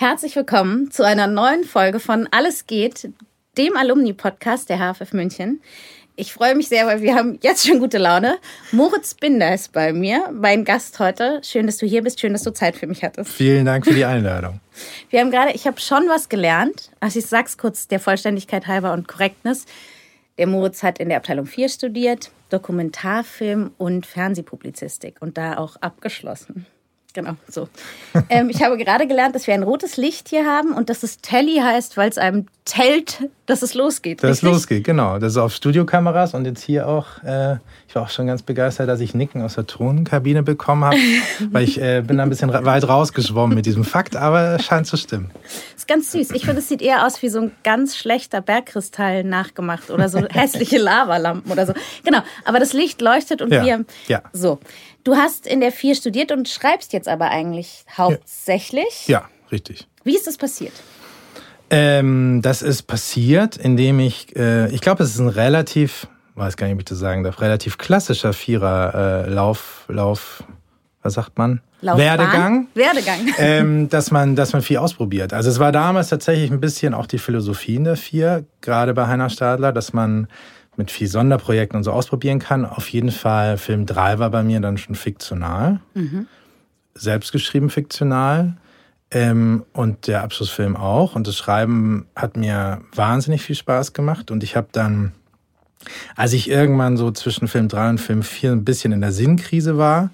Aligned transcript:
Herzlich 0.00 0.36
willkommen 0.36 0.92
zu 0.92 1.04
einer 1.04 1.26
neuen 1.26 1.64
Folge 1.64 1.98
von 1.98 2.28
Alles 2.30 2.68
geht, 2.68 3.10
dem 3.56 3.76
Alumni-Podcast 3.76 4.68
der 4.68 4.78
HFF 4.78 5.12
München. 5.12 5.60
Ich 6.14 6.32
freue 6.32 6.54
mich 6.54 6.68
sehr, 6.68 6.86
weil 6.86 7.02
wir 7.02 7.16
haben 7.16 7.40
jetzt 7.42 7.66
schon 7.66 7.80
gute 7.80 7.98
Laune. 7.98 8.38
Moritz 8.70 9.14
Binder 9.14 9.52
ist 9.52 9.72
bei 9.72 9.92
mir, 9.92 10.30
mein 10.32 10.64
Gast 10.64 11.00
heute. 11.00 11.40
Schön, 11.42 11.66
dass 11.66 11.78
du 11.78 11.86
hier 11.86 12.04
bist. 12.04 12.20
Schön, 12.20 12.32
dass 12.32 12.44
du 12.44 12.52
Zeit 12.52 12.76
für 12.76 12.86
mich 12.86 13.02
hattest. 13.02 13.32
Vielen 13.32 13.64
Dank 13.66 13.86
für 13.86 13.92
die 13.92 14.04
Einladung. 14.04 14.60
Wir 15.10 15.18
haben 15.18 15.32
gerade, 15.32 15.50
ich 15.50 15.66
habe 15.66 15.80
schon 15.80 16.08
was 16.08 16.28
gelernt. 16.28 16.92
Also 17.00 17.18
ich 17.18 17.26
sag's 17.26 17.58
kurz 17.58 17.88
der 17.88 17.98
Vollständigkeit 17.98 18.68
halber 18.68 18.92
und 18.92 19.08
Korrektness. 19.08 19.66
Der 20.38 20.46
Moritz 20.46 20.84
hat 20.84 21.00
in 21.00 21.08
der 21.08 21.18
Abteilung 21.18 21.46
4 21.46 21.70
studiert, 21.70 22.30
Dokumentarfilm 22.50 23.72
und 23.78 24.06
Fernsehpublizistik 24.06 25.16
und 25.18 25.36
da 25.36 25.56
auch 25.56 25.74
abgeschlossen. 25.80 26.66
Genau, 27.14 27.32
so. 27.48 27.68
ähm, 28.28 28.50
ich 28.50 28.62
habe 28.62 28.76
gerade 28.76 29.06
gelernt, 29.06 29.34
dass 29.34 29.46
wir 29.46 29.54
ein 29.54 29.62
rotes 29.62 29.96
Licht 29.96 30.28
hier 30.28 30.44
haben 30.44 30.72
und 30.72 30.90
dass 30.90 31.02
es 31.02 31.18
Telly 31.18 31.56
heißt, 31.56 31.96
weil 31.96 32.10
es 32.10 32.18
einem 32.18 32.46
tellt, 32.66 33.28
dass 33.46 33.62
es 33.62 33.72
losgeht. 33.72 34.22
Dass 34.22 34.38
es 34.38 34.42
losgeht, 34.42 34.84
genau. 34.84 35.18
Das 35.18 35.32
ist 35.32 35.38
auf 35.38 35.54
Studiokameras 35.54 36.34
und 36.34 36.44
jetzt 36.44 36.62
hier 36.62 36.86
auch. 36.86 37.22
Äh, 37.24 37.56
ich 37.88 37.94
war 37.94 38.02
auch 38.02 38.10
schon 38.10 38.26
ganz 38.26 38.42
begeistert, 38.42 38.90
dass 38.90 39.00
ich 39.00 39.14
Nicken 39.14 39.40
aus 39.40 39.54
der 39.54 39.66
Tonkabine 39.66 40.42
bekommen 40.42 40.84
habe, 40.84 40.96
weil 41.50 41.64
ich 41.64 41.80
äh, 41.80 42.02
bin 42.06 42.18
da 42.18 42.24
ein 42.24 42.28
bisschen 42.28 42.52
weit 42.52 42.86
rausgeschwommen 42.86 43.56
mit 43.56 43.64
diesem 43.64 43.84
Fakt, 43.84 44.14
aber 44.14 44.56
es 44.56 44.66
scheint 44.66 44.86
zu 44.86 44.98
stimmen. 44.98 45.30
Das 45.42 45.78
ist 45.78 45.88
ganz 45.88 46.12
süß. 46.12 46.32
Ich 46.32 46.44
finde, 46.44 46.60
es 46.60 46.68
sieht 46.68 46.82
eher 46.82 47.06
aus 47.06 47.22
wie 47.22 47.30
so 47.30 47.40
ein 47.40 47.52
ganz 47.64 47.96
schlechter 47.96 48.42
Bergkristall 48.42 49.24
nachgemacht 49.24 49.90
oder 49.90 50.10
so 50.10 50.18
hässliche 50.28 50.76
Lavalampen 50.76 51.50
oder 51.50 51.66
so. 51.66 51.72
Genau, 52.04 52.20
aber 52.44 52.60
das 52.60 52.74
Licht 52.74 53.00
leuchtet 53.00 53.40
und 53.40 53.50
Ja, 53.50 53.64
wir. 53.64 53.84
ja. 54.08 54.22
So. 54.34 54.60
Du 55.04 55.16
hast 55.16 55.46
in 55.46 55.60
der 55.60 55.72
4 55.72 55.94
studiert 55.94 56.32
und 56.32 56.48
schreibst 56.48 56.92
jetzt 56.92 57.08
aber 57.08 57.30
eigentlich 57.30 57.84
hauptsächlich. 57.96 59.06
Ja, 59.08 59.28
richtig. 59.50 59.86
Wie 60.04 60.14
ist 60.14 60.26
das 60.26 60.36
passiert? 60.36 60.72
Ähm, 61.70 62.40
das 62.42 62.62
ist 62.62 62.82
passiert, 62.82 63.56
indem 63.56 64.00
ich, 64.00 64.34
äh, 64.36 64.70
ich 64.70 64.80
glaube, 64.80 65.02
es 65.02 65.10
ist 65.10 65.18
ein 65.18 65.28
relativ, 65.28 66.06
weiß 66.34 66.56
gar 66.56 66.66
nicht, 66.66 66.74
ob 66.74 66.80
ich 66.80 66.86
das 66.86 66.98
sagen 66.98 67.24
darf, 67.24 67.40
relativ 67.40 67.76
klassischer 67.78 68.32
Vierer 68.32 69.26
äh, 69.26 69.30
Lauf, 69.30 69.84
Lauf, 69.88 70.44
was 71.02 71.14
sagt 71.14 71.36
man? 71.36 71.60
Laufbahn? 71.80 72.04
Werdegang. 72.04 72.68
Werdegang. 72.74 73.20
ähm, 73.38 73.88
dass 73.88 74.10
man, 74.10 74.34
dass 74.34 74.52
man 74.52 74.62
viel 74.62 74.78
ausprobiert. 74.78 75.32
Also 75.32 75.50
es 75.50 75.58
war 75.58 75.70
damals 75.70 76.08
tatsächlich 76.08 76.50
ein 76.50 76.60
bisschen 76.60 76.94
auch 76.94 77.06
die 77.06 77.18
Philosophie 77.18 77.76
in 77.76 77.84
der 77.84 77.96
Vier, 77.96 78.44
gerade 78.62 78.94
bei 78.94 79.06
Heiner 79.06 79.30
Stadler, 79.30 79.72
dass 79.72 79.92
man 79.92 80.26
mit 80.78 80.90
viel 80.90 81.08
Sonderprojekten 81.08 81.76
und 81.76 81.84
so 81.84 81.92
ausprobieren 81.92 82.38
kann. 82.38 82.64
Auf 82.64 82.88
jeden 82.88 83.10
Fall 83.10 83.58
Film 83.58 83.84
3 83.84 84.18
war 84.18 84.30
bei 84.30 84.42
mir 84.42 84.60
dann 84.60 84.78
schon 84.78 84.94
fiktional, 84.94 85.80
selbstgeschrieben 86.94 87.70
fiktional. 87.70 88.56
Ähm, 89.10 89.64
und 89.72 90.06
der 90.06 90.22
Abschlussfilm 90.22 90.76
auch. 90.76 91.16
Und 91.16 91.26
das 91.26 91.36
Schreiben 91.36 92.06
hat 92.14 92.36
mir 92.36 92.82
wahnsinnig 92.94 93.40
viel 93.40 93.56
Spaß 93.56 93.94
gemacht. 93.94 94.30
Und 94.30 94.44
ich 94.44 94.54
habe 94.54 94.68
dann, 94.70 95.12
als 96.14 96.34
ich 96.34 96.50
irgendwann 96.50 96.98
so 96.98 97.10
zwischen 97.10 97.48
Film 97.48 97.68
3 97.68 97.88
und 97.88 98.00
Film 98.02 98.22
4 98.22 98.52
ein 98.52 98.64
bisschen 98.64 98.92
in 98.92 99.00
der 99.00 99.12
Sinnkrise 99.12 99.78
war, 99.78 100.10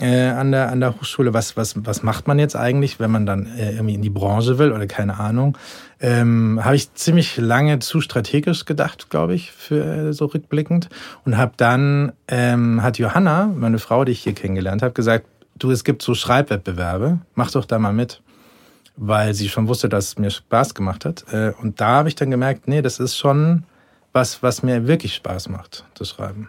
äh, 0.00 0.28
an, 0.28 0.52
der, 0.52 0.70
an 0.70 0.80
der 0.80 0.94
Hochschule, 0.96 1.32
was, 1.32 1.56
was, 1.56 1.74
was 1.86 2.02
macht 2.02 2.26
man 2.26 2.38
jetzt 2.38 2.56
eigentlich, 2.56 3.00
wenn 3.00 3.10
man 3.10 3.26
dann 3.26 3.46
äh, 3.46 3.72
irgendwie 3.72 3.94
in 3.94 4.02
die 4.02 4.10
Branche 4.10 4.58
will 4.58 4.72
oder 4.72 4.86
keine 4.86 5.18
Ahnung, 5.18 5.56
ähm, 6.00 6.60
habe 6.62 6.76
ich 6.76 6.92
ziemlich 6.94 7.36
lange 7.36 7.78
zu 7.78 8.00
strategisch 8.00 8.64
gedacht, 8.64 9.08
glaube 9.08 9.34
ich, 9.34 9.52
für 9.52 9.84
äh, 9.84 10.12
so 10.12 10.26
rückblickend. 10.26 10.88
Und 11.24 11.36
habe 11.36 11.52
dann, 11.56 12.12
ähm, 12.28 12.82
hat 12.82 12.98
Johanna, 12.98 13.46
meine 13.46 13.78
Frau, 13.78 14.04
die 14.04 14.12
ich 14.12 14.20
hier 14.20 14.34
kennengelernt 14.34 14.82
habe, 14.82 14.92
gesagt, 14.92 15.26
du, 15.58 15.70
es 15.70 15.84
gibt 15.84 16.02
so 16.02 16.14
Schreibwettbewerbe, 16.14 17.20
mach 17.34 17.50
doch 17.50 17.64
da 17.64 17.78
mal 17.78 17.92
mit. 17.92 18.22
Weil 18.98 19.34
sie 19.34 19.48
schon 19.48 19.68
wusste, 19.68 19.88
dass 19.88 20.08
es 20.08 20.18
mir 20.18 20.30
Spaß 20.30 20.74
gemacht 20.74 21.04
hat. 21.04 21.24
Äh, 21.32 21.52
und 21.60 21.80
da 21.80 21.88
habe 21.88 22.08
ich 22.08 22.14
dann 22.14 22.30
gemerkt, 22.30 22.68
nee, 22.68 22.82
das 22.82 22.98
ist 22.98 23.16
schon 23.16 23.64
was, 24.12 24.42
was 24.42 24.62
mir 24.62 24.86
wirklich 24.86 25.14
Spaß 25.14 25.50
macht, 25.50 25.84
das 25.98 26.10
Schreiben. 26.10 26.48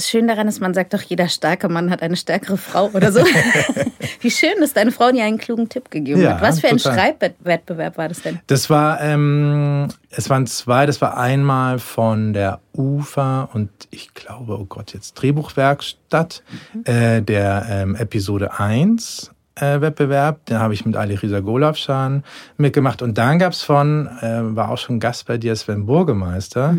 Schön 0.00 0.26
daran 0.26 0.48
ist, 0.48 0.60
man 0.60 0.72
sagt 0.72 0.94
doch, 0.94 1.02
jeder 1.02 1.28
starke 1.28 1.68
Mann 1.68 1.90
hat 1.90 2.00
eine 2.00 2.16
stärkere 2.16 2.56
Frau 2.56 2.90
oder 2.94 3.12
so. 3.12 3.20
Wie 4.20 4.30
schön, 4.30 4.54
dass 4.60 4.72
deine 4.72 4.90
Frau 4.90 5.12
dir 5.12 5.24
einen 5.24 5.36
klugen 5.36 5.68
Tipp 5.68 5.90
gegeben 5.90 6.22
Ja, 6.22 6.34
hat. 6.34 6.40
Was 6.42 6.60
für 6.60 6.68
ein 6.68 6.78
total. 6.78 6.94
Schreibwettbewerb 6.94 7.98
war 7.98 8.08
das 8.08 8.22
denn? 8.22 8.40
Das 8.46 8.70
war, 8.70 9.02
ähm, 9.02 9.88
es 10.08 10.30
waren 10.30 10.46
zwei, 10.46 10.86
das 10.86 11.02
war 11.02 11.18
einmal 11.18 11.78
von 11.78 12.32
der 12.32 12.60
UFA 12.74 13.50
und 13.52 13.70
ich 13.90 14.14
glaube, 14.14 14.58
oh 14.58 14.64
Gott, 14.64 14.94
jetzt 14.94 15.12
Drehbuchwerkstatt, 15.14 16.42
äh, 16.84 17.20
der 17.20 17.66
ähm, 17.68 17.94
Episode 17.94 18.58
1 18.58 19.30
äh, 19.56 19.80
Wettbewerb. 19.80 20.46
Den 20.46 20.58
habe 20.58 20.74
ich 20.74 20.86
mit 20.86 20.96
Ali 20.96 21.14
Risa 21.14 21.40
Golavschan 21.40 22.24
mitgemacht. 22.56 23.02
Und 23.02 23.18
dann 23.18 23.38
gab's 23.38 23.62
von, 23.62 24.06
äh, 24.20 24.56
war 24.56 24.70
auch 24.70 24.78
schon 24.78 25.00
Gast 25.00 25.26
bei 25.26 25.38
dir, 25.38 25.54
Sven 25.56 25.86
Burgemeister, 25.86 26.76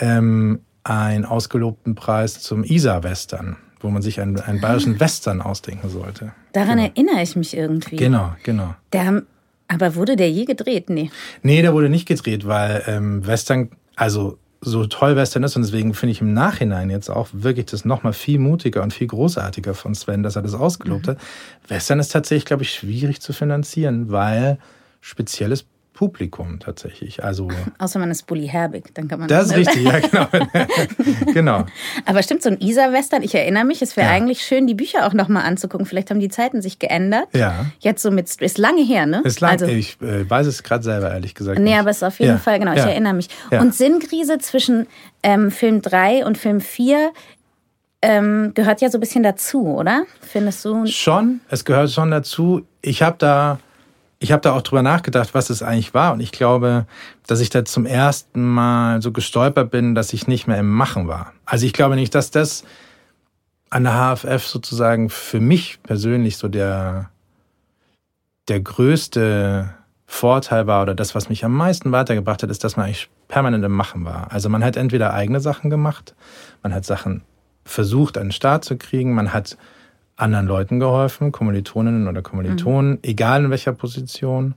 ähm, 0.00 0.60
einen 0.84 1.24
ausgelobten 1.24 1.94
Preis 1.94 2.40
zum 2.40 2.64
Isar-Western, 2.64 3.56
wo 3.80 3.90
man 3.90 4.02
sich 4.02 4.20
einen, 4.20 4.38
einen 4.40 4.60
bayerischen 4.60 5.00
Western 5.00 5.40
ausdenken 5.40 5.88
sollte. 5.88 6.32
Daran 6.52 6.78
erinnere 6.78 7.22
ich 7.22 7.36
mich 7.36 7.56
irgendwie. 7.56 7.96
Genau, 7.96 8.34
genau. 8.42 8.74
Der, 8.92 9.22
aber 9.68 9.94
wurde 9.94 10.16
der 10.16 10.30
je 10.30 10.44
gedreht? 10.44 10.90
Nee. 10.90 11.10
Nee, 11.42 11.62
der 11.62 11.72
wurde 11.72 11.88
nicht 11.88 12.06
gedreht, 12.06 12.46
weil 12.46 12.82
ähm, 12.86 13.26
Western, 13.26 13.70
also 13.96 14.38
so 14.62 14.84
toll 14.86 15.16
Western 15.16 15.42
ist 15.42 15.56
und 15.56 15.62
deswegen 15.62 15.94
finde 15.94 16.12
ich 16.12 16.20
im 16.20 16.34
Nachhinein 16.34 16.90
jetzt 16.90 17.08
auch 17.08 17.28
wirklich 17.32 17.66
das 17.66 17.84
nochmal 17.84 18.12
viel 18.12 18.38
mutiger 18.38 18.82
und 18.82 18.92
viel 18.92 19.06
großartiger 19.06 19.74
von 19.74 19.94
Sven, 19.94 20.22
dass 20.22 20.36
er 20.36 20.42
das 20.42 20.54
ausgelobt 20.54 21.08
hat. 21.08 21.18
Western 21.68 21.98
ist 21.98 22.12
tatsächlich, 22.12 22.44
glaube 22.44 22.64
ich, 22.64 22.74
schwierig 22.74 23.20
zu 23.22 23.32
finanzieren, 23.32 24.10
weil 24.10 24.58
spezielles 25.00 25.64
Publikum 25.92 26.60
tatsächlich. 26.60 27.22
Also 27.24 27.48
Außer 27.78 27.98
man 27.98 28.10
ist 28.10 28.26
Bully 28.26 28.46
Herbig, 28.48 28.94
dann 28.94 29.08
kann 29.08 29.18
man. 29.20 29.28
das 29.28 29.48
ist 29.48 29.56
richtig, 29.56 29.82
ja 29.84 29.98
genau. 29.98 30.26
genau. 31.34 31.64
Aber 32.06 32.22
stimmt, 32.22 32.42
so 32.42 32.48
ein 32.48 32.58
Isar-Western, 32.60 33.22
ich 33.22 33.34
erinnere 33.34 33.64
mich, 33.64 33.82
es 33.82 33.96
wäre 33.96 34.08
Ja. 34.08 34.14
eigentlich 34.14 34.42
schön, 34.42 34.66
die 34.66 34.74
Bücher 34.74 35.06
auch 35.06 35.12
nochmal 35.12 35.44
anzugucken. 35.44 35.86
Vielleicht 35.86 36.10
haben 36.10 36.20
die 36.20 36.28
Zeiten 36.28 36.62
sich 36.62 36.78
geändert. 36.78 37.28
Ja. 37.34 37.66
Jetzt 37.80 38.02
so 38.02 38.10
mit, 38.10 38.34
ist 38.40 38.58
lange 38.58 38.82
her, 38.82 39.04
ne? 39.06 39.20
Ist 39.24 39.40
lang, 39.40 39.50
Also, 39.50 39.66
ich 39.66 40.00
äh, 40.00 40.28
weiß 40.28 40.46
es 40.46 40.62
gerade 40.62 40.82
selber 40.82 41.10
ehrlich 41.10 41.34
gesagt. 41.34 41.58
Nee, 41.58 41.70
nicht. 41.70 41.78
aber 41.78 41.90
es 41.90 41.98
ist 41.98 42.02
auf 42.04 42.18
jeden 42.18 42.32
Ja, 42.32 42.38
Fall, 42.38 42.58
genau, 42.58 42.72
ich 42.72 42.78
ja. 42.78 42.86
erinnere 42.86 43.14
mich. 43.14 43.28
Und 43.50 43.74
Sinnkrise 43.74 44.38
zwischen 44.38 44.86
ähm, 45.22 45.50
Film 45.50 45.82
3 45.82 46.24
und 46.24 46.38
Film 46.38 46.60
4 46.60 47.10
ähm, 48.02 48.52
gehört 48.54 48.80
ja 48.80 48.88
so 48.90 48.96
ein 48.96 49.00
bisschen 49.00 49.22
dazu, 49.22 49.66
oder? 49.66 50.04
Findest 50.22 50.64
du? 50.64 50.86
Schon, 50.86 51.40
es 51.50 51.64
gehört 51.66 51.90
schon 51.90 52.10
dazu. 52.10 52.62
Ich 52.80 53.02
habe 53.02 53.16
da, 53.18 53.58
ich 54.22 54.32
habe 54.32 54.42
da 54.42 54.52
auch 54.52 54.60
drüber 54.60 54.82
nachgedacht, 54.82 55.30
was 55.32 55.48
es 55.48 55.62
eigentlich 55.62 55.94
war. 55.94 56.12
Und 56.12 56.20
ich 56.20 56.30
glaube, 56.30 56.86
dass 57.26 57.40
ich 57.40 57.48
da 57.48 57.64
zum 57.64 57.86
ersten 57.86 58.46
Mal 58.46 59.00
so 59.00 59.12
gestolpert 59.12 59.70
bin, 59.70 59.94
dass 59.94 60.12
ich 60.12 60.28
nicht 60.28 60.46
mehr 60.46 60.58
im 60.58 60.70
Machen 60.70 61.08
war. 61.08 61.32
Also 61.46 61.64
ich 61.64 61.72
glaube 61.72 61.96
nicht, 61.96 62.14
dass 62.14 62.30
das 62.30 62.64
an 63.70 63.84
der 63.84 63.94
HFF 63.94 64.46
sozusagen 64.46 65.08
für 65.08 65.40
mich 65.40 65.82
persönlich 65.82 66.36
so 66.36 66.48
der, 66.48 67.08
der 68.48 68.60
größte 68.60 69.70
Vorteil 70.06 70.66
war 70.66 70.82
oder 70.82 70.94
das, 70.94 71.14
was 71.14 71.30
mich 71.30 71.44
am 71.44 71.54
meisten 71.54 71.90
weitergebracht 71.90 72.42
hat, 72.42 72.50
ist, 72.50 72.62
dass 72.62 72.76
man 72.76 72.86
eigentlich 72.86 73.08
permanent 73.28 73.64
im 73.64 73.72
Machen 73.72 74.04
war. 74.04 74.30
Also 74.32 74.50
man 74.50 74.62
hat 74.62 74.76
entweder 74.76 75.14
eigene 75.14 75.40
Sachen 75.40 75.70
gemacht, 75.70 76.14
man 76.62 76.74
hat 76.74 76.84
Sachen 76.84 77.22
versucht, 77.64 78.18
an 78.18 78.26
den 78.26 78.32
Start 78.32 78.64
zu 78.64 78.76
kriegen, 78.76 79.14
man 79.14 79.32
hat 79.32 79.56
anderen 80.20 80.46
Leuten 80.46 80.80
geholfen, 80.80 81.32
Kommilitoninnen 81.32 82.08
oder 82.08 82.22
Kommilitonen, 82.22 82.98
egal 83.02 83.44
in 83.44 83.50
welcher 83.50 83.72
Position. 83.72 84.54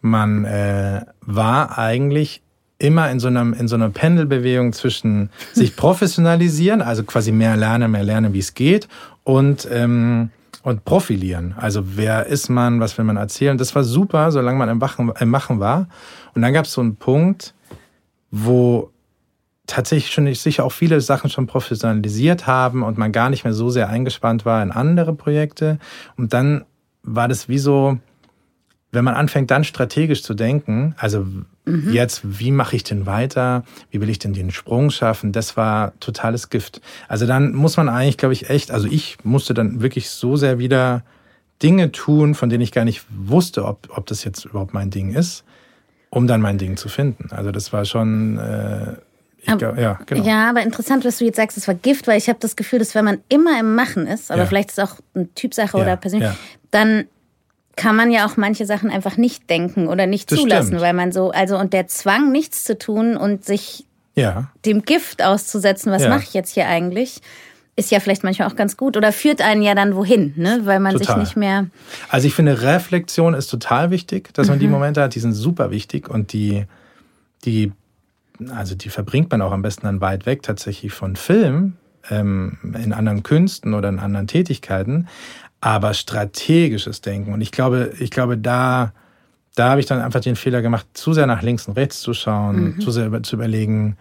Man 0.00 0.44
äh, 0.44 1.02
war 1.22 1.78
eigentlich 1.78 2.42
immer 2.78 3.10
in 3.10 3.20
so, 3.20 3.28
einem, 3.28 3.52
in 3.54 3.68
so 3.68 3.76
einer 3.76 3.90
Pendelbewegung 3.90 4.72
zwischen 4.72 5.30
sich 5.52 5.76
professionalisieren, 5.76 6.82
also 6.82 7.04
quasi 7.04 7.32
mehr 7.32 7.56
lernen, 7.56 7.90
mehr 7.90 8.04
lernen, 8.04 8.32
wie 8.32 8.40
es 8.40 8.54
geht, 8.54 8.88
und, 9.22 9.66
ähm, 9.70 10.30
und 10.62 10.84
profilieren. 10.84 11.54
Also 11.56 11.96
wer 11.96 12.26
ist 12.26 12.48
man, 12.48 12.80
was 12.80 12.98
will 12.98 13.04
man 13.04 13.16
erzählen? 13.16 13.56
Das 13.56 13.74
war 13.74 13.84
super, 13.84 14.32
solange 14.32 14.58
man 14.58 14.68
im, 14.68 14.80
Wachen, 14.80 15.12
im 15.18 15.30
Machen 15.30 15.60
war. 15.60 15.88
Und 16.34 16.42
dann 16.42 16.52
gab 16.52 16.66
es 16.66 16.72
so 16.72 16.80
einen 16.80 16.96
Punkt, 16.96 17.54
wo 18.30 18.90
tatsächlich 19.66 20.12
schon 20.12 20.32
sicher 20.34 20.64
auch 20.64 20.72
viele 20.72 21.00
Sachen 21.00 21.30
schon 21.30 21.46
professionalisiert 21.46 22.46
haben 22.46 22.82
und 22.82 22.98
man 22.98 23.12
gar 23.12 23.30
nicht 23.30 23.44
mehr 23.44 23.54
so 23.54 23.70
sehr 23.70 23.88
eingespannt 23.88 24.44
war 24.44 24.62
in 24.62 24.70
andere 24.70 25.14
Projekte. 25.14 25.78
Und 26.16 26.32
dann 26.32 26.64
war 27.02 27.28
das 27.28 27.48
wie 27.48 27.58
so, 27.58 27.98
wenn 28.92 29.04
man 29.04 29.14
anfängt, 29.14 29.50
dann 29.50 29.64
strategisch 29.64 30.22
zu 30.22 30.34
denken, 30.34 30.94
also 30.98 31.26
mhm. 31.64 31.92
jetzt, 31.92 32.22
wie 32.24 32.50
mache 32.50 32.76
ich 32.76 32.84
denn 32.84 33.06
weiter? 33.06 33.64
Wie 33.90 34.00
will 34.00 34.10
ich 34.10 34.18
denn 34.18 34.34
den 34.34 34.50
Sprung 34.50 34.90
schaffen? 34.90 35.32
Das 35.32 35.56
war 35.56 35.98
totales 35.98 36.50
Gift. 36.50 36.80
Also 37.08 37.26
dann 37.26 37.54
muss 37.54 37.76
man 37.76 37.88
eigentlich, 37.88 38.18
glaube 38.18 38.34
ich, 38.34 38.50
echt, 38.50 38.70
also 38.70 38.86
ich 38.86 39.18
musste 39.24 39.54
dann 39.54 39.80
wirklich 39.80 40.10
so 40.10 40.36
sehr 40.36 40.58
wieder 40.58 41.02
Dinge 41.62 41.90
tun, 41.90 42.34
von 42.34 42.50
denen 42.50 42.62
ich 42.62 42.72
gar 42.72 42.84
nicht 42.84 43.04
wusste, 43.08 43.64
ob, 43.64 43.88
ob 43.96 44.06
das 44.06 44.24
jetzt 44.24 44.44
überhaupt 44.44 44.74
mein 44.74 44.90
Ding 44.90 45.14
ist, 45.14 45.44
um 46.10 46.26
dann 46.26 46.42
mein 46.42 46.58
Ding 46.58 46.76
zu 46.76 46.88
finden. 46.88 47.28
Also 47.30 47.50
das 47.50 47.72
war 47.72 47.86
schon. 47.86 48.38
Äh, 48.38 48.96
aber, 49.46 49.80
ja, 49.80 49.98
genau. 50.06 50.24
ja, 50.24 50.50
aber 50.50 50.62
interessant, 50.62 51.04
was 51.04 51.18
du 51.18 51.24
jetzt 51.24 51.36
sagst, 51.36 51.56
es 51.56 51.68
war 51.68 51.74
Gift, 51.74 52.06
weil 52.06 52.18
ich 52.18 52.28
habe 52.28 52.38
das 52.40 52.56
Gefühl, 52.56 52.78
dass 52.78 52.94
wenn 52.94 53.04
man 53.04 53.18
immer 53.28 53.58
im 53.58 53.74
Machen 53.74 54.06
ist, 54.06 54.30
aber 54.30 54.42
ja. 54.42 54.46
vielleicht 54.46 54.70
ist 54.70 54.78
es 54.78 54.84
auch 54.84 54.96
eine 55.14 55.32
Typsache 55.34 55.76
ja, 55.76 55.82
oder 55.82 55.96
persönlich, 55.96 56.30
dann 56.70 57.04
kann 57.76 57.96
man 57.96 58.10
ja 58.10 58.26
auch 58.26 58.36
manche 58.36 58.66
Sachen 58.66 58.90
einfach 58.90 59.16
nicht 59.16 59.50
denken 59.50 59.88
oder 59.88 60.06
nicht 60.06 60.30
das 60.30 60.38
zulassen, 60.38 60.66
stimmt. 60.68 60.82
weil 60.82 60.92
man 60.92 61.12
so, 61.12 61.30
also 61.30 61.58
und 61.58 61.72
der 61.72 61.88
Zwang, 61.88 62.30
nichts 62.30 62.64
zu 62.64 62.78
tun 62.78 63.16
und 63.16 63.44
sich 63.44 63.86
dem 64.64 64.82
Gift 64.82 65.22
auszusetzen, 65.24 65.90
was 65.90 66.06
mache 66.08 66.22
ich 66.22 66.34
jetzt 66.34 66.54
hier 66.54 66.68
eigentlich, 66.68 67.20
ist 67.76 67.90
ja 67.90 67.98
vielleicht 67.98 68.22
manchmal 68.22 68.48
auch 68.48 68.54
ganz 68.54 68.76
gut 68.76 68.96
oder 68.96 69.10
führt 69.10 69.40
einen 69.40 69.62
ja 69.62 69.74
dann 69.74 69.96
wohin, 69.96 70.32
ne? 70.36 70.60
weil 70.64 70.78
man 70.78 70.92
total. 70.92 71.16
sich 71.16 71.16
nicht 71.16 71.36
mehr. 71.36 71.66
Also 72.08 72.28
ich 72.28 72.34
finde, 72.34 72.62
Reflexion 72.62 73.34
ist 73.34 73.48
total 73.48 73.90
wichtig, 73.90 74.32
dass 74.34 74.46
man 74.46 74.58
mhm. 74.58 74.60
die 74.60 74.68
Momente 74.68 75.02
hat, 75.02 75.14
die 75.16 75.20
sind 75.20 75.32
super 75.32 75.72
wichtig 75.72 76.08
und 76.08 76.32
die, 76.32 76.66
die, 77.44 77.72
also 78.54 78.74
die 78.74 78.90
verbringt 78.90 79.30
man 79.30 79.42
auch 79.42 79.52
am 79.52 79.62
besten 79.62 79.86
dann 79.86 80.00
weit 80.00 80.26
weg 80.26 80.42
tatsächlich 80.42 80.92
von 80.92 81.16
Film, 81.16 81.74
ähm, 82.10 82.58
in 82.74 82.92
anderen 82.92 83.22
Künsten 83.22 83.74
oder 83.74 83.88
in 83.88 83.98
anderen 83.98 84.26
Tätigkeiten 84.26 85.08
aber 85.64 85.94
strategisches 85.94 87.00
Denken. 87.00 87.32
Und 87.32 87.40
ich 87.40 87.50
glaube, 87.50 87.94
ich 87.98 88.10
glaube, 88.10 88.36
da, 88.36 88.92
da 89.54 89.70
habe 89.70 89.80
ich 89.80 89.86
dann 89.86 90.02
einfach 90.02 90.20
den 90.20 90.36
Fehler 90.36 90.60
gemacht, 90.60 90.86
zu 90.92 91.14
sehr 91.14 91.26
nach 91.26 91.40
links 91.40 91.66
und 91.66 91.78
rechts 91.78 92.02
zu 92.02 92.12
schauen, 92.12 92.74
mhm. 92.74 92.80
zu 92.80 92.90
sehr 92.90 93.22
zu 93.22 93.36
überlegen, 93.36 93.96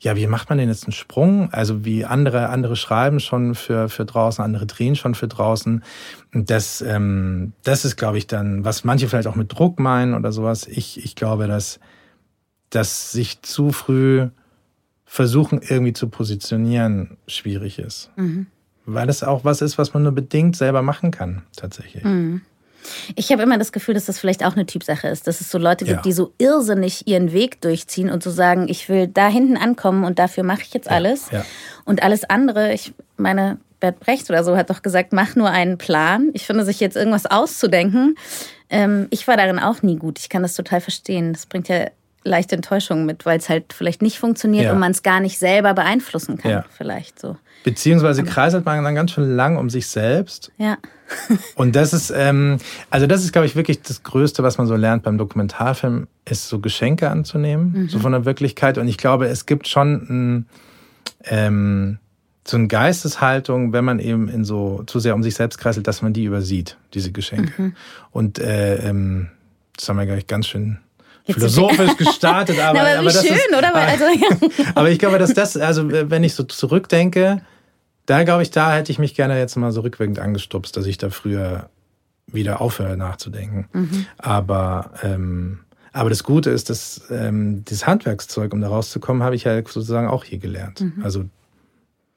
ja, 0.00 0.16
wie 0.16 0.26
macht 0.26 0.48
man 0.48 0.56
denn 0.56 0.70
jetzt 0.70 0.84
einen 0.84 0.92
Sprung? 0.92 1.52
Also 1.52 1.84
wie 1.84 2.06
andere, 2.06 2.48
andere 2.48 2.74
schreiben 2.74 3.20
schon 3.20 3.54
für, 3.54 3.90
für 3.90 4.06
draußen, 4.06 4.42
andere 4.42 4.64
drehen 4.64 4.96
schon 4.96 5.14
für 5.14 5.28
draußen. 5.28 5.84
Und 6.32 6.48
das, 6.48 6.80
ähm, 6.80 7.52
das 7.64 7.84
ist, 7.84 7.96
glaube 7.96 8.16
ich, 8.16 8.26
dann, 8.26 8.64
was 8.64 8.84
manche 8.84 9.06
vielleicht 9.06 9.28
auch 9.28 9.36
mit 9.36 9.52
Druck 9.52 9.78
meinen 9.78 10.14
oder 10.14 10.32
sowas. 10.32 10.66
Ich, 10.66 11.04
ich 11.04 11.16
glaube, 11.16 11.48
dass, 11.48 11.80
dass 12.74 13.12
sich 13.12 13.42
zu 13.42 13.70
früh 13.70 14.28
versuchen, 15.04 15.60
irgendwie 15.62 15.92
zu 15.92 16.08
positionieren, 16.08 17.16
schwierig 17.28 17.78
ist. 17.78 18.10
Mhm. 18.16 18.46
Weil 18.84 19.08
es 19.08 19.22
auch 19.22 19.44
was 19.44 19.62
ist, 19.62 19.78
was 19.78 19.94
man 19.94 20.02
nur 20.02 20.12
bedingt 20.12 20.56
selber 20.56 20.82
machen 20.82 21.10
kann, 21.10 21.42
tatsächlich. 21.56 22.02
Mhm. 22.02 22.42
Ich 23.14 23.30
habe 23.32 23.42
immer 23.42 23.56
das 23.56 23.72
Gefühl, 23.72 23.94
dass 23.94 24.06
das 24.06 24.18
vielleicht 24.18 24.44
auch 24.44 24.54
eine 24.54 24.66
Typsache 24.66 25.08
ist, 25.08 25.26
dass 25.26 25.40
es 25.40 25.50
so 25.50 25.56
Leute 25.56 25.84
gibt, 25.84 25.98
ja. 25.98 26.02
die 26.02 26.12
so 26.12 26.32
irrsinnig 26.38 27.06
ihren 27.06 27.32
Weg 27.32 27.60
durchziehen 27.60 28.10
und 28.10 28.22
so 28.22 28.30
sagen, 28.30 28.68
ich 28.68 28.88
will 28.88 29.06
da 29.06 29.28
hinten 29.28 29.56
ankommen 29.56 30.04
und 30.04 30.18
dafür 30.18 30.42
mache 30.42 30.62
ich 30.62 30.74
jetzt 30.74 30.90
alles. 30.90 31.30
Ja. 31.30 31.38
Ja. 31.38 31.44
Und 31.84 32.02
alles 32.02 32.24
andere, 32.24 32.74
ich 32.74 32.92
meine, 33.16 33.58
Bert 33.80 34.00
Brecht 34.00 34.28
oder 34.30 34.44
so 34.44 34.56
hat 34.56 34.68
doch 34.68 34.82
gesagt, 34.82 35.12
mach 35.12 35.36
nur 35.36 35.50
einen 35.50 35.78
Plan. 35.78 36.30
Ich 36.32 36.44
finde, 36.44 36.64
sich 36.64 36.80
jetzt 36.80 36.96
irgendwas 36.96 37.26
auszudenken, 37.26 38.16
ähm, 38.68 39.06
ich 39.10 39.28
war 39.28 39.36
darin 39.36 39.58
auch 39.58 39.82
nie 39.82 39.96
gut. 39.96 40.18
Ich 40.18 40.28
kann 40.28 40.42
das 40.42 40.54
total 40.54 40.80
verstehen. 40.80 41.32
Das 41.32 41.46
bringt 41.46 41.68
ja 41.68 41.86
leichte 42.24 42.56
Enttäuschung 42.56 43.04
mit, 43.04 43.26
weil 43.26 43.38
es 43.38 43.48
halt 43.48 43.72
vielleicht 43.72 44.02
nicht 44.02 44.18
funktioniert 44.18 44.72
und 44.72 44.78
man 44.78 44.92
es 44.92 45.02
gar 45.02 45.20
nicht 45.20 45.38
selber 45.38 45.74
beeinflussen 45.74 46.38
kann. 46.38 46.64
Vielleicht 46.70 47.20
so. 47.20 47.36
Beziehungsweise 47.64 48.24
kreiselt 48.24 48.64
man 48.64 48.82
dann 48.82 48.94
ganz 48.94 49.12
schön 49.12 49.36
lang 49.36 49.56
um 49.56 49.70
sich 49.70 49.86
selbst. 49.86 50.52
Ja. 50.58 50.76
und 51.54 51.76
das 51.76 51.92
ist, 51.92 52.12
ähm, 52.14 52.58
also 52.90 53.06
das 53.06 53.24
ist, 53.24 53.32
glaube 53.32 53.46
ich, 53.46 53.56
wirklich 53.56 53.82
das 53.82 54.02
Größte, 54.02 54.42
was 54.42 54.58
man 54.58 54.66
so 54.66 54.74
lernt 54.74 55.02
beim 55.02 55.18
Dokumentarfilm, 55.18 56.06
ist 56.24 56.48
so 56.48 56.58
Geschenke 56.58 57.10
anzunehmen, 57.10 57.72
mhm. 57.72 57.88
so 57.88 57.98
von 57.98 58.12
der 58.12 58.24
Wirklichkeit. 58.24 58.78
Und 58.78 58.88
ich 58.88 58.98
glaube, 58.98 59.28
es 59.28 59.46
gibt 59.46 59.68
schon 59.68 59.94
ein, 60.08 60.46
ähm, 61.24 61.98
so 62.46 62.58
eine 62.58 62.68
Geisteshaltung, 62.68 63.72
wenn 63.72 63.84
man 63.84 63.98
eben 63.98 64.28
in 64.28 64.44
so 64.44 64.82
zu 64.86 64.98
sehr 64.98 65.14
um 65.14 65.22
sich 65.22 65.34
selbst 65.34 65.58
kreiselt, 65.58 65.86
dass 65.86 66.02
man 66.02 66.12
die 66.12 66.24
übersieht, 66.24 66.76
diese 66.92 67.12
Geschenke. 67.12 67.62
Mhm. 67.62 67.76
Und 68.10 68.38
äh, 68.38 68.76
ähm, 68.88 69.28
das 69.76 69.88
haben 69.88 69.96
wir 69.96 70.06
gleich 70.06 70.26
ganz 70.26 70.48
schön 70.48 70.78
philosophisch 71.26 71.96
gestartet, 71.96 72.58
aber, 72.62 72.78
Na, 72.78 72.84
aber, 72.84 72.98
aber 72.98 73.10
das 73.10 73.26
schön, 73.26 73.36
ist, 73.36 73.56
oder? 73.56 73.74
Also, 73.74 74.04
ja. 74.04 74.66
aber 74.74 74.90
ich 74.90 74.98
glaube, 74.98 75.18
dass 75.18 75.34
das, 75.34 75.56
also 75.56 75.90
wenn 75.90 76.24
ich 76.24 76.34
so 76.34 76.42
zurückdenke, 76.44 77.42
da 78.06 78.22
glaube 78.24 78.42
ich, 78.42 78.50
da 78.50 78.74
hätte 78.74 78.92
ich 78.92 78.98
mich 78.98 79.14
gerne 79.14 79.38
jetzt 79.38 79.56
mal 79.56 79.72
so 79.72 79.80
rückwirkend 79.80 80.18
angestupst, 80.18 80.76
dass 80.76 80.86
ich 80.86 80.98
da 80.98 81.10
früher 81.10 81.70
wieder 82.26 82.60
aufhöre 82.60 82.96
nachzudenken. 82.96 83.68
Mhm. 83.72 84.06
Aber, 84.18 84.90
ähm, 85.02 85.60
aber 85.92 86.10
das 86.10 86.24
Gute 86.24 86.50
ist, 86.50 86.70
dass 86.70 87.02
ähm, 87.10 87.64
dieses 87.64 87.86
Handwerkszeug, 87.86 88.52
um 88.52 88.60
da 88.60 88.68
rauszukommen, 88.68 89.22
habe 89.22 89.36
ich 89.36 89.44
ja 89.44 89.56
sozusagen 89.56 90.08
auch 90.08 90.24
hier 90.24 90.38
gelernt. 90.38 90.80
Mhm. 90.80 91.02
Also 91.02 91.24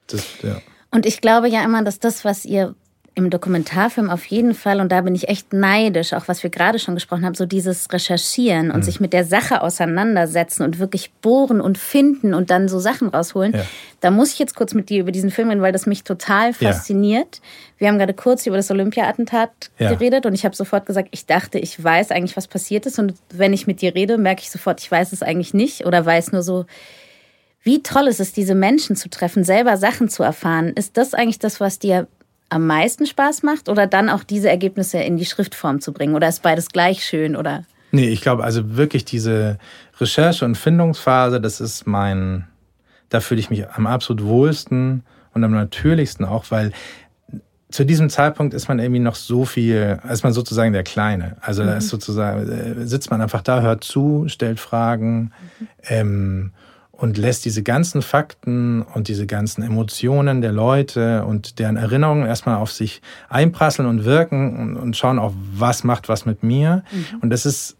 das, 0.07 0.25
ja. 0.41 0.57
Und 0.91 1.05
ich 1.05 1.21
glaube 1.21 1.47
ja 1.49 1.63
immer, 1.63 1.83
dass 1.83 1.99
das, 1.99 2.25
was 2.25 2.45
ihr 2.45 2.75
im 3.17 3.31
Dokumentarfilm 3.31 4.11
auf 4.11 4.25
jeden 4.25 4.53
Fall, 4.53 4.79
und 4.79 4.91
da 4.91 5.01
bin 5.01 5.15
ich 5.15 5.27
echt 5.27 5.51
neidisch, 5.51 6.13
auch 6.13 6.27
was 6.27 6.43
wir 6.43 6.51
gerade 6.51 6.77
schon 6.77 6.93
gesprochen 6.93 7.25
haben, 7.25 7.33
so 7.33 7.47
dieses 7.47 7.91
Recherchieren 7.91 8.69
und 8.69 8.81
mhm. 8.81 8.83
sich 8.83 8.99
mit 8.99 9.11
der 9.11 9.25
Sache 9.25 9.63
auseinandersetzen 9.63 10.61
und 10.61 10.77
wirklich 10.77 11.11
bohren 11.13 11.59
und 11.59 11.79
finden 11.79 12.35
und 12.35 12.51
dann 12.51 12.67
so 12.67 12.77
Sachen 12.77 13.07
rausholen. 13.07 13.53
Ja. 13.53 13.65
Da 14.01 14.11
muss 14.11 14.33
ich 14.33 14.39
jetzt 14.39 14.55
kurz 14.55 14.75
mit 14.75 14.89
dir 14.89 14.99
über 14.99 15.11
diesen 15.11 15.31
Film 15.31 15.49
reden, 15.49 15.63
weil 15.63 15.71
das 15.71 15.87
mich 15.87 16.03
total 16.03 16.53
fasziniert. 16.53 17.37
Ja. 17.37 17.41
Wir 17.79 17.87
haben 17.87 17.97
gerade 17.97 18.13
kurz 18.13 18.45
über 18.45 18.55
das 18.55 18.69
Olympia-Attentat 18.69 19.49
ja. 19.79 19.91
geredet 19.91 20.27
und 20.27 20.35
ich 20.35 20.45
habe 20.45 20.55
sofort 20.55 20.85
gesagt, 20.85 21.09
ich 21.09 21.25
dachte, 21.25 21.57
ich 21.57 21.83
weiß 21.83 22.11
eigentlich, 22.11 22.37
was 22.37 22.47
passiert 22.47 22.85
ist. 22.85 22.99
Und 22.99 23.15
wenn 23.33 23.51
ich 23.51 23.65
mit 23.65 23.81
dir 23.81 23.95
rede, 23.95 24.19
merke 24.19 24.43
ich 24.43 24.51
sofort, 24.51 24.79
ich 24.79 24.91
weiß 24.91 25.11
es 25.11 25.23
eigentlich 25.23 25.55
nicht 25.55 25.87
oder 25.87 26.05
weiß 26.05 26.33
nur 26.33 26.43
so, 26.43 26.67
wie 27.63 27.81
toll 27.81 28.07
ist 28.07 28.19
es, 28.19 28.31
diese 28.31 28.53
Menschen 28.53 28.95
zu 28.95 29.09
treffen, 29.09 29.43
selber 29.43 29.75
Sachen 29.75 30.07
zu 30.07 30.21
erfahren. 30.21 30.73
Ist 30.75 30.97
das 30.97 31.15
eigentlich 31.15 31.39
das, 31.39 31.59
was 31.59 31.79
dir 31.79 32.07
am 32.49 32.65
meisten 32.65 33.05
Spaß 33.05 33.43
macht 33.43 33.69
oder 33.69 33.87
dann 33.87 34.09
auch 34.09 34.23
diese 34.23 34.49
Ergebnisse 34.49 34.99
in 34.99 35.17
die 35.17 35.25
Schriftform 35.25 35.81
zu 35.81 35.93
bringen? 35.93 36.15
Oder 36.15 36.27
ist 36.27 36.43
beides 36.43 36.69
gleich 36.69 37.03
schön? 37.03 37.35
Oder? 37.35 37.65
Nee, 37.91 38.09
ich 38.09 38.21
glaube 38.21 38.43
also 38.43 38.75
wirklich 38.75 39.05
diese 39.05 39.57
Recherche- 39.99 40.45
und 40.45 40.55
Findungsphase, 40.55 41.41
das 41.41 41.59
ist 41.59 41.87
mein, 41.87 42.47
da 43.09 43.19
fühle 43.19 43.39
ich 43.39 43.49
mich 43.49 43.69
am 43.69 43.87
absolut 43.87 44.23
wohlsten 44.23 45.03
und 45.33 45.43
am 45.43 45.51
natürlichsten 45.51 46.25
auch, 46.25 46.45
weil 46.49 46.71
zu 47.69 47.85
diesem 47.85 48.09
Zeitpunkt 48.09 48.53
ist 48.53 48.69
man 48.69 48.79
irgendwie 48.79 48.99
noch 48.99 49.15
so 49.15 49.43
viel, 49.43 49.99
ist 50.09 50.23
man 50.23 50.31
sozusagen 50.31 50.71
der 50.71 50.83
Kleine. 50.83 51.35
Also 51.41 51.63
mhm. 51.63 51.67
da 51.67 51.77
ist 51.77 51.89
sozusagen, 51.89 52.49
äh, 52.49 52.87
sitzt 52.87 53.11
man 53.11 53.21
einfach 53.21 53.41
da, 53.41 53.61
hört 53.61 53.83
zu, 53.83 54.25
stellt 54.27 54.59
Fragen, 54.59 55.33
mhm. 55.59 55.67
ähm, 55.89 56.51
und 56.97 57.17
lässt 57.17 57.45
diese 57.45 57.63
ganzen 57.63 58.01
Fakten 58.01 58.81
und 58.81 59.07
diese 59.07 59.27
ganzen 59.27 59.63
Emotionen 59.63 60.41
der 60.41 60.51
Leute 60.51 61.25
und 61.25 61.59
deren 61.59 61.77
Erinnerungen 61.77 62.25
erstmal 62.25 62.57
auf 62.57 62.71
sich 62.71 63.01
einprasseln 63.29 63.87
und 63.87 64.03
wirken 64.03 64.57
und, 64.57 64.77
und 64.77 64.97
schauen 64.97 65.19
auch, 65.19 65.33
was 65.53 65.83
macht 65.83 66.09
was 66.09 66.25
mit 66.25 66.43
mir. 66.43 66.83
Mhm. 66.91 67.19
Und 67.21 67.29
das 67.29 67.45
ist, 67.45 67.77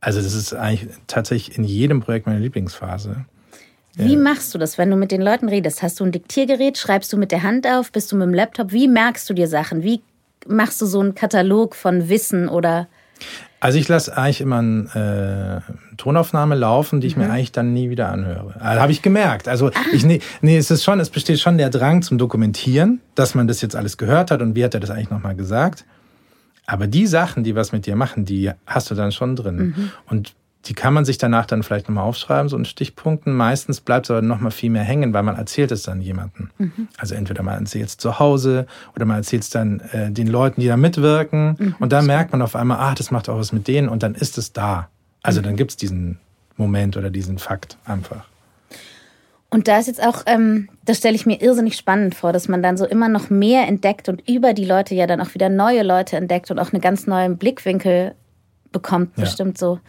also 0.00 0.20
das 0.20 0.34
ist 0.34 0.54
eigentlich 0.54 0.94
tatsächlich 1.06 1.56
in 1.56 1.64
jedem 1.64 2.00
Projekt 2.00 2.26
meine 2.26 2.38
Lieblingsphase. 2.38 3.24
Wie 3.98 4.16
machst 4.16 4.54
du 4.54 4.58
das, 4.58 4.76
wenn 4.76 4.90
du 4.90 4.96
mit 4.96 5.10
den 5.10 5.22
Leuten 5.22 5.48
redest? 5.48 5.82
Hast 5.82 6.00
du 6.00 6.04
ein 6.04 6.12
Diktiergerät? 6.12 6.76
Schreibst 6.76 7.10
du 7.14 7.16
mit 7.16 7.32
der 7.32 7.42
Hand 7.42 7.66
auf? 7.66 7.90
Bist 7.92 8.12
du 8.12 8.16
mit 8.16 8.26
dem 8.26 8.34
Laptop? 8.34 8.70
Wie 8.72 8.88
merkst 8.88 9.28
du 9.30 9.32
dir 9.32 9.48
Sachen? 9.48 9.82
Wie 9.82 10.02
machst 10.46 10.82
du 10.82 10.86
so 10.86 11.00
einen 11.00 11.14
Katalog 11.14 11.74
von 11.74 12.10
Wissen 12.10 12.50
oder? 12.50 12.88
Also 13.58 13.78
ich 13.78 13.88
lasse 13.88 14.16
eigentlich 14.16 14.40
immer 14.40 14.58
eine 14.58 15.62
äh, 15.66 15.96
Tonaufnahme 15.96 16.54
laufen, 16.54 17.00
die 17.00 17.06
ich 17.06 17.16
mhm. 17.16 17.24
mir 17.24 17.30
eigentlich 17.30 17.52
dann 17.52 17.72
nie 17.72 17.90
wieder 17.90 18.10
anhöre. 18.10 18.60
Also 18.60 18.80
habe 18.80 18.92
ich 18.92 19.02
gemerkt. 19.02 19.48
Also 19.48 19.68
ah. 19.68 19.72
ich 19.92 20.04
nee, 20.04 20.20
nee, 20.42 20.56
es 20.56 20.70
ist 20.70 20.84
schon, 20.84 21.00
es 21.00 21.10
besteht 21.10 21.40
schon 21.40 21.58
der 21.58 21.70
Drang 21.70 22.02
zum 22.02 22.18
Dokumentieren, 22.18 23.00
dass 23.14 23.34
man 23.34 23.48
das 23.48 23.60
jetzt 23.62 23.74
alles 23.74 23.96
gehört 23.96 24.30
hat 24.30 24.42
und 24.42 24.54
wie 24.54 24.64
hat 24.64 24.74
er 24.74 24.80
das 24.80 24.90
eigentlich 24.90 25.10
nochmal 25.10 25.34
gesagt. 25.34 25.84
Aber 26.66 26.86
die 26.86 27.06
Sachen, 27.06 27.44
die 27.44 27.54
was 27.54 27.72
mit 27.72 27.86
dir 27.86 27.96
machen, 27.96 28.24
die 28.24 28.50
hast 28.66 28.90
du 28.90 28.94
dann 28.94 29.12
schon 29.12 29.36
drin. 29.36 29.56
Mhm. 29.56 29.90
Und 30.06 30.34
die 30.68 30.74
kann 30.74 30.94
man 30.94 31.04
sich 31.04 31.18
danach 31.18 31.46
dann 31.46 31.62
vielleicht 31.62 31.88
nochmal 31.88 32.04
aufschreiben, 32.04 32.48
so 32.48 32.56
in 32.56 32.64
Stichpunkten. 32.64 33.32
Meistens 33.32 33.80
bleibt 33.80 34.06
es 34.06 34.10
aber 34.10 34.22
nochmal 34.22 34.50
viel 34.50 34.70
mehr 34.70 34.82
hängen, 34.82 35.12
weil 35.12 35.22
man 35.22 35.36
erzählt 35.36 35.70
es 35.72 35.82
dann 35.82 36.00
jemandem. 36.00 36.50
Mhm. 36.58 36.88
Also 36.98 37.14
entweder 37.14 37.42
man 37.42 37.60
erzählt 37.60 37.88
es 37.88 37.96
zu 37.96 38.18
Hause 38.18 38.66
oder 38.94 39.04
man 39.04 39.18
erzählt 39.18 39.42
es 39.42 39.50
dann 39.50 39.80
äh, 39.92 40.10
den 40.10 40.26
Leuten, 40.26 40.60
die 40.60 40.66
da 40.66 40.76
mitwirken. 40.76 41.56
Mhm. 41.58 41.74
Und 41.78 41.92
da 41.92 42.02
merkt 42.02 42.32
man 42.32 42.42
auf 42.42 42.56
einmal, 42.56 42.78
ah, 42.78 42.94
das 42.94 43.10
macht 43.10 43.28
auch 43.28 43.38
was 43.38 43.52
mit 43.52 43.68
denen 43.68 43.88
und 43.88 44.02
dann 44.02 44.14
ist 44.14 44.38
es 44.38 44.52
da. 44.52 44.88
Also 45.22 45.40
mhm. 45.40 45.44
dann 45.44 45.56
gibt 45.56 45.70
es 45.72 45.76
diesen 45.76 46.18
Moment 46.56 46.96
oder 46.96 47.10
diesen 47.10 47.38
Fakt 47.38 47.76
einfach. 47.84 48.24
Und 49.50 49.68
da 49.68 49.78
ist 49.78 49.86
jetzt 49.86 50.02
auch, 50.02 50.24
ähm, 50.26 50.68
das 50.84 50.98
stelle 50.98 51.14
ich 51.14 51.24
mir 51.24 51.40
irrsinnig 51.40 51.76
spannend 51.76 52.14
vor, 52.14 52.32
dass 52.32 52.48
man 52.48 52.62
dann 52.62 52.76
so 52.76 52.84
immer 52.84 53.08
noch 53.08 53.30
mehr 53.30 53.68
entdeckt 53.68 54.08
und 54.08 54.28
über 54.28 54.52
die 54.52 54.64
Leute 54.64 54.94
ja 54.94 55.06
dann 55.06 55.20
auch 55.20 55.34
wieder 55.34 55.48
neue 55.48 55.82
Leute 55.82 56.16
entdeckt 56.16 56.50
und 56.50 56.58
auch 56.58 56.72
einen 56.72 56.82
ganz 56.82 57.06
neuen 57.06 57.36
Blickwinkel 57.36 58.14
bekommt, 58.76 59.16
ja. 59.16 59.24
bestimmt 59.24 59.56
so. 59.56 59.80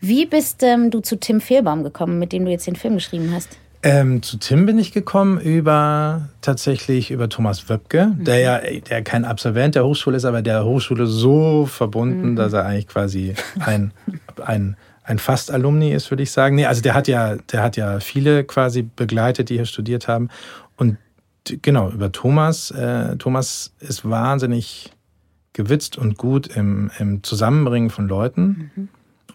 Wie 0.00 0.24
bist 0.24 0.62
ähm, 0.62 0.90
du 0.90 1.00
zu 1.00 1.18
Tim 1.18 1.40
Fehlbaum 1.40 1.82
gekommen, 1.82 2.18
mit 2.18 2.32
dem 2.32 2.46
du 2.46 2.50
jetzt 2.50 2.66
den 2.66 2.76
Film 2.76 2.94
geschrieben 2.94 3.32
hast? 3.34 3.58
Ähm, 3.82 4.22
zu 4.22 4.38
Tim 4.38 4.66
bin 4.66 4.78
ich 4.78 4.92
gekommen 4.92 5.40
über 5.40 6.28
tatsächlich 6.40 7.10
über 7.10 7.28
Thomas 7.28 7.68
Wöbke, 7.68 8.06
mhm. 8.06 8.24
der 8.24 8.38
ja 8.38 8.58
der 8.58 9.02
kein 9.02 9.24
Absolvent 9.24 9.74
der 9.74 9.84
Hochschule 9.84 10.16
ist, 10.16 10.24
aber 10.24 10.42
der 10.42 10.64
Hochschule 10.64 11.06
so 11.06 11.66
verbunden, 11.66 12.30
mhm. 12.30 12.36
dass 12.36 12.52
er 12.52 12.64
eigentlich 12.64 12.88
quasi 12.88 13.34
ein, 13.60 13.92
ein, 14.44 14.76
ein 15.02 15.18
Fast-Alumni 15.18 15.92
ist, 15.92 16.10
würde 16.10 16.22
ich 16.22 16.30
sagen. 16.30 16.56
Nee, 16.56 16.66
also 16.66 16.82
der 16.82 16.94
hat 16.94 17.08
ja, 17.08 17.36
der 17.36 17.62
hat 17.62 17.76
ja 17.76 18.00
viele 18.00 18.44
quasi 18.44 18.82
begleitet, 18.82 19.48
die 19.48 19.56
hier 19.56 19.66
studiert 19.66 20.08
haben. 20.08 20.28
Und 20.76 20.98
genau, 21.44 21.90
über 21.90 22.12
Thomas. 22.12 22.70
Äh, 22.70 23.16
Thomas 23.16 23.74
ist 23.80 24.08
wahnsinnig 24.08 24.90
gewitzt 25.52 25.98
und 25.98 26.16
gut 26.16 26.46
im, 26.46 26.90
im 26.98 27.22
Zusammenbringen 27.22 27.90
von 27.90 28.08
Leuten. 28.08 28.70
Mhm. 28.74 28.88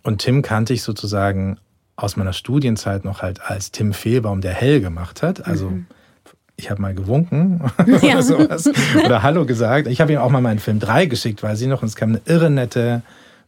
Und 0.04 0.20
Tim 0.20 0.42
kannte 0.42 0.74
ich 0.74 0.84
sozusagen 0.84 1.58
aus 1.96 2.18
meiner 2.18 2.34
Studienzeit 2.34 3.06
noch 3.06 3.22
halt 3.22 3.42
als 3.42 3.72
Tim 3.72 3.94
Fehlbaum, 3.94 4.42
der 4.42 4.54
hell 4.54 4.82
gemacht 4.82 5.24
hat. 5.24 5.46
Also 5.48 5.70
mhm. 5.70 5.88
ich 6.58 6.70
habe 6.70 6.82
mal 6.82 6.94
gewunken 6.94 7.62
ja. 8.02 8.14
oder 8.14 8.24
sowas. 8.24 8.70
Oder 9.04 9.24
Hallo 9.24 9.46
gesagt. 9.46 9.88
Ich 9.88 10.02
habe 10.02 10.14
ihm 10.14 10.20
auch 10.20 10.30
mal 10.30 10.42
meinen 10.42 10.60
Film 10.60 10.80
3 10.80 11.06
geschickt, 11.06 11.44
weil 11.44 11.56
sie 11.56 11.68
noch, 11.68 11.82
und 11.82 11.88
es 11.88 11.96
kam 11.96 12.10
eine 12.10 12.22
irre 12.26 12.50
nette, 12.50 13.02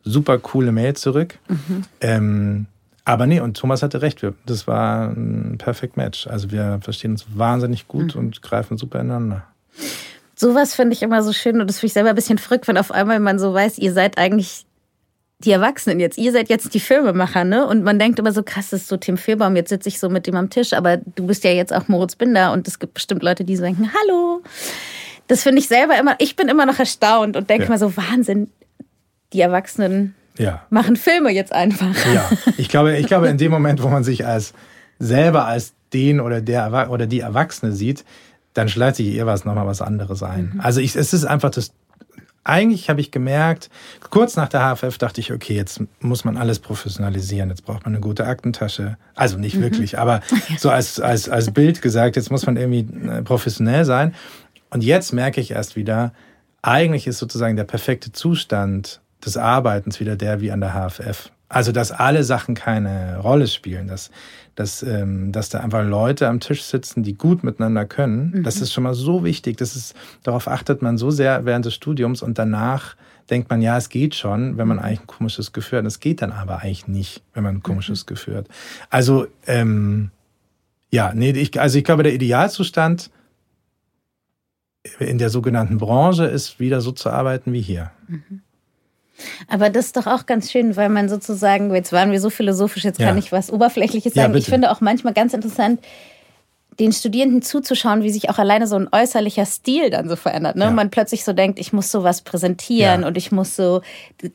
super 0.04 0.38
coole 0.40 0.72
Mail 0.72 0.96
zurück. 0.96 1.38
Mhm. 1.48 1.84
Ähm, 2.02 2.66
aber 3.06 3.26
nee, 3.26 3.40
und 3.40 3.56
Thomas 3.56 3.84
hatte 3.84 4.02
recht, 4.02 4.26
das 4.46 4.68
war 4.68 5.08
ein 5.08 5.58
perfekt 5.58 5.96
Match. 5.96 6.28
Also 6.28 6.52
wir 6.52 6.80
verstehen 6.82 7.12
uns 7.12 7.26
wahnsinnig 7.36 7.88
gut 7.88 8.16
mhm. 8.16 8.22
und 8.22 8.42
greifen 8.42 8.78
super 8.78 9.00
ineinander. 9.00 9.44
Sowas 10.40 10.76
finde 10.76 10.94
ich 10.94 11.02
immer 11.02 11.24
so 11.24 11.34
schön 11.34 11.60
und 11.60 11.68
das 11.68 11.80
finde 11.80 11.88
ich 11.88 11.94
selber 11.94 12.10
ein 12.10 12.16
bisschen 12.16 12.38
verrückt, 12.38 12.68
wenn 12.68 12.78
auf 12.78 12.92
einmal 12.92 13.20
man 13.20 13.40
so 13.40 13.54
weiß, 13.54 13.80
ihr 13.80 13.92
seid 13.92 14.20
eigentlich 14.20 14.66
die 15.40 15.52
Erwachsenen 15.52 16.00
jetzt, 16.00 16.18
ihr 16.18 16.32
seid 16.32 16.48
jetzt 16.50 16.74
die 16.76 16.80
Filmemacher, 16.80 17.44
ne? 17.44 17.66
Und 17.66 17.84
man 17.84 17.98
denkt 17.98 18.20
immer 18.20 18.32
so, 18.32 18.44
krass, 18.44 18.70
das 18.70 18.82
ist 18.82 18.88
so 18.88 18.98
Tim 18.98 19.18
Fehlbaum, 19.18 19.56
jetzt 19.56 19.70
sitze 19.70 19.90
ich 19.90 20.00
so 20.00 20.10
mit 20.10 20.28
dem 20.28 20.36
am 20.36 20.52
Tisch, 20.52 20.74
aber 20.74 20.98
du 20.98 21.26
bist 21.26 21.44
ja 21.44 21.52
jetzt 21.52 21.74
auch 21.74 21.88
Moritz 21.88 22.16
Binder 22.16 22.54
und 22.54 22.68
es 22.68 22.78
gibt 22.78 22.94
bestimmt 22.94 23.24
Leute, 23.24 23.46
die 23.46 23.56
so 23.56 23.64
denken, 23.64 23.92
hallo. 23.92 24.42
Das 25.28 25.44
finde 25.44 25.60
ich 25.60 25.68
selber 25.68 25.98
immer, 26.00 26.16
ich 26.20 26.36
bin 26.36 26.50
immer 26.50 26.66
noch 26.66 26.80
erstaunt 26.80 27.36
und 27.36 27.50
denke 27.50 27.66
ja. 27.66 27.70
mal 27.70 27.80
so, 27.80 27.98
Wahnsinn, 27.98 28.52
die 29.34 29.42
Erwachsenen 29.42 30.16
ja. 30.38 30.64
machen 30.70 30.96
Filme 30.96 31.32
jetzt 31.32 31.52
einfach. 31.52 31.96
Ja, 32.14 32.30
ich 32.58 32.70
glaube, 32.70 32.96
ich 32.98 33.08
glaube, 33.08 33.28
in 33.28 33.38
dem 33.40 33.52
Moment, 33.52 33.82
wo 33.82 33.88
man 33.90 34.04
sich 34.04 34.26
als 34.26 34.54
selber 35.00 35.46
als 35.46 35.74
den 35.94 36.20
oder 36.20 36.42
der 36.42 36.90
oder 36.90 37.08
die 37.08 37.22
Erwachsene 37.22 37.72
sieht, 37.72 38.04
dann 38.58 38.70
schleicht 38.70 38.98
sich 38.98 39.08
eher 39.14 39.26
was 39.26 39.46
nochmal 39.46 39.68
was 39.68 39.82
anderes 39.82 40.24
ein. 40.24 40.52
Mhm. 40.56 40.62
Also 40.62 40.82
ich, 40.82 40.96
es 40.96 41.14
ist 41.14 41.26
einfach 41.26 41.52
das 41.52 41.72
eigentlich 42.48 42.90
habe 42.90 43.02
ich 43.02 43.12
gemerkt, 43.12 43.70
kurz 44.10 44.38
nach 44.38 44.48
der 44.48 44.62
HFF 44.62 44.98
dachte 44.98 45.20
ich, 45.20 45.34
okay, 45.34 45.54
jetzt 45.54 45.82
muss 46.00 46.24
man 46.24 46.38
alles 46.38 46.60
professionalisieren, 46.60 47.50
jetzt 47.50 47.66
braucht 47.66 47.84
man 47.84 47.94
eine 47.94 48.00
gute 48.00 48.26
Aktentasche. 48.26 48.98
Also 49.16 49.38
nicht 49.38 49.58
mhm. 49.58 49.64
wirklich, 49.64 50.00
aber 50.00 50.22
so 50.58 50.70
als, 50.70 51.00
als, 51.00 51.28
als 51.28 51.52
Bild 51.52 51.82
gesagt, 51.82 52.16
jetzt 52.16 52.32
muss 52.32 52.46
man 52.46 52.56
irgendwie 52.56 52.88
äh, 53.08 53.22
professionell 53.22 53.84
sein. 53.84 54.16
Und 54.70 54.84
jetzt 54.84 55.12
merke 55.12 55.42
ich 55.42 55.52
erst 55.52 55.76
wieder, 55.76 56.14
eigentlich 56.62 57.06
ist 57.08 57.20
sozusagen 57.20 57.58
der 57.58 57.66
perfekte 57.66 58.12
Zustand 58.12 59.02
des 59.26 59.36
Arbeitens 59.36 60.00
wieder 60.00 60.16
der 60.16 60.40
wie 60.42 60.52
an 60.52 60.62
der 60.62 60.74
HFF. 60.74 61.32
Also, 61.50 61.72
dass 61.72 61.92
alle 61.92 62.24
Sachen 62.24 62.56
keine 62.56 63.20
Rolle 63.20 63.48
spielen, 63.48 63.88
dass, 63.88 64.12
dass, 64.56 64.84
ähm, 64.84 65.32
dass 65.32 65.50
da 65.50 65.62
einfach 65.62 65.86
Leute 65.86 66.28
am 66.28 66.42
Tisch 66.42 66.64
sitzen, 66.64 67.04
die 67.04 67.14
gut 67.14 67.44
miteinander 67.44 67.86
können. 67.86 68.32
Mhm. 68.32 68.44
Das 68.44 68.60
ist 68.60 68.74
schon 68.74 68.84
mal 68.84 68.94
so 68.94 69.24
wichtig. 69.24 69.58
Das 69.58 69.76
ist, 69.76 69.96
darauf 70.24 70.48
achtet 70.48 70.82
man 70.82 70.98
so 70.98 71.10
sehr 71.10 71.46
während 71.46 71.66
des 71.66 71.74
Studiums 71.74 72.22
und 72.22 72.38
danach 72.38 72.96
denkt 73.30 73.50
man, 73.50 73.62
ja, 73.62 73.78
es 73.78 73.90
geht 73.90 74.16
schon, 74.16 74.58
wenn 74.58 74.68
man 74.68 74.80
eigentlich 74.80 75.02
ein 75.02 75.08
komisches 75.08 75.54
Gefühl 75.54 75.80
hat. 75.80 75.86
Es 75.86 76.00
geht 76.00 76.22
dann 76.22 76.32
aber 76.32 76.60
eigentlich 76.60 76.88
nicht, 76.88 77.24
wenn 77.34 77.44
man 77.44 77.58
ein 77.58 77.64
komisches 77.64 78.04
mhm. 78.04 78.08
Gefühl 78.08 78.38
hat. 78.38 78.48
Also, 78.90 79.28
ähm, 79.46 80.12
ja, 80.92 81.14
nee, 81.14 81.32
ich, 81.32 81.60
also 81.60 81.78
ich 81.78 81.84
glaube, 81.84 82.04
der 82.04 82.14
Idealzustand 82.14 83.10
in 85.00 85.18
der 85.18 85.30
sogenannten 85.30 85.78
Branche 85.78 86.26
ist 86.26 86.60
wieder 86.60 86.82
so 86.82 86.92
zu 86.92 87.10
arbeiten 87.10 87.54
wie 87.54 87.62
hier. 87.62 87.92
Mhm. 88.08 88.42
Aber 89.48 89.70
das 89.70 89.88
ist 89.88 89.98
doch 89.98 90.08
auch 90.08 90.26
ganz 90.26 90.52
schön, 90.52 90.76
weil 90.76 90.90
man 90.90 91.10
sozusagen, 91.10 91.74
jetzt 91.74 91.92
waren 91.92 92.12
wir 92.12 92.22
so 92.22 92.30
philosophisch, 92.30 92.84
jetzt 92.84 93.00
kann 93.00 93.16
ja. 93.16 93.18
ich 93.18 93.32
was 93.32 93.52
Oberflächliches 93.52 94.14
sagen. 94.14 94.34
Ja, 94.34 94.40
ich 94.40 94.46
finde 94.46 94.72
auch 94.72 94.82
manchmal 94.82 95.14
ganz 95.14 95.34
interessant, 95.34 95.80
den 96.80 96.92
Studierenden 96.92 97.42
zuzuschauen, 97.42 98.04
wie 98.04 98.12
sich 98.12 98.30
auch 98.30 98.38
alleine 98.38 98.68
so 98.68 98.76
ein 98.76 98.88
äußerlicher 98.92 99.46
Stil 99.46 99.90
dann 99.90 100.08
so 100.10 100.16
verändert. 100.16 100.56
Ne? 100.56 100.66
Ja. 100.66 100.72
Man 100.72 100.92
plötzlich 100.92 101.24
so 101.24 101.34
denkt, 101.34 101.60
ich 101.60 101.74
muss 101.74 101.92
sowas 101.92 102.22
präsentieren 102.22 103.02
ja. 103.02 103.08
und 103.08 103.18
ich 103.18 103.32
muss 103.32 103.56
so 103.56 103.82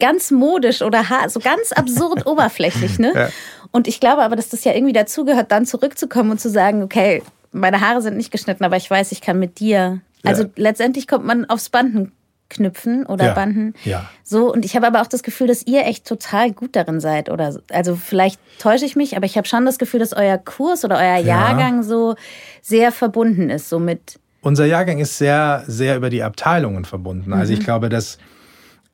ganz 0.00 0.30
modisch 0.30 0.82
oder 0.82 1.04
so 1.28 1.38
ganz 1.38 1.70
absurd 1.72 2.26
oberflächlich. 2.26 2.98
Ne? 2.98 3.12
Ja. 3.14 3.28
Und 3.70 3.86
ich 3.86 4.00
glaube 4.00 4.22
aber, 4.22 4.34
dass 4.34 4.48
das 4.48 4.64
ja 4.64 4.72
irgendwie 4.72 4.92
dazugehört, 4.92 5.52
dann 5.52 5.66
zurückzukommen 5.66 6.32
und 6.32 6.40
zu 6.40 6.50
sagen, 6.50 6.82
okay, 6.82 7.22
meine 7.52 7.80
Haare 7.80 8.02
sind 8.02 8.16
nicht 8.16 8.32
geschnitten, 8.32 8.64
aber 8.64 8.76
ich 8.76 8.90
weiß, 8.90 9.12
ich 9.12 9.20
kann 9.20 9.38
mit 9.38 9.60
dir. 9.60 10.00
Also 10.24 10.44
letztendlich 10.56 11.06
kommt 11.06 11.24
man 11.24 11.44
aufs 11.46 11.68
Banden 11.68 12.12
knüpfen 12.52 13.06
oder 13.06 13.26
ja, 13.26 13.34
Banden. 13.34 13.74
Ja. 13.84 14.08
So, 14.22 14.52
und 14.52 14.64
ich 14.64 14.76
habe 14.76 14.86
aber 14.86 15.02
auch 15.02 15.06
das 15.06 15.22
Gefühl, 15.22 15.46
dass 15.48 15.66
ihr 15.66 15.84
echt 15.86 16.06
total 16.06 16.52
gut 16.52 16.76
darin 16.76 17.00
seid. 17.00 17.28
Oder 17.28 17.56
also 17.70 17.96
vielleicht 17.96 18.40
täusche 18.58 18.84
ich 18.84 18.94
mich, 18.94 19.16
aber 19.16 19.26
ich 19.26 19.36
habe 19.36 19.48
schon 19.48 19.64
das 19.64 19.78
Gefühl, 19.78 20.00
dass 20.00 20.12
euer 20.12 20.38
Kurs 20.38 20.84
oder 20.84 20.96
euer 20.96 21.16
ja. 21.16 21.20
Jahrgang 21.20 21.82
so 21.82 22.14
sehr 22.60 22.92
verbunden 22.92 23.50
ist, 23.50 23.68
so 23.68 23.78
mit. 23.78 24.18
Unser 24.42 24.66
Jahrgang 24.66 24.98
ist 24.98 25.18
sehr, 25.18 25.64
sehr 25.66 25.96
über 25.96 26.10
die 26.10 26.22
Abteilungen 26.22 26.84
verbunden. 26.84 27.30
Mhm. 27.30 27.36
Also 27.36 27.52
ich 27.52 27.60
mhm. 27.60 27.64
glaube, 27.64 27.88
dass 27.88 28.18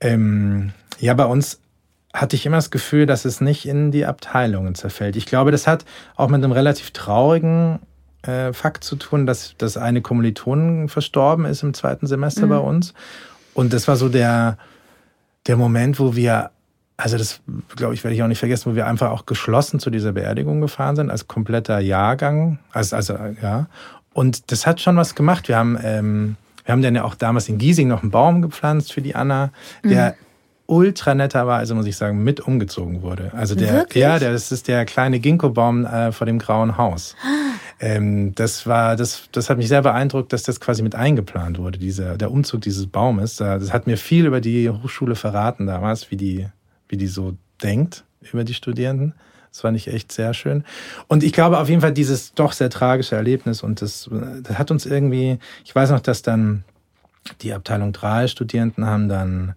ähm, 0.00 0.72
ja 0.98 1.14
bei 1.14 1.26
uns 1.26 1.60
hatte 2.14 2.36
ich 2.36 2.46
immer 2.46 2.56
das 2.56 2.70
Gefühl, 2.70 3.06
dass 3.06 3.24
es 3.24 3.40
nicht 3.40 3.66
in 3.66 3.90
die 3.90 4.06
Abteilungen 4.06 4.74
zerfällt. 4.74 5.16
Ich 5.16 5.26
glaube, 5.26 5.50
das 5.50 5.66
hat 5.66 5.84
auch 6.16 6.28
mit 6.28 6.42
einem 6.42 6.52
relativ 6.52 6.90
traurigen 6.90 7.80
äh, 8.22 8.52
Fakt 8.52 8.84
zu 8.84 8.96
tun, 8.96 9.26
dass, 9.26 9.54
dass 9.58 9.76
eine 9.76 10.02
Kommilitonin 10.02 10.88
verstorben 10.88 11.44
ist 11.44 11.62
im 11.62 11.74
zweiten 11.74 12.06
Semester 12.06 12.46
mhm. 12.46 12.50
bei 12.50 12.58
uns. 12.58 12.94
Und 13.54 13.72
das 13.72 13.88
war 13.88 13.96
so 13.96 14.08
der, 14.08 14.58
der 15.46 15.56
Moment, 15.56 15.98
wo 15.98 16.14
wir, 16.14 16.50
also 16.96 17.16
das 17.18 17.40
glaube 17.76 17.94
ich, 17.94 18.04
werde 18.04 18.14
ich 18.14 18.22
auch 18.22 18.28
nicht 18.28 18.38
vergessen, 18.38 18.72
wo 18.72 18.76
wir 18.76 18.86
einfach 18.86 19.10
auch 19.10 19.26
geschlossen 19.26 19.80
zu 19.80 19.90
dieser 19.90 20.12
Beerdigung 20.12 20.60
gefahren 20.60 20.96
sind, 20.96 21.10
als 21.10 21.28
kompletter 21.28 21.78
Jahrgang. 21.78 22.58
Also, 22.72 22.96
also 22.96 23.16
ja. 23.42 23.66
Und 24.12 24.50
das 24.50 24.66
hat 24.66 24.80
schon 24.80 24.96
was 24.96 25.14
gemacht. 25.14 25.48
Wir 25.48 25.56
haben, 25.56 25.78
ähm, 25.82 26.36
wir 26.64 26.72
haben 26.72 26.82
dann 26.82 26.94
ja 26.94 27.04
auch 27.04 27.14
damals 27.14 27.48
in 27.48 27.58
Giesing 27.58 27.88
noch 27.88 28.02
einen 28.02 28.10
Baum 28.10 28.42
gepflanzt 28.42 28.92
für 28.92 29.02
die 29.02 29.14
Anna, 29.14 29.50
der 29.84 30.10
mhm. 30.10 30.27
Ultra 30.68 31.14
netter 31.14 31.46
war, 31.46 31.58
also 31.58 31.74
muss 31.74 31.86
ich 31.86 31.96
sagen, 31.96 32.22
mit 32.22 32.40
umgezogen 32.40 33.02
wurde. 33.02 33.32
Also 33.34 33.54
der, 33.54 33.72
Wirklich? 33.72 34.02
ja, 34.02 34.18
der, 34.18 34.32
das 34.32 34.52
ist 34.52 34.68
der 34.68 34.84
kleine 34.84 35.18
Ginkgo-Baum 35.18 35.86
äh, 35.86 36.12
vor 36.12 36.26
dem 36.26 36.38
grauen 36.38 36.76
Haus. 36.76 37.16
Ähm, 37.80 38.34
das 38.34 38.66
war, 38.66 38.96
das, 38.96 39.28
das 39.32 39.48
hat 39.48 39.56
mich 39.56 39.68
sehr 39.68 39.82
beeindruckt, 39.82 40.32
dass 40.32 40.42
das 40.42 40.60
quasi 40.60 40.82
mit 40.82 40.94
eingeplant 40.94 41.58
wurde, 41.58 41.78
dieser, 41.78 42.18
der 42.18 42.30
Umzug 42.30 42.62
dieses 42.62 42.88
Baumes. 42.88 43.36
Das 43.36 43.72
hat 43.72 43.86
mir 43.86 43.96
viel 43.96 44.26
über 44.26 44.40
die 44.40 44.68
Hochschule 44.68 45.14
verraten 45.14 45.66
damals, 45.66 46.10
wie 46.10 46.16
die, 46.16 46.48
wie 46.88 46.96
die 46.96 47.06
so 47.06 47.36
denkt 47.62 48.04
über 48.32 48.42
die 48.44 48.54
Studierenden. 48.54 49.14
Das 49.50 49.60
fand 49.60 49.76
ich 49.76 49.88
echt 49.88 50.12
sehr 50.12 50.34
schön. 50.34 50.64
Und 51.06 51.22
ich 51.22 51.32
glaube 51.32 51.58
auf 51.58 51.68
jeden 51.68 51.80
Fall 51.80 51.92
dieses 51.92 52.34
doch 52.34 52.52
sehr 52.52 52.68
tragische 52.68 53.16
Erlebnis 53.16 53.62
und 53.62 53.80
das, 53.80 54.10
das 54.42 54.58
hat 54.58 54.70
uns 54.70 54.84
irgendwie, 54.84 55.38
ich 55.64 55.74
weiß 55.74 55.90
noch, 55.90 56.00
dass 56.00 56.22
dann 56.22 56.64
die 57.42 57.52
Abteilung 57.52 57.92
3 57.92 58.26
Studierenden 58.26 58.86
haben 58.86 59.08
dann 59.08 59.54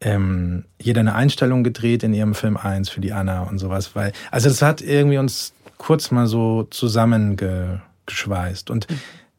ähm, 0.00 0.64
jeder 0.80 1.00
eine 1.00 1.14
Einstellung 1.14 1.64
gedreht 1.64 2.02
in 2.02 2.12
ihrem 2.12 2.34
Film 2.34 2.56
1 2.56 2.88
für 2.88 3.00
die 3.00 3.12
Anna 3.12 3.42
und 3.42 3.58
sowas, 3.58 3.94
weil, 3.94 4.12
also 4.30 4.48
das 4.48 4.62
hat 4.62 4.82
irgendwie 4.82 5.18
uns 5.18 5.54
kurz 5.78 6.10
mal 6.10 6.26
so 6.26 6.64
zusammengeschweißt. 6.64 8.70
Und 8.70 8.86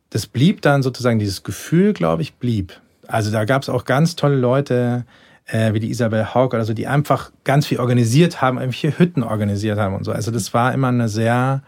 das 0.09 0.27
blieb 0.27 0.61
dann 0.61 0.83
sozusagen, 0.83 1.19
dieses 1.19 1.43
Gefühl, 1.43 1.93
glaube 1.93 2.21
ich, 2.21 2.35
blieb. 2.35 2.79
Also 3.07 3.31
da 3.31 3.45
gab 3.45 3.61
es 3.61 3.69
auch 3.69 3.85
ganz 3.85 4.15
tolle 4.15 4.35
Leute, 4.35 5.05
äh, 5.45 5.73
wie 5.73 5.79
die 5.79 5.89
Isabel 5.89 6.33
Haug 6.33 6.53
oder 6.53 6.65
so, 6.65 6.73
die 6.73 6.87
einfach 6.87 7.31
ganz 7.43 7.67
viel 7.67 7.79
organisiert 7.79 8.41
haben, 8.41 8.57
irgendwelche 8.57 8.99
Hütten 8.99 9.23
organisiert 9.23 9.79
haben 9.79 9.95
und 9.95 10.03
so. 10.03 10.11
Also 10.11 10.31
das 10.31 10.53
war 10.53 10.73
immer 10.73 10.89
eine 10.89 11.09
sehr 11.09 11.63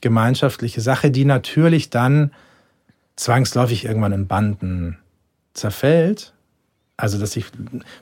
gemeinschaftliche 0.00 0.80
Sache, 0.80 1.10
die 1.10 1.24
natürlich 1.24 1.90
dann 1.90 2.32
zwangsläufig 3.16 3.84
irgendwann 3.84 4.12
in 4.12 4.26
Banden 4.26 4.98
zerfällt. 5.54 6.32
Also, 7.00 7.16
dass 7.16 7.30
sich 7.30 7.46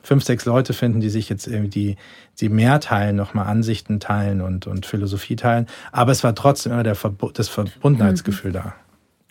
fünf, 0.01 0.23
sechs 0.23 0.45
Leute 0.45 0.73
finden, 0.73 0.99
die 0.99 1.09
sich 1.09 1.29
jetzt 1.29 1.45
irgendwie 1.45 1.69
die, 1.69 1.95
die 2.39 2.49
mehr 2.49 2.79
teilen, 2.79 3.15
nochmal 3.15 3.45
Ansichten 3.45 3.99
teilen 3.99 4.41
und, 4.41 4.65
und 4.65 4.87
Philosophie 4.87 5.35
teilen. 5.35 5.67
Aber 5.91 6.11
es 6.11 6.23
war 6.23 6.33
trotzdem 6.33 6.73
immer 6.73 6.81
der 6.81 6.95
Verbu 6.95 7.29
das 7.31 7.47
Verbundenheitsgefühl 7.47 8.49
mhm. 8.49 8.55
da. 8.55 8.75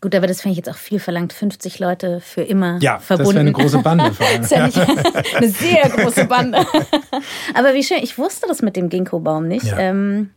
Gut, 0.01 0.15
aber 0.15 0.29
das 0.29 0.43
fände 0.43 0.53
ich 0.53 0.59
jetzt 0.59 0.69
auch 0.69 0.79
viel 0.79 1.01
verlangt. 1.01 1.33
50 1.33 1.81
Leute 1.81 2.21
für 2.21 2.43
immer 2.43 2.79
ja, 2.81 3.01
verbunden. 3.01 3.25
Ja, 3.25 3.25
das 3.25 3.35
wäre 3.35 3.41
eine 3.41 3.53
große 3.53 3.79
Bande. 3.79 4.13
Das 4.39 4.51
ja 4.51 4.67
nicht 4.67 4.79
eine 5.35 5.49
sehr 5.49 5.89
große 5.89 6.27
Bande. 6.27 6.59
aber 7.55 7.75
wie 7.75 7.83
schön, 7.83 7.99
ich 8.03 8.17
wusste 8.17 8.47
das 8.47 8.63
mit 8.63 8.77
dem 8.77 8.89
Ginkgo-Baum 8.89 9.49
nicht. 9.49 9.67
Ja. 9.67 9.79
Ähm, 9.79 10.31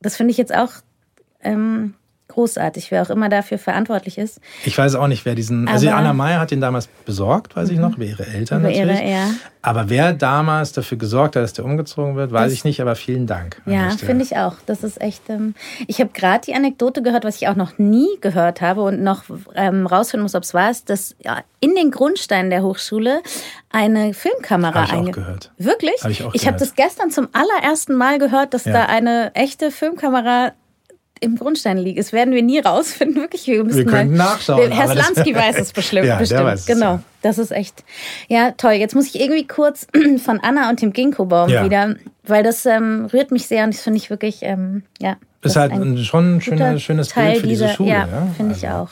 das 0.00 0.16
finde 0.16 0.30
ich 0.30 0.38
jetzt 0.38 0.54
auch 0.54 0.70
ähm, 1.42 1.94
großartig, 2.28 2.90
wer 2.90 3.02
auch 3.02 3.10
immer 3.10 3.28
dafür 3.28 3.58
verantwortlich 3.58 4.18
ist. 4.18 4.40
Ich 4.64 4.76
weiß 4.76 4.94
auch 4.94 5.06
nicht, 5.06 5.24
wer 5.24 5.34
diesen. 5.34 5.68
also 5.68 5.88
Anna 5.90 6.12
Meyer 6.12 6.40
hat 6.40 6.50
den 6.50 6.60
damals 6.60 6.86
besorgt, 7.04 7.54
weiß 7.54 7.68
ich 7.70 7.78
noch, 7.78 7.96
über 7.96 8.04
ihre 8.04 8.26
Eltern 8.26 8.60
Über 8.60 8.70
natürlich. 8.70 9.00
ihre, 9.00 9.10
ja. 9.10 9.26
Aber 9.62 9.88
wer 9.88 10.12
damals 10.12 10.72
dafür 10.72 10.98
gesorgt 10.98 11.36
hat, 11.36 11.42
dass 11.42 11.52
der 11.52 11.64
umgezogen 11.64 12.16
wird, 12.16 12.32
weiß 12.32 12.44
Das- 12.44 12.52
ich 12.52 12.64
nicht, 12.64 12.80
aber 12.80 12.96
vielen 12.96 13.26
Dank. 13.26 13.60
an 13.66 13.72
Ja, 13.72 13.90
finde 13.90 14.24
ich 14.24 14.36
auch. 14.36 14.54
Das 14.66 14.82
ist 14.84 15.00
echt. 15.00 15.22
Ähm, 15.28 15.54
ich 15.86 16.00
habe 16.00 16.10
gerade 16.12 16.40
die 16.46 16.54
Anekdote 16.54 17.02
gehört, 17.02 17.24
was 17.24 17.36
ich 17.36 17.48
auch 17.48 17.56
noch 17.56 17.78
nie 17.78 18.08
gehört 18.20 18.60
habe 18.60 18.82
und 18.82 19.02
noch 19.02 19.24
ähm, 19.54 19.86
rausfinden 19.86 20.22
muss, 20.22 20.34
ob 20.34 20.42
es 20.42 20.54
war, 20.54 20.70
ist, 20.70 20.90
dass 20.90 21.14
ja, 21.22 21.38
in 21.60 21.74
den 21.74 21.90
Grundsteinen 21.90 22.50
der 22.50 22.62
Hochschule 22.62 23.22
eine 23.70 24.12
Filmkamera 24.14 24.74
Hab 24.74 24.88
ich 25.02 25.08
auch 25.08 25.12
gehört. 25.12 25.52
Wirklich? 25.58 26.02
Hab 26.02 26.10
ich 26.10 26.22
auch 26.24 26.34
habe 26.46 26.58
das 26.58 26.74
gestern 26.74 27.10
zum 27.10 27.28
allerersten 27.32 27.94
Mal 27.94 28.18
gehört, 28.18 28.54
dass 28.54 28.64
Ja. 28.64 28.72
da 28.72 28.84
eine 28.86 29.34
echte 29.34 29.70
Filmkamera 29.70 30.52
im 31.24 31.36
Grundstein 31.36 31.78
liegt. 31.78 31.98
Das 31.98 32.12
werden 32.12 32.32
wir 32.34 32.42
nie 32.42 32.58
rausfinden. 32.60 33.16
Wirklich, 33.22 33.46
wir 33.46 33.64
müssen 33.64 33.78
Wir 33.78 33.84
könnten 33.86 34.16
mal, 34.16 34.24
nachschauen, 34.24 34.70
Herr 34.70 34.88
Slansky 34.88 35.34
weiß 35.34 35.58
es 35.58 35.72
bestimmt. 35.72 36.06
Ja, 36.06 36.16
bestimmt. 36.16 36.44
weiß 36.44 36.60
es, 36.60 36.66
genau. 36.66 36.92
ja. 36.94 37.02
Das 37.22 37.38
ist 37.38 37.50
echt. 37.50 37.82
Ja, 38.28 38.50
toll. 38.52 38.72
Jetzt 38.72 38.94
muss 38.94 39.06
ich 39.06 39.20
irgendwie 39.20 39.46
kurz 39.46 39.86
von 40.24 40.40
Anna 40.40 40.68
und 40.70 40.80
dem 40.82 40.92
Ginkgo-Baum 40.92 41.48
Ja. 41.48 41.64
wieder, 41.64 41.96
weil 42.24 42.42
das 42.42 42.64
ähm, 42.66 43.08
rührt 43.12 43.30
mich 43.30 43.46
sehr 43.46 43.64
und 43.64 43.74
das 43.74 43.80
finde 43.82 43.96
ich 43.98 44.10
wirklich, 44.10 44.38
ähm, 44.42 44.82
ja. 45.00 45.16
das 45.40 45.52
Ist 45.52 45.56
halt 45.56 45.72
ein 45.72 45.98
schon 46.04 46.36
ein 46.36 46.40
guter 46.40 46.56
schöne, 46.56 46.80
schönes 46.80 47.08
Teil 47.08 47.30
Bild 47.32 47.40
für 47.42 47.46
diese 47.48 47.64
dieser- 47.64 47.74
Schule. 47.76 47.90
Ja, 47.90 48.06
Ja, 48.10 48.26
finde 48.36 48.54
ich 48.56 48.68
Also, 48.68 48.82
auch. 48.82 48.90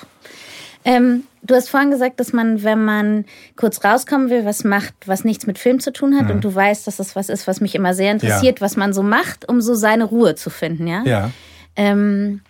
Ähm, 0.85 1.23
du 1.43 1.55
hast 1.55 1.69
vorhin 1.71 1.93
gesagt, 1.93 2.19
dass 2.19 2.33
man, 2.33 2.65
wenn 2.65 2.85
man 2.85 3.25
kurz 3.57 3.85
rauskommen 3.85 4.31
will, 4.31 4.45
was 4.45 4.65
macht, 4.65 4.95
was 5.07 5.23
nichts 5.25 5.47
mit 5.47 5.59
Film 5.59 5.79
zu 5.79 5.93
tun 5.93 6.17
hat, 6.17 6.25
Mhm. 6.25 6.31
und 6.33 6.45
du 6.45 6.53
weißt, 6.53 6.87
dass 6.89 6.97
das 6.97 7.15
was 7.15 7.29
ist, 7.29 7.47
was 7.47 7.61
mich 7.61 7.77
immer 7.77 7.95
sehr 7.95 8.11
interessiert, 8.11 8.61
was 8.61 8.77
man 8.77 8.93
so 8.93 9.05
macht, 9.05 9.49
um 9.49 9.61
so 9.61 9.75
seine 9.75 10.03
Ruhe 10.05 10.35
zu 10.35 10.51
finden, 10.51 10.89
ja? 10.89 11.03
Ja, 11.05 11.31
Ähm, 11.77 12.41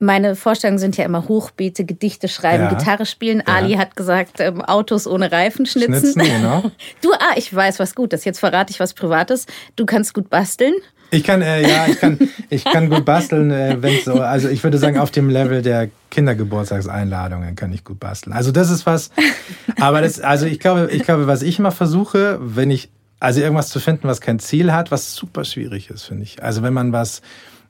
meine 0.00 0.36
Vorstellungen 0.36 0.78
sind 0.78 0.96
ja 0.96 1.04
immer 1.04 1.26
Hochbeete, 1.26 1.84
Gedichte 1.84 2.28
schreiben, 2.28 2.64
Ja. 2.64 2.68
Gitarre 2.74 3.04
spielen. 3.04 3.42
Ali 3.44 3.74
hat 3.74 3.96
gesagt, 3.96 4.38
ähm, 4.38 4.62
Autos 4.62 5.06
ohne 5.08 5.32
Reifen 5.32 5.66
schnitzen. 5.66 6.12
schnitzen, 6.12 6.22
genau. 6.36 6.70
Du, 7.02 7.12
ah, 7.12 7.34
ich 7.36 7.52
weiß 7.52 7.78
was 7.80 7.94
Gutes. 7.96 8.24
Jetzt 8.24 8.38
verrate 8.38 8.70
ich 8.70 8.78
was 8.78 8.94
Privates. 8.94 9.46
Du 9.74 9.86
kannst 9.86 10.14
gut 10.14 10.30
basteln. 10.30 10.74
Ich 11.10 11.24
kann, 11.24 11.40
äh, 11.42 11.66
ja, 11.66 11.86
ich 11.88 11.98
kann, 11.98 12.18
ich 12.50 12.64
kann 12.64 12.90
gut 12.90 13.04
basteln, 13.04 13.50
äh, 13.50 13.78
wenn 13.80 13.98
so, 14.04 14.20
also 14.20 14.48
ich 14.48 14.62
würde 14.62 14.78
sagen, 14.78 14.98
auf 14.98 15.10
dem 15.10 15.30
Level 15.30 15.62
der 15.62 15.88
Kindergeburtstagseinladungen 16.10 17.56
kann 17.56 17.72
ich 17.72 17.82
gut 17.82 17.98
basteln. 17.98 18.34
Also 18.34 18.52
das 18.52 18.70
ist 18.70 18.84
was, 18.86 19.10
aber 19.80 20.02
das, 20.02 20.20
also 20.20 20.46
ich 20.46 20.60
glaube, 20.60 20.90
ich 20.92 21.02
glaube, 21.04 21.26
was 21.26 21.42
ich 21.42 21.58
immer 21.58 21.70
versuche, 21.72 22.38
wenn 22.40 22.70
ich, 22.70 22.90
also 23.20 23.40
irgendwas 23.40 23.70
zu 23.70 23.80
finden, 23.80 24.06
was 24.06 24.20
kein 24.20 24.38
Ziel 24.38 24.72
hat, 24.72 24.90
was 24.90 25.14
super 25.14 25.44
schwierig 25.44 25.90
ist, 25.90 26.04
finde 26.04 26.24
ich. 26.24 26.42
Also 26.42 26.62
wenn 26.62 26.74
man 26.74 26.92
was, 26.92 27.22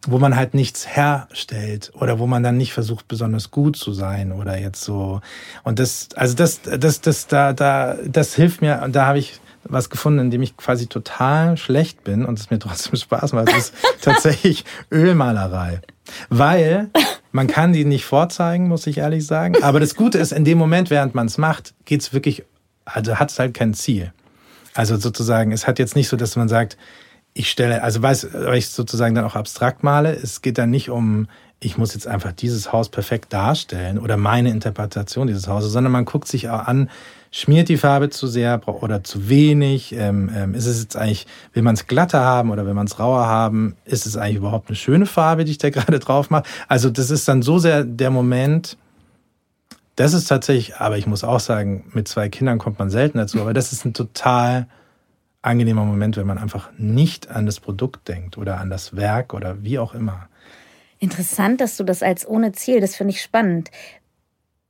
wo 0.06 0.18
man 0.18 0.36
halt 0.36 0.54
nichts 0.54 0.86
herstellt 0.86 1.90
oder 1.94 2.18
wo 2.18 2.26
man 2.26 2.42
dann 2.42 2.56
nicht 2.56 2.72
versucht, 2.72 3.08
besonders 3.08 3.50
gut 3.50 3.76
zu 3.76 3.92
sein 3.92 4.32
oder 4.32 4.58
jetzt 4.58 4.82
so. 4.82 5.20
Und 5.64 5.78
das, 5.78 6.08
also 6.14 6.34
das, 6.34 6.60
das, 6.62 7.00
das, 7.00 7.26
da, 7.26 7.52
da, 7.52 7.96
das 8.06 8.34
hilft 8.34 8.62
mir 8.62 8.82
und 8.84 8.94
da 8.94 9.06
habe 9.06 9.18
ich 9.18 9.40
was 9.64 9.90
gefunden, 9.90 10.20
in 10.20 10.30
dem 10.30 10.42
ich 10.42 10.56
quasi 10.56 10.86
total 10.86 11.56
schlecht 11.56 12.04
bin 12.04 12.24
und 12.24 12.38
es 12.38 12.50
mir 12.50 12.58
trotzdem 12.58 12.96
Spaß 12.96 13.32
macht. 13.32 13.56
Ist 13.56 13.74
tatsächlich 14.00 14.64
Ölmalerei. 14.90 15.80
Weil 16.30 16.90
man 17.32 17.46
kann 17.46 17.72
die 17.72 17.84
nicht 17.84 18.04
vorzeigen, 18.04 18.68
muss 18.68 18.86
ich 18.86 18.98
ehrlich 18.98 19.26
sagen. 19.26 19.62
Aber 19.62 19.80
das 19.80 19.94
Gute 19.94 20.18
ist, 20.18 20.32
in 20.32 20.44
dem 20.44 20.58
Moment, 20.58 20.90
während 20.90 21.14
man 21.14 21.26
es 21.26 21.38
macht, 21.38 21.74
geht's 21.84 22.12
wirklich, 22.12 22.44
also 22.84 23.16
hat 23.16 23.30
es 23.30 23.38
halt 23.38 23.54
kein 23.54 23.74
Ziel. 23.74 24.12
Also 24.74 24.96
sozusagen, 24.96 25.52
es 25.52 25.66
hat 25.66 25.78
jetzt 25.78 25.96
nicht 25.96 26.08
so, 26.08 26.16
dass 26.16 26.36
man 26.36 26.48
sagt, 26.48 26.78
ich 27.38 27.50
stelle, 27.50 27.82
also 27.84 28.02
weiß, 28.02 28.28
weil 28.32 28.58
ich 28.58 28.68
sozusagen 28.68 29.14
dann 29.14 29.24
auch 29.24 29.36
abstrakt 29.36 29.84
male, 29.84 30.12
es 30.12 30.42
geht 30.42 30.58
dann 30.58 30.70
nicht 30.70 30.90
um, 30.90 31.28
ich 31.60 31.78
muss 31.78 31.94
jetzt 31.94 32.08
einfach 32.08 32.32
dieses 32.32 32.72
Haus 32.72 32.88
perfekt 32.88 33.32
darstellen 33.32 33.98
oder 33.98 34.16
meine 34.16 34.50
Interpretation 34.50 35.28
dieses 35.28 35.46
Hauses, 35.46 35.72
sondern 35.72 35.92
man 35.92 36.04
guckt 36.04 36.26
sich 36.26 36.48
auch 36.48 36.66
an, 36.66 36.90
schmiert 37.30 37.68
die 37.68 37.76
Farbe 37.76 38.10
zu 38.10 38.26
sehr 38.26 38.60
oder 38.66 39.04
zu 39.04 39.28
wenig, 39.28 39.94
ähm, 39.94 40.30
ähm, 40.34 40.54
ist 40.54 40.66
es 40.66 40.82
jetzt 40.82 40.96
eigentlich, 40.96 41.26
will 41.52 41.62
man 41.62 41.74
es 41.74 41.86
glatter 41.86 42.20
haben 42.20 42.50
oder 42.50 42.66
will 42.66 42.74
man 42.74 42.86
es 42.86 42.98
rauer 42.98 43.26
haben, 43.26 43.76
ist 43.84 44.06
es 44.06 44.16
eigentlich 44.16 44.38
überhaupt 44.38 44.68
eine 44.68 44.76
schöne 44.76 45.06
Farbe, 45.06 45.44
die 45.44 45.52
ich 45.52 45.58
da 45.58 45.70
gerade 45.70 46.00
drauf 46.00 46.30
mache? 46.30 46.44
Also 46.66 46.90
das 46.90 47.10
ist 47.10 47.28
dann 47.28 47.42
so 47.42 47.60
sehr 47.60 47.84
der 47.84 48.10
Moment, 48.10 48.76
das 49.94 50.12
ist 50.12 50.26
tatsächlich, 50.26 50.76
aber 50.78 50.98
ich 50.98 51.06
muss 51.06 51.22
auch 51.22 51.40
sagen, 51.40 51.84
mit 51.92 52.08
zwei 52.08 52.28
Kindern 52.28 52.58
kommt 52.58 52.80
man 52.80 52.90
selten 52.90 53.18
dazu, 53.18 53.40
aber 53.40 53.52
das 53.52 53.72
ist 53.72 53.84
ein 53.84 53.94
total 53.94 54.66
angenehmer 55.42 55.84
Moment, 55.84 56.16
wenn 56.16 56.26
man 56.26 56.38
einfach 56.38 56.70
nicht 56.76 57.28
an 57.30 57.46
das 57.46 57.60
Produkt 57.60 58.08
denkt 58.08 58.38
oder 58.38 58.58
an 58.58 58.70
das 58.70 58.96
Werk 58.96 59.34
oder 59.34 59.62
wie 59.62 59.78
auch 59.78 59.94
immer. 59.94 60.28
Interessant, 61.00 61.60
dass 61.60 61.76
du 61.76 61.84
das 61.84 62.02
als 62.02 62.26
ohne 62.26 62.52
Ziel, 62.52 62.80
das 62.80 62.96
finde 62.96 63.12
ich 63.12 63.22
spannend. 63.22 63.70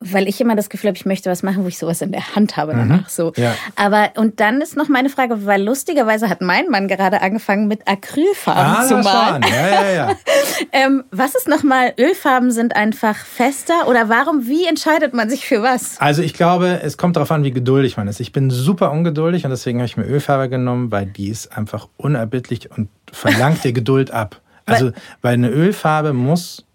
Weil 0.01 0.29
ich 0.29 0.41
immer 0.41 0.55
das 0.55 0.71
Gefühl 0.71 0.89
habe, 0.89 0.97
ich 0.97 1.07
möchte 1.07 1.29
was 1.29 1.43
machen, 1.43 1.65
wo 1.65 1.69
ich 1.69 1.77
sowas 1.77 2.01
in 2.03 2.13
der 2.13 2.37
Hand 2.37 2.57
habe 2.57 2.73
danach. 2.73 3.09
So. 3.09 3.33
Ja. 3.37 3.55
Aber 3.75 4.11
und 4.17 4.39
dann 4.39 4.61
ist 4.61 4.77
noch 4.77 4.89
meine 4.89 5.09
Frage, 5.09 5.45
weil 5.45 5.61
lustigerweise 5.63 6.29
hat 6.29 6.41
mein 6.41 6.69
Mann 6.69 6.87
gerade 6.87 7.21
angefangen 7.21 7.67
mit 7.67 7.89
Acrylfarben 7.89 8.87
zu 8.87 8.95
na, 8.99 9.03
malen. 9.03 9.43
Ja, 9.43 9.69
ja, 9.69 9.91
ja. 9.91 10.17
Ähm, 10.73 11.05
was 11.11 11.35
ist 11.35 11.49
nochmal, 11.49 11.95
Ölfarben 11.99 12.51
sind 12.51 12.75
einfach 12.75 13.17
fester 13.17 13.89
oder 13.89 14.09
warum, 14.09 14.47
wie 14.47 14.67
entscheidet 14.67 15.15
man 15.15 15.31
sich 15.31 15.47
für 15.47 15.63
was? 15.63 16.01
Also 16.01 16.23
ich 16.23 16.35
glaube, 16.35 16.81
es 16.83 16.97
kommt 16.97 17.17
darauf 17.17 17.31
an, 17.31 17.45
wie 17.45 17.53
geduldig 17.53 17.97
man 17.97 18.09
ist. 18.09 18.21
Ich 18.21 18.33
bin 18.33 18.51
super 18.51 18.91
ungeduldig 18.91 19.45
und 19.45 19.51
deswegen 19.51 19.79
habe 19.79 19.87
ich 19.87 19.97
mir 19.97 20.05
Ölfarbe 20.05 20.49
genommen, 20.49 20.91
weil 20.91 21.07
die 21.07 21.29
ist 21.29 21.57
einfach 21.57 21.89
unerbittlich 21.97 22.71
und 22.77 22.89
verlangt 23.13 23.65
dir 23.65 23.73
Geduld 23.73 24.11
ab. 24.11 24.41
Also, 24.69 24.91
weil 25.23 25.33
eine 25.33 25.49
Ölfarbe 25.49 26.13
muss 26.13 26.67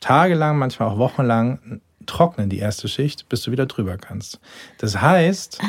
tagelang, 0.00 0.56
manchmal 0.56 0.88
auch 0.88 0.98
wochenlang 0.98 1.80
trocknen, 2.10 2.50
die 2.50 2.58
erste 2.58 2.88
Schicht, 2.88 3.28
bis 3.28 3.42
du 3.42 3.52
wieder 3.52 3.66
drüber 3.66 3.96
kannst. 3.96 4.40
Das 4.78 5.00
heißt, 5.00 5.60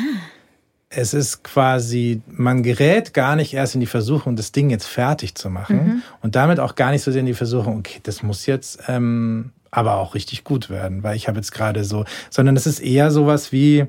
es 0.90 1.14
ist 1.14 1.42
quasi, 1.42 2.20
man 2.26 2.62
gerät 2.62 3.14
gar 3.14 3.36
nicht 3.36 3.54
erst 3.54 3.74
in 3.74 3.80
die 3.80 3.86
Versuchung, 3.86 4.36
das 4.36 4.52
Ding 4.52 4.70
jetzt 4.70 4.86
fertig 4.86 5.34
zu 5.34 5.48
machen 5.48 6.02
und 6.20 6.34
damit 6.34 6.60
auch 6.60 6.74
gar 6.74 6.90
nicht 6.90 7.02
so 7.02 7.10
sehr 7.10 7.20
in 7.20 7.26
die 7.26 7.34
Versuchung, 7.34 7.78
okay, 7.78 8.00
das 8.02 8.22
muss 8.22 8.46
jetzt 8.46 8.80
ähm, 8.88 9.52
aber 9.70 9.94
auch 9.96 10.14
richtig 10.14 10.44
gut 10.44 10.68
werden, 10.68 11.02
weil 11.02 11.16
ich 11.16 11.28
habe 11.28 11.38
jetzt 11.38 11.52
gerade 11.52 11.84
so, 11.84 12.04
sondern 12.28 12.56
es 12.56 12.66
ist 12.66 12.80
eher 12.80 13.10
sowas 13.10 13.52
wie, 13.52 13.86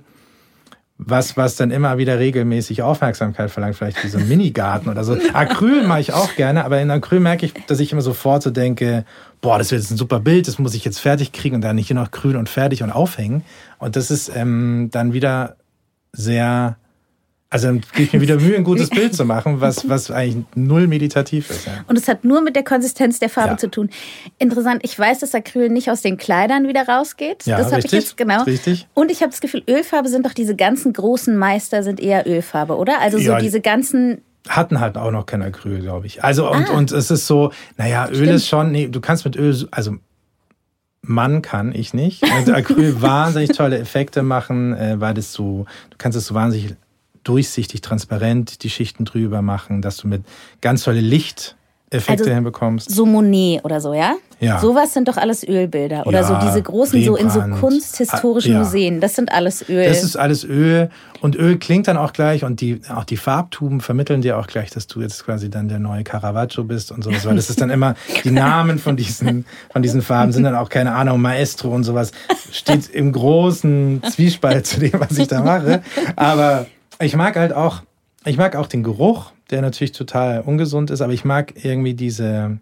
was, 1.06 1.38
was 1.38 1.56
dann 1.56 1.72
immer 1.72 1.98
wieder 1.98 2.20
regelmäßig 2.20 2.82
Aufmerksamkeit 2.82 3.52
verlangt, 3.52 3.76
vielleicht 3.76 4.04
wie 4.04 4.08
so 4.08 4.18
ein 4.18 4.28
Minigarten 4.28 4.90
oder 4.90 5.04
so. 5.04 5.18
Acryl 5.34 5.86
mache 5.86 6.02
ich 6.02 6.14
auch 6.14 6.36
gerne, 6.36 6.66
aber 6.66 6.82
in 6.82 6.92
Acryl 6.92 7.20
merke 7.20 7.46
ich, 7.46 7.54
dass 7.68 7.80
ich 7.80 7.92
immer 7.92 8.02
sofort 8.02 8.44
so 8.44 8.52
denke, 8.52 9.06
boah, 9.42 9.58
das 9.58 9.72
wird 9.72 9.82
jetzt 9.82 9.92
ein 9.92 9.98
super 9.98 10.20
Bild, 10.20 10.48
das 10.48 10.60
muss 10.60 10.74
ich 10.74 10.86
jetzt 10.86 11.00
fertig 11.00 11.32
kriegen 11.32 11.56
und 11.56 11.62
dann 11.62 11.76
nicht 11.76 11.88
hier 11.88 11.96
noch 11.96 12.12
grün 12.12 12.36
und 12.36 12.50
fertig 12.50 12.84
und 12.84 12.92
aufhängen. 12.92 13.44
Und 13.80 13.96
das 13.96 14.12
ist 14.12 14.32
ähm, 14.36 14.90
dann 14.92 15.14
wieder 15.14 15.58
sehr, 16.12 16.78
also 17.54 17.68
dann 17.68 17.82
gebe 17.94 18.04
ich 18.04 18.14
mir 18.14 18.22
wieder 18.22 18.36
Mühe, 18.38 18.56
ein 18.58 18.64
gutes 18.64 18.90
Bild 18.90 19.16
zu 19.16 19.24
machen, 19.26 19.62
was, 19.62 19.88
was 19.88 20.10
eigentlich 20.12 20.44
null 20.56 20.88
meditativ 20.88 21.50
ist. 21.52 21.68
Ja. 21.68 21.86
Und 21.88 21.98
es 21.98 22.08
hat 22.08 22.26
nur 22.26 22.42
mit 22.42 22.56
der 22.56 22.64
Konsistenz 22.64 23.20
der 23.20 23.30
Farbe 23.30 23.52
Ja. 23.52 23.58
zu 23.58 23.70
tun. 23.70 23.90
Interessant, 24.40 24.82
ich 24.84 24.98
weiß, 24.98 25.20
dass 25.20 25.36
Acryl 25.36 25.70
nicht 25.70 25.90
aus 25.92 26.02
den 26.02 26.18
Kleidern 26.18 26.68
wieder 26.68 26.88
rausgeht. 26.88 27.46
Ja, 27.46 27.58
das 27.58 27.72
habe 27.72 27.82
ich 27.86 27.92
jetzt 27.92 28.18
genau. 28.18 28.44
richtig. 28.44 28.88
Und 28.96 29.12
ich 29.12 29.22
habe 29.22 29.30
das 29.32 29.40
Gefühl, 29.40 29.62
Ölfarbe 29.70 30.10
sind 30.10 30.26
doch 30.26 30.34
diese 30.34 30.56
ganzen 30.56 30.94
großen 30.94 31.38
Meister 31.38 31.84
sind 31.84 32.00
eher 32.00 32.28
Ölfarbe, 32.28 32.76
oder? 32.76 33.00
Also 33.02 33.18
so 33.20 33.24
Ja, 33.32 33.40
diese 33.40 33.62
ganzen 33.62 34.22
hatten 34.50 34.80
halt 34.82 34.98
auch 34.98 35.12
noch 35.12 35.26
kein 35.26 35.42
Acryl, 35.42 35.80
glaube 35.80 36.08
ich. 36.08 36.24
Also 36.24 36.52
und, 36.52 36.70
Ah. 36.70 36.74
und 36.74 36.92
es 36.92 37.12
ist 37.12 37.28
so, 37.28 37.52
naja, 37.78 38.08
Öl 38.10 38.16
Stimmt. 38.16 38.30
ist 38.32 38.48
schon, 38.48 38.72
nee, 38.72 38.88
du 38.90 39.00
kannst 39.00 39.24
mit 39.26 39.36
Öl, 39.38 39.54
so- 39.54 39.68
also 39.72 39.96
man 41.06 41.42
kann, 41.42 41.74
ich 41.76 41.94
nicht, 41.94 42.22
mit 42.22 42.50
Acryl 42.54 42.96
wahnsinnig 43.02 43.50
tolle 43.52 43.78
Effekte 43.78 44.24
machen, 44.24 44.74
äh, 44.74 45.00
weil 45.00 45.14
das 45.14 45.34
so, 45.34 45.66
du 45.90 45.98
kannst 45.98 46.18
es 46.18 46.26
so 46.28 46.34
wahnsinnig 46.36 46.76
durchsichtig, 47.24 47.82
transparent 47.82 48.64
die 48.64 48.70
Schichten 48.70 49.06
drüber 49.06 49.42
machen, 49.42 49.82
dass 49.82 49.98
du 49.98 50.08
mit 50.08 50.24
ganz 50.62 50.84
tolle 50.84 51.02
Lichteffekte 51.02 52.24
Also 52.24 52.32
hinbekommst. 52.34 52.90
so 52.92 53.06
Monet 53.06 53.64
oder 53.64 53.80
so, 53.82 53.94
ja? 53.94 54.16
Ja. 54.40 54.60
Sowas 54.60 54.94
sind 54.94 55.08
doch 55.08 55.16
alles 55.16 55.48
Ölbilder. 55.48 56.06
Oder 56.06 56.20
Ja, 56.20 56.28
so 56.28 56.36
diese 56.46 56.62
großen, 56.62 57.02
so 57.06 57.16
in 57.16 57.30
so 57.30 57.40
Rembrandt. 57.40 57.62
kunsthistorischen 57.62 58.52
Ah, 58.52 58.56
ja. 58.56 58.60
Museen. 58.64 59.00
Das 59.00 59.16
sind 59.16 59.32
alles 59.32 59.70
Öl. 59.70 59.86
Das 59.86 60.04
ist 60.04 60.18
alles 60.18 60.44
Öl 60.44 60.90
und 61.22 61.38
Öl 61.38 61.58
klingt 61.60 61.88
dann 61.88 61.96
auch 61.96 62.12
gleich 62.12 62.44
und 62.44 62.60
die, 62.60 62.82
auch 62.94 63.06
die 63.06 63.16
Farbtuben 63.16 63.80
vermitteln 63.80 64.22
dir 64.22 64.38
auch 64.38 64.48
gleich, 64.48 64.70
dass 64.72 64.88
du 64.88 65.00
jetzt 65.00 65.24
quasi 65.24 65.50
dann 65.50 65.70
der 65.70 65.80
neue 65.80 66.04
Caravaggio 66.04 66.66
bist 66.66 66.92
und 66.92 67.04
sowas, 67.06 67.26
weil 67.26 67.38
das 67.38 67.50
ist 67.50 67.62
dann 67.62 67.70
immer, 67.70 67.96
die 68.26 68.32
Namen 68.32 68.80
von 68.80 68.98
diesen, 68.98 69.46
von 69.72 69.82
diesen 69.82 70.02
Farben 70.02 70.34
sind 70.34 70.44
dann 70.44 70.56
auch 70.56 70.68
keine 70.68 70.94
Ahnung, 70.94 71.22
Maestro 71.22 71.70
und 71.70 71.86
sowas, 71.86 72.12
steht 72.52 72.90
im 72.90 73.14
großen 73.14 74.02
Zwiespalt 74.12 74.68
zu 74.68 74.82
dem, 74.82 75.00
was 75.00 75.18
ich 75.18 75.30
da 75.30 75.42
mache. 75.42 75.82
Aber 76.18 76.66
ich 77.04 77.16
mag 77.16 77.36
halt 77.36 77.54
auch, 77.54 77.84
ich 78.26 78.38
mag 78.38 78.56
auch 78.56 78.68
den 78.68 78.84
Geruch, 78.84 79.32
der 79.52 79.62
natürlich 79.62 79.92
total 79.92 80.42
ungesund 80.42 80.92
ist, 80.92 81.02
aber 81.02 81.14
ich 81.14 81.26
mag 81.26 81.54
irgendwie 81.64 81.94
diese, 81.94 82.58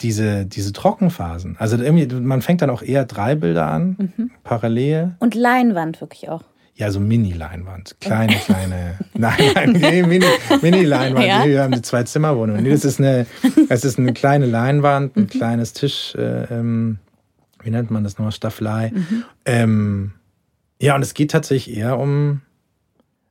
diese, 0.00 0.46
diese 0.46 0.72
Trockenphasen. 0.72 1.56
Also 1.58 1.76
irgendwie, 1.76 2.06
man 2.14 2.42
fängt 2.42 2.62
dann 2.62 2.70
auch 2.70 2.82
eher 2.82 3.04
drei 3.04 3.34
Bilder 3.34 3.66
an, 3.68 4.32
parallel. 4.44 5.16
Und 5.18 5.34
Leinwand 5.34 6.00
wirklich 6.00 6.28
auch. 6.28 6.42
Ja, 6.74 6.90
so 6.90 6.98
Mini-Leinwand. 6.98 7.96
Kleine, 8.00 8.34
kleine. 8.36 8.98
nein, 9.12 9.34
nein, 9.54 9.72
nee, 9.72 10.02
Mini-Leinwand. 10.02 11.26
Ja. 11.26 11.44
Nee, 11.44 11.50
wir 11.50 11.62
haben 11.62 11.74
eine 11.74 11.82
Zwei-Zimmer-Wohnung. 11.82 12.62
Nee, 12.62 12.70
das 12.70 12.86
ist 12.86 12.98
eine, 12.98 13.26
das 13.68 13.84
ist 13.84 13.98
eine 13.98 14.14
kleine 14.14 14.46
Leinwand, 14.46 15.14
ein 15.14 15.26
kleines 15.26 15.74
Tisch, 15.74 16.14
äh, 16.14 16.44
ähm, 16.44 16.98
wie 17.62 17.70
nennt 17.70 17.90
man 17.90 18.02
das 18.02 18.16
nochmal? 18.16 18.32
Staffelei. 18.32 18.94
Ähm, 19.44 20.12
ja, 20.80 20.94
und 20.94 21.02
es 21.02 21.12
geht 21.12 21.30
tatsächlich 21.32 21.76
eher 21.76 21.98
um, 21.98 22.40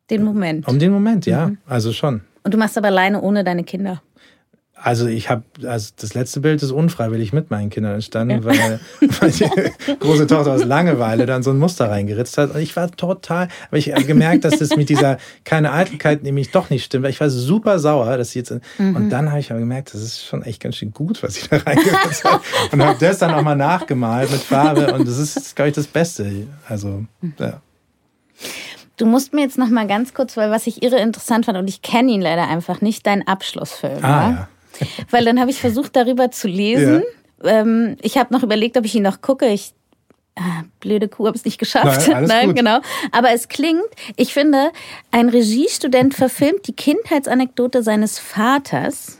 Den 0.09 0.23
Moment. 0.23 0.67
um 0.67 0.79
den 0.79 0.91
Moment, 0.91 1.25
ja. 1.25 1.51
Also 1.67 1.93
schon. 1.93 2.21
Und 2.43 2.53
du 2.53 2.57
machst 2.57 2.77
aber 2.77 2.87
alleine 2.87 3.21
ohne 3.21 3.43
deine 3.43 3.63
Kinder. 3.63 4.01
Also 4.81 5.07
ich 5.07 5.29
habe, 5.29 5.43
also 5.65 5.91
das 5.97 6.13
letzte 6.13 6.39
Bild 6.39 6.63
ist 6.63 6.71
unfreiwillig 6.71 7.33
mit 7.33 7.51
meinen 7.51 7.69
Kindern 7.69 7.95
entstanden, 7.95 8.45
weil, 8.45 8.79
weil 9.19 9.31
die 9.31 9.95
große 9.99 10.25
Tochter 10.25 10.53
aus 10.53 10.63
Langeweile 10.63 11.25
dann 11.25 11.43
so 11.43 11.51
ein 11.51 11.57
Muster 11.57 11.89
reingeritzt 11.89 12.37
hat. 12.37 12.55
Und 12.55 12.61
ich 12.61 12.75
war 12.77 12.89
total, 12.89 13.49
aber 13.67 13.77
ich 13.77 13.91
habe 13.91 14.05
gemerkt, 14.05 14.45
dass 14.45 14.57
das 14.57 14.77
mit 14.77 14.87
dieser 14.87 15.17
keine 15.43 15.73
Eitelkeit 15.73 16.23
nämlich 16.23 16.51
doch 16.51 16.69
nicht 16.69 16.85
stimmt. 16.85 17.03
Weil 17.03 17.11
ich 17.11 17.19
war 17.19 17.29
super 17.29 17.79
sauer, 17.79 18.17
dass 18.17 18.31
sie 18.31 18.39
jetzt. 18.39 18.53
Und 18.77 19.09
dann 19.09 19.29
habe 19.29 19.41
ich 19.41 19.51
aber 19.51 19.59
gemerkt, 19.59 19.93
das 19.93 20.01
ist 20.01 20.25
schon 20.25 20.43
echt 20.43 20.61
ganz 20.61 20.77
schön 20.77 20.91
gut, 20.91 21.21
was 21.23 21.35
sie 21.35 21.47
da 21.49 21.57
reingeritzt 21.57 22.23
hat. 22.23 22.39
Und 22.71 22.81
habe 22.81 22.97
das 22.99 23.19
dann 23.19 23.33
auch 23.33 23.41
mal 23.43 23.55
nachgemalt 23.55 24.31
mit 24.31 24.41
Farbe. 24.41 24.93
Und 24.93 25.05
das 25.05 25.17
ist, 25.17 25.55
glaube 25.57 25.69
ich, 25.69 25.75
das 25.75 25.87
Beste. 25.87 26.47
Also, 26.67 27.05
ja. 27.37 27.61
Du 28.99 29.05
musst 29.05 29.33
mir 29.33 29.41
jetzt 29.41 29.57
noch 29.57 29.69
mal 29.69 29.87
ganz 29.87 30.13
kurz, 30.13 30.35
weil 30.35 30.51
was 30.51 30.67
ich 30.67 30.83
irre 30.83 30.99
interessant 30.99 31.45
fand 31.45 31.57
und 31.57 31.69
ich 31.69 31.81
kenne 31.81 32.11
ihn 32.11 32.21
leider 32.21 32.49
einfach 32.49 32.81
nicht, 32.81 33.07
dein 33.07 33.25
Abschlussfilm. 33.25 34.03
Ah, 34.03 34.07
ja? 34.07 34.29
ja. 34.29 34.87
Weil 35.09 35.25
dann 35.25 35.39
habe 35.39 35.49
ich 35.49 35.59
versucht, 35.59 35.95
darüber 35.95 36.31
zu 36.31 36.47
lesen. 36.49 37.03
Ähm, 37.43 37.95
ich 38.01 38.17
habe 38.17 38.33
noch 38.33 38.43
überlegt, 38.43 38.77
ob 38.77 38.83
ich 38.83 38.95
ihn 38.95 39.03
noch 39.03 39.21
gucke. 39.21 39.47
Ich 39.47 39.73
ah, 40.35 40.63
blöde 40.81 41.07
Kuh, 41.07 41.27
habe 41.27 41.37
es 41.37 41.45
nicht 41.45 41.57
geschafft. 41.57 42.07
Nein, 42.27 42.47
gut. 42.47 42.57
genau. 42.57 42.79
Aber 43.11 43.31
es 43.31 43.47
klingt, 43.47 43.87
ich 44.17 44.33
finde, 44.33 44.71
ein 45.11 45.29
Regiestudent 45.29 46.13
verfilmt 46.13 46.67
die 46.67 46.75
Kindheitsanekdote 46.75 47.83
seines 47.83 48.19
Vaters. 48.19 49.19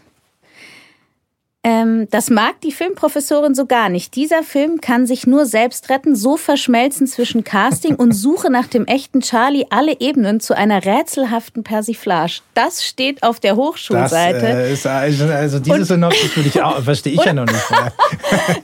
Ähm, 1.62 2.08
das 2.10 2.30
mag 2.30 2.62
die 2.62 2.72
Filmprofessorin 2.72 3.54
so 3.54 3.66
gar 3.66 3.90
nicht. 3.90 4.16
Dieser 4.16 4.44
Film 4.44 4.80
kann 4.80 5.06
sich 5.06 5.28
nur 5.28 5.46
selbst 5.46 5.90
retten, 5.90 6.16
so 6.16 6.38
verschmelzen 6.38 7.06
zwischen 7.06 7.44
Casting 7.44 7.96
und 7.96 8.12
Suche 8.14 8.50
nach 8.50 8.68
dem 8.68 8.86
echten 8.86 9.20
Charlie 9.20 9.66
alle 9.70 10.00
Ebenen 10.00 10.40
zu 10.40 10.56
einer 10.56 10.86
rätselhaften 10.86 11.64
Persiflage. 11.64 12.40
Das 12.54 12.86
steht 12.86 13.24
auf 13.24 13.42
der 13.42 13.52
Das 13.56 13.60
Hochschulseite. 13.60 14.46
äh, 14.48 14.72
ist 14.74 14.88
also, 14.88 15.26
also 15.26 15.60
diese 15.60 15.84
Synopsis 15.84 16.34
würde 16.38 16.48
ich 16.48 16.62
auch, 16.62 16.82
verstehe 16.82 17.14
ich 17.14 17.24
ja 17.26 17.34
noch 17.34 17.46
nicht. 17.46 17.58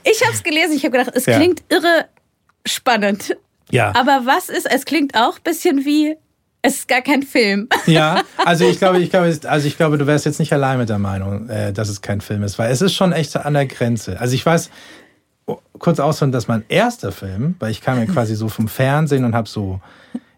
Ich 0.03 0.21
habe 0.23 0.33
es 0.33 0.43
gelesen, 0.43 0.73
ich 0.77 0.85
habe 0.85 0.97
gedacht, 0.97 1.11
es 1.15 1.25
Ja. 1.25 1.35
klingt 1.37 1.63
irre 1.67 2.05
spannend. 2.65 3.35
Ja. 3.71 3.91
Aber 3.95 4.21
was 4.25 4.47
ist, 4.49 4.71
es 4.71 4.85
klingt 4.85 5.15
auch 5.15 5.35
ein 5.37 5.43
bisschen 5.43 5.83
wie, 5.85 6.15
es 6.65 6.77
ist 6.77 6.87
gar 6.87 7.01
kein 7.01 7.23
Film. 7.23 7.69
Ja, 7.85 8.23
also 8.43 8.65
ich 8.65 8.79
glaube, 8.79 8.99
ich 8.99 9.11
glaube, 9.11 9.37
also 9.47 9.67
ich 9.67 9.77
glaube, 9.77 9.97
du 9.97 10.07
wärst 10.07 10.25
jetzt 10.25 10.39
nicht 10.39 10.51
allein 10.51 10.79
mit 10.79 10.89
der 10.89 10.97
Meinung, 10.97 11.49
äh, 11.49 11.71
dass 11.71 11.87
es 11.87 12.01
kein 12.01 12.19
Film 12.19 12.41
ist, 12.41 12.57
weil 12.57 12.71
es 12.71 12.81
ist 12.81 12.93
schon 12.93 13.11
echt 13.11 13.35
an 13.37 13.53
der 13.53 13.67
Grenze. 13.67 14.19
Also 14.19 14.33
ich 14.33 14.43
weiß 14.43 14.71
oh, 15.45 15.59
kurz 15.77 15.99
ausholen, 15.99 16.31
dass 16.31 16.47
mein 16.47 16.65
erster 16.67 17.11
Film, 17.11 17.55
weil 17.59 17.69
ich 17.69 17.81
kam 17.81 17.99
ja 17.99 18.05
quasi 18.05 18.35
so 18.35 18.49
vom 18.49 18.67
Fernsehen 18.67 19.23
und 19.23 19.35
habe 19.35 19.47
so 19.47 19.81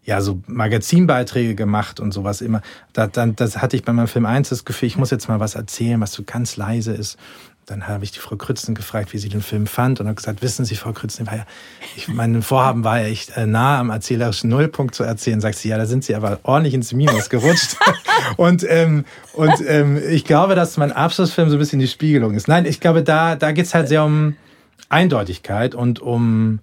ja 0.03 0.21
so 0.21 0.41
Magazinbeiträge 0.47 1.55
gemacht 1.55 1.99
und 1.99 2.13
sowas 2.13 2.41
immer. 2.41 2.61
Da, 2.93 3.07
dann, 3.07 3.35
das 3.35 3.61
hatte 3.61 3.75
ich 3.75 3.83
bei 3.83 3.93
meinem 3.93 4.07
Film 4.07 4.25
1 4.25 4.49
das 4.49 4.65
Gefühl, 4.65 4.87
ich 4.87 4.97
muss 4.97 5.11
jetzt 5.11 5.29
mal 5.29 5.39
was 5.39 5.55
erzählen, 5.55 6.01
was 6.01 6.11
so 6.13 6.23
ganz 6.23 6.57
leise 6.57 6.93
ist. 6.93 7.17
Dann 7.67 7.85
habe 7.85 8.05
ich 8.05 8.13
die 8.13 8.19
Frau 8.19 8.37
Krützen 8.37 8.75
gefragt, 8.75 9.11
wie 9.11 9.17
sie 9.17 9.27
den 9.27 9.41
Film 9.41 9.67
fand 9.67 9.99
und 9.99 10.07
habe 10.07 10.15
gesagt, 10.15 10.41
wissen 10.41 10.63
Sie, 10.63 10.77
Frau 10.77 10.93
Krützen, 10.93 11.27
war 11.27 11.35
ja, 11.35 11.45
ich, 11.97 12.07
mein 12.07 12.41
Vorhaben 12.41 12.85
war 12.85 13.01
ja 13.01 13.07
echt 13.07 13.35
äh, 13.35 13.45
nah 13.45 13.77
am 13.81 13.89
erzählerischen 13.89 14.49
Nullpunkt 14.49 14.95
zu 14.95 15.03
erzählen. 15.03 15.41
Sagt 15.41 15.57
sie, 15.57 15.67
ja, 15.67 15.77
da 15.77 15.85
sind 15.85 16.05
Sie 16.05 16.15
aber 16.15 16.39
ordentlich 16.43 16.73
ins 16.73 16.93
Minus 16.93 17.29
gerutscht. 17.29 17.75
und 18.37 18.65
ähm, 18.69 19.03
und 19.33 19.55
ähm, 19.67 20.01
ich 20.09 20.23
glaube, 20.23 20.55
dass 20.55 20.77
mein 20.77 20.93
Abschlussfilm 20.93 21.49
so 21.49 21.57
ein 21.57 21.59
bisschen 21.59 21.79
die 21.79 21.89
Spiegelung 21.89 22.35
ist. 22.35 22.47
Nein, 22.47 22.65
ich 22.65 22.79
glaube, 22.79 23.03
da, 23.03 23.35
da 23.35 23.51
geht's 23.51 23.73
halt 23.73 23.89
sehr 23.89 24.05
um 24.05 24.37
Eindeutigkeit 24.87 25.75
und 25.75 25.99
um, 25.99 26.59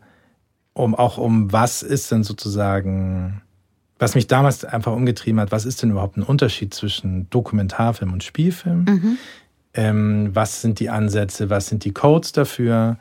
um 0.72 0.94
auch 0.94 1.18
um 1.18 1.52
was 1.52 1.82
ist 1.82 2.10
denn 2.12 2.24
sozusagen, 2.24 3.42
was 3.98 4.14
mich 4.14 4.26
damals 4.26 4.64
einfach 4.64 4.92
umgetrieben 4.92 5.38
hat, 5.38 5.52
was 5.52 5.66
ist 5.66 5.82
denn 5.82 5.90
überhaupt 5.90 6.16
ein 6.16 6.22
Unterschied 6.22 6.72
zwischen 6.72 7.28
Dokumentarfilm 7.28 8.10
und 8.10 8.24
Spielfilm? 8.24 8.86
Ähm, 9.74 10.30
was 10.32 10.62
sind 10.62 10.80
die 10.80 10.90
Ansätze, 10.90 11.50
was 11.50 11.66
sind 11.66 11.84
die 11.84 11.92
Codes 11.92 12.32
dafür? 12.32 12.96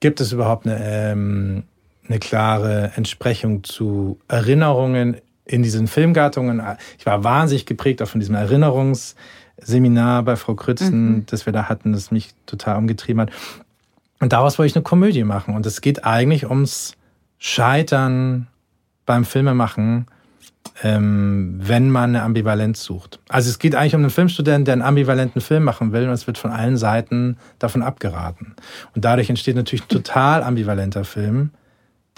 Gibt 0.00 0.20
es 0.20 0.32
überhaupt 0.32 0.66
eine, 0.66 0.78
ähm, 0.80 1.64
eine 2.08 2.18
klare 2.18 2.92
Entsprechung 2.96 3.64
zu 3.64 4.18
Erinnerungen 4.28 5.16
in 5.44 5.62
diesen 5.62 5.86
Filmgattungen? 5.86 6.62
Ich 6.98 7.06
war 7.06 7.24
wahnsinnig 7.24 7.66
geprägt 7.66 8.00
auch 8.02 8.08
von 8.08 8.20
diesem 8.20 8.34
Erinnerungsseminar 8.34 10.22
bei 10.22 10.36
Frau 10.36 10.54
Krützen, 10.54 11.26
das 11.26 11.46
wir 11.46 11.52
da 11.52 11.68
hatten, 11.68 11.92
das 11.92 12.10
mich 12.10 12.34
total 12.46 12.76
umgetrieben 12.76 13.22
hat. 13.22 13.30
Und 14.20 14.32
daraus 14.32 14.58
wollte 14.58 14.68
ich 14.68 14.76
eine 14.76 14.84
Komödie 14.84 15.24
machen. 15.24 15.54
Und 15.54 15.66
es 15.66 15.80
geht 15.80 16.04
eigentlich 16.04 16.48
ums 16.48 16.94
Scheitern 17.38 18.46
beim 19.06 19.24
Filmemachen, 19.24 20.06
ähm, 20.82 21.56
wenn 21.58 21.90
man 21.90 22.10
eine 22.10 22.22
Ambivalenz 22.22 22.82
sucht. 22.82 23.20
Also 23.28 23.50
es 23.50 23.58
geht 23.58 23.74
eigentlich 23.74 23.94
um 23.94 24.00
einen 24.02 24.10
Filmstudenten, 24.10 24.64
der 24.64 24.72
einen 24.72 24.82
ambivalenten 24.82 25.40
Film 25.40 25.64
machen 25.64 25.92
will 25.92 26.08
und 26.08 26.14
es 26.14 26.26
wird 26.26 26.38
von 26.38 26.50
allen 26.50 26.76
Seiten 26.76 27.36
davon 27.58 27.82
abgeraten. 27.82 28.54
Und 28.94 29.04
dadurch 29.04 29.30
entsteht 29.30 29.56
natürlich 29.56 29.84
ein 29.84 29.88
total 29.88 30.42
ambivalenter 30.42 31.04
Film, 31.04 31.50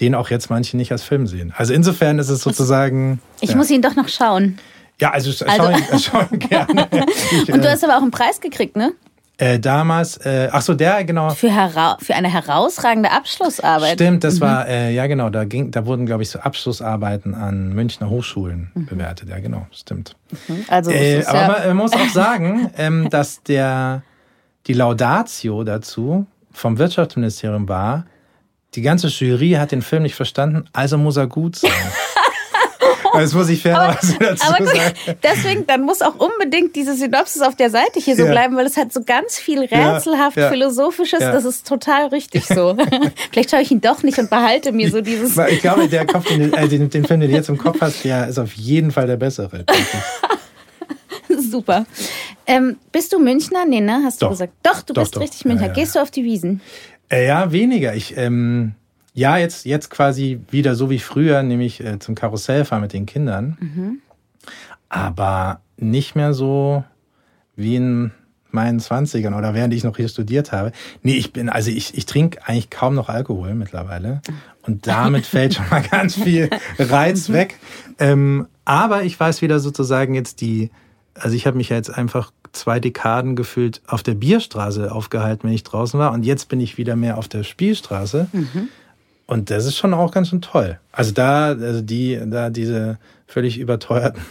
den 0.00 0.14
auch 0.14 0.30
jetzt 0.30 0.50
manche 0.50 0.76
nicht 0.76 0.92
als 0.92 1.02
Film 1.02 1.26
sehen. 1.26 1.52
Also 1.56 1.72
insofern 1.74 2.18
ist 2.18 2.28
es 2.28 2.42
sozusagen... 2.42 3.20
Ich 3.40 3.50
ja. 3.50 3.56
muss 3.56 3.70
ihn 3.70 3.82
doch 3.82 3.94
noch 3.94 4.08
schauen. 4.08 4.58
Ja, 5.00 5.10
also, 5.10 5.30
schau, 5.32 5.46
Also- 5.46 5.70
ihn, 5.70 5.98
schau 5.98 6.20
ihn 6.30 6.38
gerne. 6.38 6.88
Ich, 7.32 7.52
Und 7.52 7.62
du 7.62 7.68
äh, 7.68 7.72
hast 7.72 7.84
aber 7.84 7.96
auch 7.98 8.02
einen 8.02 8.10
Preis 8.10 8.40
gekriegt, 8.40 8.76
ne? 8.76 8.92
Äh, 9.38 9.58
damals, 9.58 10.16
äh, 10.18 10.48
ach 10.50 10.62
so, 10.62 10.72
der, 10.72 11.04
genau. 11.04 11.28
Für, 11.30 11.52
hera 11.52 11.98
für 12.00 12.14
eine 12.14 12.32
herausragende 12.32 13.10
Abschlussarbeit. 13.10 13.94
Stimmt, 13.94 14.24
das 14.24 14.40
war, 14.40 14.66
äh, 14.66 14.94
ja 14.94 15.06
genau, 15.06 15.28
da 15.28 15.44
ging, 15.44 15.70
da 15.70 15.84
wurden, 15.84 16.06
glaube 16.06 16.22
ich, 16.22 16.30
so 16.30 16.38
Abschlussarbeiten 16.38 17.34
an 17.34 17.74
Münchner 17.74 18.08
Hochschulen 18.08 18.70
bewertet. 18.74 19.28
Ja, 19.28 19.38
genau, 19.38 19.66
stimmt. 19.72 20.16
Also, 20.68 20.90
es 20.90 21.26
Äh, 21.26 21.28
aber 21.28 21.38
ja, 21.38 21.48
man, 21.48 21.66
man 21.68 21.76
muss 21.76 21.92
auch 21.92 22.08
sagen, 22.12 22.70
ähm, 22.78 23.10
dass 23.10 23.42
der, 23.42 24.02
die 24.66 24.72
Laudatio 24.72 25.64
dazu 25.64 26.26
vom 26.50 26.78
Wirtschaftsministerium 26.78 27.68
war, 27.68 28.06
die 28.74 28.82
ganze 28.82 29.08
Jury 29.08 29.52
hat 29.52 29.70
den 29.70 29.82
Film 29.82 30.02
nicht 30.02 30.14
verstanden, 30.14 30.64
also 30.72 30.96
muss 30.96 31.18
er 31.18 31.26
gut 31.26 31.56
sein. 31.56 31.70
Das 33.20 33.34
muss 33.34 33.48
ich 33.48 33.62
fairerweise 33.62 34.16
dazu 34.18 34.46
aber 34.46 34.64
sagen. 34.66 34.78
gut, 35.06 35.16
deswegen, 35.22 35.66
dann 35.66 35.82
muss 35.82 36.02
auch 36.02 36.14
unbedingt 36.18 36.74
diese 36.76 36.94
Synopsis 36.94 37.42
auf 37.42 37.56
der 37.56 37.70
Seite 37.70 37.98
hier 38.00 38.16
so 38.16 38.24
Ja. 38.24 38.30
bleiben, 38.30 38.56
weil 38.56 38.66
es 38.66 38.76
hat 38.76 38.92
so 38.92 39.02
ganz 39.04 39.38
viel 39.38 39.60
rätselhaft 39.60 40.36
ja. 40.36 40.48
philosophisches, 40.48 41.20
Ja. 41.20 41.32
das 41.32 41.44
ist 41.44 41.66
total 41.66 42.06
richtig 42.08 42.46
so. 42.46 42.76
Vielleicht 43.32 43.50
schaue 43.50 43.60
ich 43.62 43.70
ihn 43.70 43.80
doch 43.80 44.02
nicht 44.02 44.18
und 44.18 44.30
behalte 44.30 44.72
mir 44.72 44.90
so 44.90 45.00
dieses 45.00 45.36
Ich 45.48 45.60
glaube, 45.60 45.88
der 45.88 46.06
Kopf, 46.06 46.26
den, 46.28 46.52
äh, 46.52 46.68
den, 46.68 46.90
den 46.90 47.04
Film, 47.04 47.20
den 47.20 47.30
du 47.30 47.36
jetzt 47.36 47.48
im 47.48 47.58
Kopf 47.58 47.80
hast, 47.80 48.04
der 48.04 48.28
ist 48.28 48.38
auf 48.38 48.52
jeden 48.54 48.90
Fall 48.90 49.06
der 49.06 49.16
bessere. 49.16 49.64
Super. 51.50 51.86
Ähm, 52.46 52.76
bist 52.92 53.12
du 53.12 53.18
Münchner? 53.18 53.64
Nee, 53.66 53.80
ne? 53.80 54.00
Hast 54.04 54.22
du 54.22 54.26
Doch. 54.26 54.30
gesagt. 54.30 54.52
Doch, 54.62 54.82
du 54.82 54.92
Doch, 54.92 55.02
bist 55.02 55.16
doch. 55.16 55.20
richtig 55.20 55.44
Münchner. 55.44 55.66
Ja, 55.66 55.72
ja, 55.72 55.74
Gehst 55.74 55.94
du 55.96 56.00
auf 56.00 56.10
die 56.10 56.24
Wiesen? 56.24 56.60
Äh, 57.08 57.26
ja, 57.26 57.50
weniger. 57.52 57.94
Ich, 57.94 58.16
ähm, 58.16 58.74
ja, 59.16 59.38
jetzt, 59.38 59.64
jetzt 59.64 59.88
quasi 59.88 60.40
wieder 60.50 60.74
so 60.74 60.90
wie 60.90 60.98
früher, 60.98 61.42
nämlich 61.42 61.82
äh, 61.82 61.98
zum 61.98 62.14
Karussell 62.14 62.66
fahren 62.66 62.82
mit 62.82 62.92
den 62.92 63.06
Kindern. 63.06 63.56
Aber 64.90 65.60
nicht 65.78 66.14
mehr 66.14 66.34
so 66.34 66.84
wie 67.56 67.76
in 67.76 68.10
meinen 68.50 68.78
20ern 68.78 69.36
oder 69.36 69.54
während 69.54 69.72
ich 69.72 69.84
noch 69.84 69.96
hier 69.96 70.08
studiert 70.08 70.52
habe. 70.52 70.70
Nee, 71.02 71.14
ich 71.14 71.32
bin, 71.32 71.48
also 71.48 71.70
ich, 71.70 71.96
ich 71.96 72.04
trinke 72.04 72.46
eigentlich 72.46 72.68
kaum 72.68 72.94
noch 72.94 73.08
Alkohol 73.08 73.54
mittlerweile. 73.54 74.20
Und 74.60 74.86
damit 74.86 75.24
fällt 75.26 75.54
schon 75.54 75.68
mal 75.70 75.82
ganz 75.82 76.14
viel 76.14 76.50
Reiz 76.78 77.30
weg. 77.30 77.58
Ähm, 77.98 78.48
aber 78.66 79.04
ich 79.04 79.18
weiß 79.18 79.40
wieder 79.40 79.60
sozusagen 79.60 80.14
jetzt 80.14 80.42
die, 80.42 80.70
also 81.14 81.34
ich 81.34 81.46
habe 81.46 81.56
mich 81.56 81.70
ja 81.70 81.76
jetzt 81.76 81.90
einfach 81.90 82.32
zwei 82.52 82.80
Dekaden 82.80 83.34
gefühlt 83.34 83.80
auf 83.86 84.02
der 84.02 84.14
Bierstraße 84.14 84.92
aufgehalten, 84.92 85.48
wenn 85.48 85.54
ich 85.54 85.64
draußen 85.64 85.98
war. 85.98 86.12
Und 86.12 86.22
jetzt 86.26 86.50
bin 86.50 86.60
ich 86.60 86.76
wieder 86.76 86.96
mehr 86.96 87.16
auf 87.16 87.28
der 87.28 87.44
Spielstraße. 87.44 88.28
Und 89.26 89.50
das 89.50 89.64
ist 89.66 89.76
schon 89.76 89.92
auch 89.92 90.12
ganz 90.12 90.28
schön 90.28 90.40
toll. 90.40 90.78
Also 90.92 91.12
da, 91.12 91.46
also 91.48 91.80
die, 91.80 92.20
da 92.26 92.48
diese 92.50 92.98
völlig 93.26 93.58
überteuerten 93.58 94.22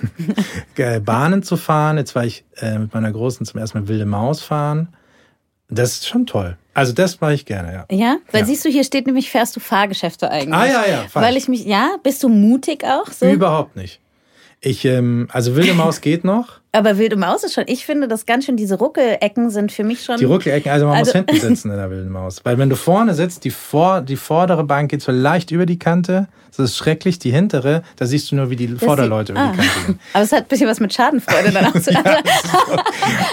Bahnen 1.06 1.44
zu 1.44 1.58
fahren. 1.58 1.98
Jetzt 1.98 2.16
war 2.16 2.24
ich 2.26 2.46
äh, 2.58 2.78
mit 2.80 2.94
meiner 2.94 3.12
Großen 3.12 3.46
zum 3.46 3.60
ersten 3.60 3.80
Mal 3.80 3.88
wilde 3.88 4.06
Maus 4.06 4.42
fahren. 4.42 4.90
Das 5.70 5.92
ist 5.94 6.08
schon 6.08 6.26
toll. 6.26 6.58
Also 6.74 6.94
das 6.94 7.20
mache 7.22 7.34
ich 7.34 7.46
gerne, 7.46 7.74
ja. 7.74 7.86
Ja? 7.92 8.18
Weil 8.32 8.42
Ja. 8.42 8.46
siehst 8.46 8.64
du, 8.64 8.70
hier 8.70 8.84
steht 8.84 9.06
nämlich, 9.08 9.30
fährst 9.32 9.56
du 9.56 9.60
Fahrgeschäfte 9.60 10.30
eigentlich. 10.30 10.54
Ah 10.54 10.66
ja, 10.66 10.86
ja, 10.86 10.98
falsch. 11.10 11.16
Weil 11.16 11.38
ich 11.38 11.48
mich, 11.48 11.66
ja, 11.66 11.96
bist 12.04 12.22
du 12.24 12.30
mutig 12.30 12.84
auch? 12.86 13.12
So? 13.12 13.26
Überhaupt 13.30 13.76
nicht. 13.76 14.00
Ich, 14.62 14.86
ähm, 14.86 15.28
also 15.32 15.56
wilde 15.56 15.74
Maus 15.76 16.02
geht 16.02 16.24
noch. 16.24 16.60
Aber 16.72 16.98
wilde 16.98 17.16
Maus 17.16 17.44
ist 17.44 17.54
schon, 17.54 17.64
ich 17.68 17.86
finde 17.86 18.08
das 18.08 18.26
ganz 18.26 18.46
schön, 18.46 18.58
diese 18.58 18.76
Ruckelecken 18.76 19.50
sind 19.50 19.72
für 19.72 19.86
mich 19.86 20.04
schon. 20.04 20.18
Die 20.18 20.26
Ruckelecken, 20.26 20.72
also 20.72 20.88
man 20.88 20.98
also, 20.98 21.10
muss 21.10 21.14
hinten 21.14 21.40
sitzen 21.48 21.72
in 21.72 21.78
der 21.78 21.90
wilden 21.90 22.12
Maus. 22.12 22.42
Weil 22.44 22.58
wenn 22.58 22.70
du 22.70 22.76
vorne 22.76 23.14
sitzt, 23.14 23.46
die, 23.46 23.52
vor, 23.52 24.02
die 24.02 24.18
vordere 24.18 24.66
Bank 24.66 24.92
geht 24.92 25.02
so 25.02 25.12
leicht 25.12 25.52
über 25.52 25.66
die 25.66 25.80
Kante. 25.80 26.28
Das 26.50 26.72
ist 26.72 26.78
schrecklich. 26.78 27.20
Die 27.20 27.32
hintere, 27.32 27.84
da 27.98 28.06
siehst 28.06 28.32
du 28.32 28.36
nur, 28.36 28.50
wie 28.50 28.56
die 28.56 28.68
das 28.68 28.84
Vorderleute 28.84 29.34
über 29.34 29.42
ah. 29.42 29.52
die 29.52 29.58
Kante 29.58 29.86
gehen. 29.86 30.00
Aber 30.14 30.24
es 30.24 30.32
hat 30.32 30.44
ein 30.44 30.48
bisschen 30.48 30.68
was 30.68 30.80
mit 30.80 30.94
Schadenfreude 30.94 31.52
dann 31.52 31.66
auch 31.68 31.80
zu 31.80 31.94
tun. 31.94 32.04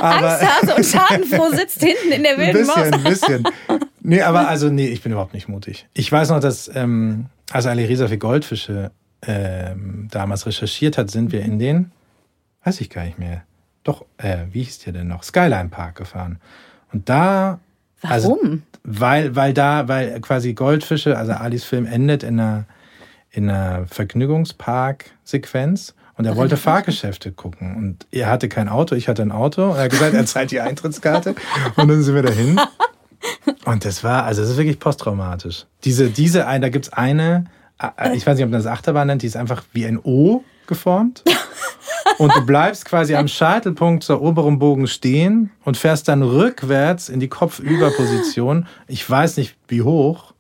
Angsthase 0.01 0.75
und 0.77 0.87
Schadenfroh 0.87 1.51
sitzt 1.51 1.81
hinten 1.81 2.13
in 2.13 2.23
der 2.23 2.39
wilden 2.39 2.67
Maus. 2.67 2.77
Ein 2.77 3.03
bisschen, 3.03 3.47
ein 3.47 3.51
bisschen. 3.75 3.89
Nee, 4.03 4.23
aber 4.23 4.49
also, 4.49 4.69
nee, 4.69 4.89
ich 4.89 5.03
bin 5.03 5.13
überhaupt 5.13 5.35
nicht 5.35 5.49
mutig. 5.49 5.87
Ich 5.95 6.11
weiß 6.11 6.31
noch, 6.31 6.41
dass, 6.41 6.71
ähm, 6.75 7.27
als 7.51 7.67
Alerisa 7.67 8.09
für 8.09 8.19
Goldfische 8.19 8.91
ähm, 9.27 10.09
damals 10.11 10.47
recherchiert 10.47 10.99
hat, 10.99 11.11
sind 11.11 11.33
wir 11.33 11.43
in 11.43 11.59
den, 11.59 11.93
weiß 12.65 12.81
ich 12.81 12.91
gar 12.91 13.05
nicht 13.05 13.19
mehr, 13.19 13.43
doch, 13.85 14.05
äh, 14.19 14.39
wie 14.51 14.63
hieß 14.63 14.81
der 14.81 14.93
denn 14.93 15.09
noch? 15.09 15.23
Skyline 15.23 15.69
Park 15.69 15.97
gefahren. 15.97 16.39
Und 16.93 17.09
da. 17.09 17.61
Also 18.03 18.31
Warum? 18.31 18.45
Also, 18.45 18.59
weil, 18.85 19.37
weil 19.37 19.55
da, 19.55 19.89
weil 19.89 20.21
quasi 20.21 20.55
Goldfische, 20.55 21.17
also 21.17 21.33
Alis 21.33 21.65
Film 21.65 21.87
endet 21.87 22.25
in 22.25 22.41
einer, 22.41 22.65
in 23.31 23.49
einer 23.49 23.87
Vergnügungspark-Sequenz. 23.87 25.95
Und 26.17 26.27
er 26.27 26.37
wollte 26.37 26.57
Fahrgeschäfte 26.57 27.33
gucken. 27.33 27.77
Und 27.77 28.07
er 28.11 28.29
hatte 28.29 28.49
kein 28.49 28.69
Auto, 28.69 28.95
ich 28.95 29.09
hatte 29.09 29.23
ein 29.23 29.33
Auto. 29.33 29.71
Und 29.71 29.77
er 29.77 29.85
hat 29.85 29.91
gesagt, 29.91 30.15
er 30.15 30.27
zahlt 30.27 30.51
die 30.51 30.61
Eintrittskarte. 30.61 31.35
und 31.77 31.89
dann 31.89 32.03
sind 32.03 32.15
wir 32.15 32.23
dahin. 32.23 32.61
Und 33.65 33.85
das 33.85 34.03
war, 34.03 34.25
also 34.25 34.43
das 34.43 34.51
ist 34.51 34.57
wirklich 34.57 34.81
posttraumatisch. 34.81 35.67
Diese, 35.85 36.11
diese, 36.11 36.41
da 36.41 36.69
gibt's 36.69 36.93
eine 36.93 37.45
äh, 37.45 37.49
ich 38.14 38.27
weiß 38.27 38.37
nicht, 38.37 38.45
ob 38.45 38.51
man 38.51 38.61
das 38.62 38.66
Achterbahn 38.66 39.07
nennt, 39.07 39.23
die 39.23 39.27
ist 39.27 39.37
einfach 39.37 39.62
wie 39.73 39.87
ein 39.87 39.99
O 39.99 40.45
geformt. 40.66 41.25
Und 42.18 42.35
du 42.37 42.45
bleibst 42.45 42.85
quasi 42.85 43.14
am 43.14 43.29
Scheitelpunkt 43.29 44.05
zur 44.05 44.21
oberen 44.23 44.59
Bogen 44.59 44.87
stehen 44.87 45.51
und 45.64 45.77
fährst 45.77 46.09
dann 46.09 46.23
rückwärts 46.23 47.09
in 47.09 47.21
die 47.21 47.29
Kopfüberposition. 47.29 48.66
Ich 48.87 49.09
weiß 49.09 49.37
nicht 49.38 49.57
wie 49.68 49.83
hoch. 49.83 50.35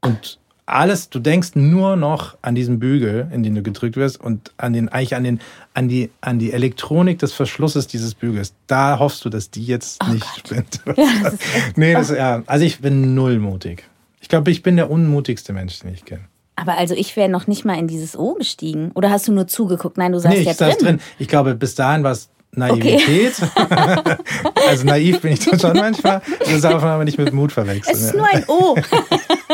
Und 0.00 0.38
alles, 0.66 1.10
du 1.10 1.18
denkst 1.18 1.50
nur 1.54 1.96
noch 1.96 2.36
an 2.42 2.54
diesen 2.54 2.78
Bügel, 2.78 3.28
in 3.32 3.42
den 3.42 3.54
du 3.54 3.62
gedrückt 3.62 3.96
wirst 3.96 4.20
und 4.20 4.52
an 4.56 4.72
den, 4.72 4.88
eigentlich 4.88 5.14
an 5.14 5.24
den, 5.24 5.40
an 5.74 5.88
die, 5.88 6.10
an 6.20 6.38
die 6.38 6.52
Elektronik 6.52 7.18
des 7.18 7.32
Verschlusses 7.32 7.86
dieses 7.86 8.14
Bügels. 8.14 8.54
Da 8.66 8.98
hoffst 8.98 9.24
du, 9.24 9.28
dass 9.28 9.50
die 9.50 9.64
jetzt 9.64 10.02
oh 10.02 10.12
nicht 10.12 10.26
spinnt. 10.38 10.80
Ja, 10.96 11.06
das 11.22 11.38
nee, 11.76 11.92
das, 11.92 12.10
ja, 12.10 12.42
also 12.46 12.64
ich 12.64 12.80
bin 12.80 13.14
null 13.14 13.38
mutig. 13.38 13.84
Ich 14.20 14.28
glaube, 14.28 14.50
ich 14.50 14.62
bin 14.62 14.76
der 14.76 14.90
unmutigste 14.90 15.52
Mensch, 15.52 15.80
den 15.80 15.92
ich 15.92 16.04
kenne. 16.04 16.24
Aber 16.56 16.76
also 16.76 16.94
ich 16.94 17.16
wäre 17.16 17.28
noch 17.28 17.46
nicht 17.46 17.64
mal 17.64 17.78
in 17.78 17.88
dieses 17.88 18.16
O 18.16 18.34
gestiegen. 18.34 18.92
Oder 18.94 19.10
hast 19.10 19.26
du 19.26 19.32
nur 19.32 19.46
zugeguckt? 19.46 19.96
Nein, 19.96 20.12
du 20.12 20.18
saßt 20.18 20.34
nee, 20.34 20.42
ja 20.42 20.50
ich 20.52 20.56
drin. 20.56 20.76
drin. 20.78 21.00
Ich 21.18 21.28
glaube, 21.28 21.54
bis 21.54 21.74
dahin 21.74 22.04
war 22.04 22.12
es 22.12 22.28
Naivität. 22.54 23.34
Okay. 23.54 24.16
also 24.68 24.86
naiv 24.86 25.22
bin 25.22 25.32
ich 25.32 25.40
dann 25.40 25.58
schon 25.58 25.76
manchmal. 25.76 26.20
Das 26.40 26.60
darf 26.60 26.82
man 26.82 26.92
aber 26.92 27.04
nicht 27.04 27.18
mit 27.18 27.32
Mut 27.32 27.52
verwechseln. 27.52 27.96
Es 27.96 28.02
ist 28.02 28.14
nur 28.14 28.26
ein 28.26 28.44
O. 28.46 28.76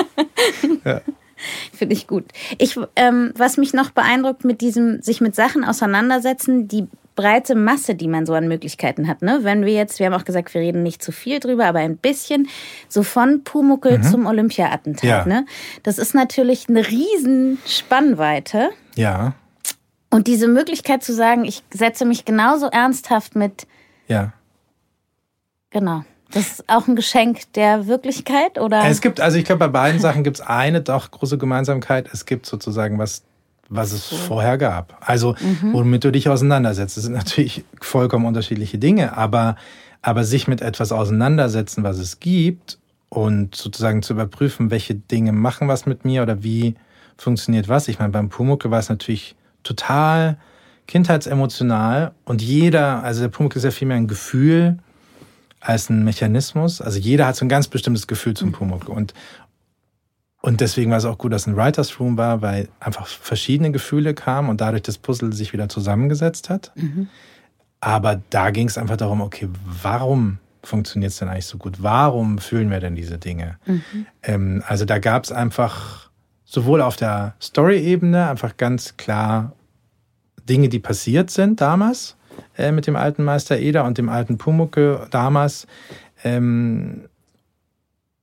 ja. 0.85 1.01
Finde 1.73 1.95
ich 1.95 2.09
gut. 2.09 2.25
Ich, 2.59 2.77
ähm, 2.97 3.33
was 3.37 3.57
mich 3.57 3.73
noch 3.73 3.91
beeindruckt 3.91 4.45
mit 4.45 4.61
diesem 4.61 5.01
sich 5.01 5.21
mit 5.21 5.37
Sachen 5.37 5.65
auseinandersetzen, 5.65 6.67
die 6.67 6.89
breite 7.19 7.57
Masse, 7.57 7.97
die 7.97 8.07
man 8.07 8.27
so 8.27 8.35
an 8.35 8.47
Möglichkeiten 8.47 9.09
hat. 9.09 9.23
Ne? 9.23 9.41
Wenn 9.43 9.65
wir 9.65 9.73
jetzt, 9.73 9.99
wir 9.99 10.07
haben 10.07 10.15
auch 10.15 10.25
gesagt, 10.25 10.55
wir 10.55 10.61
reden 10.61 10.85
nicht 10.85 11.03
zu 11.03 11.11
viel 11.11 11.41
drüber, 11.41 11.67
aber 11.67 11.81
ein 11.81 11.97
bisschen, 11.97 12.47
so 12.89 13.03
von 13.03 13.43
Pumuckel 13.43 13.99
mhm. 13.99 14.03
zum 14.05 14.27
Olympia-Attentat. 14.27 15.03
Ja. 15.05 15.27
Ne? 15.27 15.45
Das 15.83 15.99
ist 15.99 16.15
natürlich 16.15 16.69
eine 16.69 16.87
riesen 16.87 17.59
Spannweite. 17.67 18.71
Ja. 18.95 19.35
Und 20.11 20.29
diese 20.29 20.47
Möglichkeit 20.47 21.03
zu 21.03 21.13
sagen, 21.13 21.45
ich 21.45 21.65
setze 21.75 22.05
mich 22.05 22.25
genauso 22.25 22.67
ernsthaft 22.67 23.35
mit. 23.35 23.67
Ja. 24.07 24.33
Genau. 25.71 26.05
Das 26.31 26.47
ist 26.47 26.69
auch 26.69 26.87
ein 26.87 26.95
Geschenk 26.95 27.53
der 27.55 27.89
Wirklichkeit, 27.89 28.61
oder? 28.61 28.85
Es 28.85 29.01
gibt, 29.01 29.21
also 29.21 29.39
ich 29.39 29.45
glaube, 29.45 29.59
bei 29.59 29.69
beiden 29.69 30.01
Sachen 30.01 30.23
gibt 30.23 30.39
es 30.39 30.47
eine 30.47 30.83
doch 30.83 31.11
große 31.11 31.37
Gemeinsamkeit. 31.37 32.09
Es 32.13 32.27
gibt 32.27 32.47
sozusagen 32.47 32.97
was 32.97 33.25
was 33.69 33.93
es 33.93 34.07
vorher 34.07 34.59
gab. 34.59 34.97
Also, 35.01 35.35
mhm. 35.41 35.73
womit 35.73 36.05
du 36.05 36.13
dich 36.13 36.29
auseinandersetzt. 36.29 36.97
Das 36.97 37.05
sind 37.05 37.15
natürlich 37.15 37.65
vollkommen 37.81 38.27
unterschiedliche 38.27 38.79
Dinge, 38.79 39.17
aber, 39.17 39.57
aber 40.03 40.25
sich 40.25 40.49
mit 40.49 40.61
etwas 40.63 40.93
auseinandersetzen, 40.93 41.83
was 41.83 41.99
es 41.99 42.21
gibt 42.21 42.79
und 43.09 43.55
sozusagen 43.55 44.03
zu 44.03 44.15
überprüfen, 44.15 44.71
welche 44.71 44.95
Dinge 44.95 45.33
machen 45.33 45.69
was 45.69 45.87
mit 45.87 46.05
mir 46.05 46.23
oder 46.23 46.43
wie 46.43 46.75
funktioniert 47.17 47.69
was. 47.69 47.89
Ich 47.89 47.99
meine, 47.99 48.13
beim 48.13 48.29
Pumucke 48.29 48.71
war 48.71 48.79
es 48.79 48.89
natürlich 48.89 49.35
total 49.63 50.39
kindheitsemotional 50.87 52.13
und 52.25 52.41
jeder, 52.41 53.03
also 53.03 53.21
der 53.21 53.29
Pumucke 53.29 53.59
ist 53.59 53.65
ja 53.65 53.71
viel 53.71 53.89
mehr 53.89 53.97
ein 53.97 54.09
Gefühl 54.09 54.79
als 55.61 55.91
ein 55.91 56.05
Mechanismus. 56.05 56.81
Also 56.81 56.99
jeder 56.99 57.27
hat 57.27 57.37
so 57.37 57.45
ein 57.45 57.49
ganz 57.49 57.69
bestimmtes 57.69 58.07
Gefühl 58.07 58.35
zum 58.35 58.49
mhm. 58.49 58.53
Pumucke 58.53 58.91
und, 58.91 59.13
und 60.40 60.61
deswegen 60.61 60.90
war 60.90 60.98
es 60.98 61.05
auch 61.05 61.18
gut, 61.18 61.33
dass 61.33 61.46
ein 61.46 61.57
Writers 61.57 61.98
Room 61.98 62.16
war, 62.16 62.42
weil 62.42 62.68
einfach 62.79 63.07
verschiedene 63.07 63.72
Gefühle 63.72 64.14
kamen 64.14 64.48
und 64.48 64.61
dadurch 64.61 64.83
das 64.83 64.98
Puzzle 64.98 65.33
sich 65.33 65.53
wieder 65.53 65.68
zusammengesetzt 65.68 66.48
hat. 66.48 66.72
Mhm. 66.77 67.09
Aber 67.81 68.20
da 68.31 68.51
ging 68.51 68.68
es 68.68 68.79
einfach 68.79 68.96
darum, 68.96 69.20
okay, 69.20 69.48
warum 69.83 70.38
funktioniert 70.62 71.12
es 71.12 71.18
denn 71.18 71.29
eigentlich 71.29 71.46
so 71.46 71.59
gut? 71.59 71.83
Warum 71.83 72.38
fühlen 72.38 72.70
wir 72.70 72.81
denn 72.81 72.94
diese 72.94 73.18
Dinge? 73.18 73.59
Mhm. 73.66 74.07
Ähm, 74.22 74.64
also 74.66 74.85
da 74.85 74.98
gab 74.98 75.24
es 75.24 75.33
einfach 75.33 76.11
sowohl 76.44 76.83
auf 76.83 76.96
der 76.96 77.35
Story-Ebene 77.40 78.29
einfach 78.29 78.57
ganz 78.57 78.96
klar 78.96 79.53
Dinge, 80.48 80.68
die 80.68 80.79
passiert 80.79 81.31
sind 81.31 81.61
damals 81.61 82.16
äh, 82.57 82.72
mit 82.72 82.87
dem 82.87 82.96
alten 82.96 83.24
Meister 83.24 83.59
Eder 83.59 83.85
und 83.85 83.98
dem 83.98 84.09
alten 84.09 84.38
Pumucke 84.38 85.07
damals. 85.11 85.66
Ähm, 86.24 87.09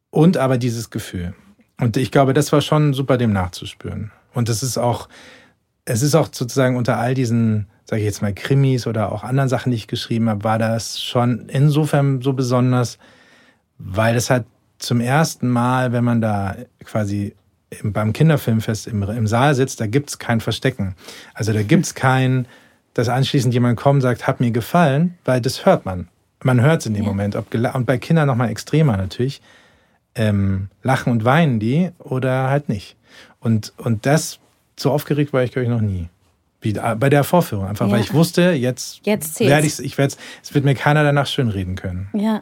und 0.10 0.38
aber 0.38 0.58
dieses 0.58 0.90
Gefühl. 0.90 1.34
Und 1.80 1.98
ich 1.98 2.12
glaube, 2.12 2.34
das 2.34 2.52
war 2.52 2.62
schon 2.62 2.94
super, 2.94 3.18
dem 3.18 3.34
nachzuspüren. 3.34 4.12
Und 4.34 4.50
es 4.50 4.64
ist 4.64 4.78
auch, 4.78 5.10
es 5.86 6.02
ist 6.02 6.16
auch 6.16 6.30
sozusagen 6.32 6.78
unter 6.78 6.98
all 6.98 7.14
diesen, 7.14 7.68
sage 7.86 8.02
ich 8.02 8.06
jetzt 8.06 8.22
mal, 8.22 8.34
Krimis 8.34 8.88
oder 8.88 9.12
auch 9.12 9.24
anderen 9.24 9.50
Sachen, 9.50 9.72
die 9.72 9.78
ich 9.78 9.88
geschrieben 9.88 10.30
habe, 10.30 10.44
war 10.44 10.58
das 10.58 11.02
schon 11.02 11.50
insofern 11.50 12.22
so 12.22 12.34
besonders, 12.34 12.98
weil 13.78 14.16
es 14.16 14.30
halt 14.30 14.46
zum 14.80 15.02
ersten 15.02 15.50
Mal, 15.50 15.92
wenn 15.92 16.04
man 16.04 16.22
da 16.22 16.56
quasi 16.84 17.36
beim 17.84 18.14
Kinderfilmfest 18.14 18.88
im, 18.88 19.04
im 19.04 19.28
Saal 19.28 19.56
sitzt, 19.56 19.82
da 19.82 19.88
gibt's 19.88 20.20
kein 20.20 20.40
Verstecken. 20.40 20.96
Also 21.34 21.52
da 21.52 21.62
gibt's 21.64 21.94
kein, 21.96 22.48
dass 22.94 23.10
anschließend 23.10 23.54
jemand 23.54 23.78
kommt 23.78 23.98
und 23.98 24.02
sagt, 24.02 24.28
hat 24.28 24.40
mir 24.40 24.52
gefallen, 24.52 25.18
weil 25.26 25.42
das 25.42 25.66
hört 25.66 25.86
man. 25.86 26.08
Man 26.44 26.62
hört 26.62 26.82
es 26.82 26.86
in 26.86 26.94
dem 26.94 27.04
ja. 27.04 27.10
Moment. 27.10 27.36
Ob 27.36 27.54
und 27.54 27.86
bei 27.86 27.98
Kindern 27.98 28.28
nochmal 28.28 28.50
extremer 28.50 28.98
natürlich 28.98 29.42
ähm, 30.16 30.70
lachen 30.82 31.12
und 31.12 31.26
weinen 31.26 31.60
die 31.60 31.92
oder 32.00 32.50
halt 32.50 32.70
nicht. 32.70 32.96
Und, 33.40 33.74
und 33.78 34.06
das, 34.06 34.40
so 34.78 34.92
aufgeregt 34.92 35.34
war 35.34 35.44
ich, 35.44 35.52
glaube 35.52 35.64
ich, 35.64 35.70
noch 35.70 35.82
nie. 35.82 36.10
Wie 36.62 36.74
bei 36.74 37.10
der 37.10 37.24
Vorführung. 37.24 37.68
Einfach, 37.68 37.86
ja. 37.88 37.94
weil 37.94 38.02
ich 38.02 38.14
wusste, 38.14 38.52
jetzt, 38.54 39.02
jetzt 39.06 39.40
werde 39.40 39.68
ich 39.68 39.78
ich 39.80 39.98
werde 40.00 40.16
es 40.42 40.54
wird 40.56 40.66
mir 40.66 40.74
keiner 40.74 41.04
danach 41.04 41.28
schönreden 41.28 41.76
können. 41.76 42.10
Ja, 42.14 42.42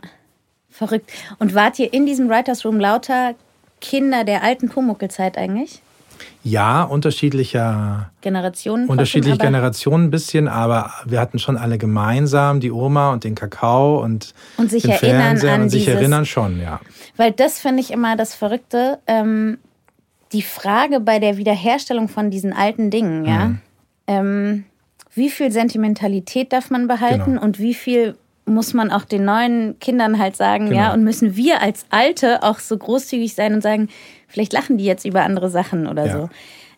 verrückt. 0.69 1.11
Und 1.39 1.53
wart 1.55 1.77
ihr 1.77 1.91
in 1.91 2.05
diesem 2.05 2.29
Writers 2.29 2.63
Room 2.63 2.79
lauter 2.79 3.35
Kinder 3.81 4.23
der 4.23 4.43
alten 4.43 4.69
Pumuckelzeit 4.69 5.37
eigentlich? 5.37 5.81
Ja, 6.43 6.83
unterschiedlicher 6.83 8.11
Generationen. 8.21 8.89
Unterschiedliche 8.89 9.37
Generationen 9.37 10.05
ein 10.05 10.11
bisschen, 10.11 10.47
aber 10.47 10.91
wir 11.05 11.19
hatten 11.19 11.39
schon 11.39 11.57
alle 11.57 11.77
gemeinsam 11.77 12.59
die 12.59 12.71
Oma 12.71 13.13
und 13.13 13.23
den 13.23 13.35
Kakao 13.35 14.03
und, 14.03 14.33
und 14.57 14.69
sich 14.69 14.83
den 14.83 14.91
erinnern 14.91 15.21
Fernseher 15.21 15.53
an 15.53 15.61
und 15.61 15.69
sich 15.69 15.85
dieses, 15.85 15.99
erinnern 15.99 16.25
schon, 16.25 16.61
ja. 16.61 16.81
Weil 17.15 17.31
das 17.31 17.59
finde 17.59 17.81
ich 17.81 17.91
immer 17.91 18.17
das 18.17 18.35
Verrückte. 18.35 18.99
Ähm, 19.07 19.57
die 20.33 20.41
Frage 20.41 20.99
bei 20.99 21.19
der 21.19 21.37
Wiederherstellung 21.37 22.09
von 22.09 22.29
diesen 22.31 22.53
alten 22.53 22.89
Dingen, 22.89 23.25
ja. 23.25 23.45
Mhm. 23.45 23.61
Ähm, 24.05 24.63
wie 25.15 25.29
viel 25.29 25.51
Sentimentalität 25.51 26.51
darf 26.51 26.69
man 26.71 26.87
behalten 26.87 27.25
genau. 27.33 27.43
und 27.43 27.59
wie 27.59 27.73
viel 27.73 28.15
muss 28.45 28.73
man 28.73 28.91
auch 28.91 29.05
den 29.05 29.25
neuen 29.25 29.79
Kindern 29.79 30.19
halt 30.19 30.35
sagen, 30.35 30.69
genau. 30.69 30.81
ja, 30.81 30.93
und 30.93 31.03
müssen 31.03 31.35
wir 31.35 31.61
als 31.61 31.85
Alte 31.89 32.43
auch 32.43 32.59
so 32.59 32.77
großzügig 32.77 33.35
sein 33.35 33.53
und 33.53 33.61
sagen, 33.61 33.89
vielleicht 34.33 34.51
lachen 34.51 34.77
die 34.77 34.85
jetzt 34.85 35.05
über 35.05 35.23
andere 35.23 35.49
Sachen 35.49 35.87
oder 35.87 36.05
ja. 36.05 36.11
so. 36.13 36.29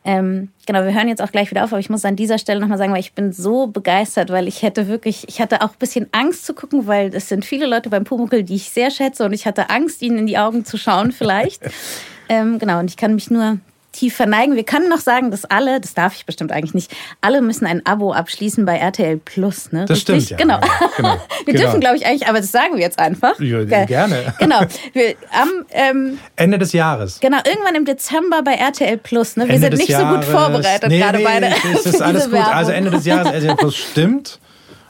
Ähm, 0.07 0.49
genau, 0.67 0.83
wir 0.83 0.93
hören 0.93 1.07
jetzt 1.07 1.21
auch 1.21 1.31
gleich 1.31 1.49
wieder 1.49 1.63
auf, 1.63 1.71
aber 1.71 1.79
ich 1.79 1.89
muss 1.89 2.05
an 2.05 2.15
dieser 2.15 2.37
Stelle 2.37 2.59
nochmal 2.59 2.77
sagen, 2.77 2.93
weil 2.93 2.99
ich 2.99 3.13
bin 3.13 3.33
so 3.33 3.65
begeistert, 3.65 4.29
weil 4.29 4.47
ich 4.47 4.61
hätte 4.61 4.87
wirklich, 4.87 5.27
ich 5.27 5.41
hatte 5.41 5.61
auch 5.61 5.69
ein 5.69 5.79
bisschen 5.79 6.07
Angst 6.11 6.45
zu 6.45 6.53
gucken, 6.53 6.85
weil 6.85 7.15
es 7.15 7.27
sind 7.27 7.43
viele 7.43 7.65
Leute 7.65 7.89
beim 7.89 8.03
Pumuckel, 8.03 8.43
die 8.43 8.55
ich 8.55 8.69
sehr 8.69 8.91
schätze 8.91 9.25
und 9.25 9.33
ich 9.33 9.47
hatte 9.47 9.71
Angst, 9.71 10.03
ihnen 10.03 10.19
in 10.19 10.27
die 10.27 10.37
Augen 10.37 10.63
zu 10.63 10.77
schauen 10.77 11.11
vielleicht. 11.11 11.63
ähm, 12.29 12.59
genau, 12.59 12.79
und 12.79 12.91
ich 12.91 12.97
kann 12.97 13.15
mich 13.15 13.31
nur 13.31 13.57
tief 13.95 14.15
verneigen. 14.15 14.55
Wir 14.55 14.63
können 14.63 14.89
noch 14.89 14.99
sagen, 14.99 15.31
dass 15.31 15.45
alle, 15.45 15.79
das 15.79 15.93
darf 15.93 16.15
ich 16.15 16.25
bestimmt 16.25 16.51
eigentlich 16.51 16.73
nicht, 16.73 16.91
alle 17.21 17.41
müssen 17.41 17.65
ein 17.65 17.85
Abo 17.85 18.13
abschließen 18.13 18.65
bei 18.65 18.77
RTL 18.77 19.17
Plus. 19.17 19.71
Ne? 19.71 19.85
Das 19.85 19.97
Richtig? 19.97 20.25
stimmt, 20.25 20.29
ja. 20.31 20.37
Genau. 20.37 20.59
genau. 20.97 21.13
wir 21.45 21.53
genau. 21.53 21.65
dürfen, 21.65 21.79
glaube 21.79 21.97
ich, 21.97 22.05
eigentlich, 22.05 22.27
aber 22.27 22.39
das 22.39 22.51
sagen 22.51 22.75
wir 22.75 22.81
jetzt 22.81 22.99
einfach. 22.99 23.39
Ja, 23.39 23.63
gerne. 23.85 24.33
Genau. 24.45 24.59
Wir, 24.93 25.15
am 25.31 25.65
ähm, 25.71 26.19
Ende 26.35 26.59
des 26.59 26.73
Jahres. 26.73 27.19
Genau, 27.19 27.37
irgendwann 27.45 27.75
im 27.75 27.85
Dezember 27.85 28.43
bei 28.43 28.53
RTL 28.53 28.97
Plus. 28.97 29.37
Ne? 29.37 29.47
Wir 29.47 29.55
Ende 29.55 29.67
sind 29.67 29.77
nicht 29.77 29.89
Jahres. 29.89 30.25
so 30.25 30.31
gut 30.31 30.39
vorbereitet 30.39 30.89
nee, 30.89 30.99
gerade 30.99 31.17
nee, 31.19 31.23
beide. 31.23 31.49
Es 31.73 31.85
ist 31.85 32.01
alles 32.01 32.29
gut. 32.29 32.39
Also 32.39 32.71
Ende 32.71 32.91
des 32.91 33.05
Jahres 33.05 33.31
RTL 33.31 33.55
Plus 33.55 33.75
stimmt. 33.75 34.39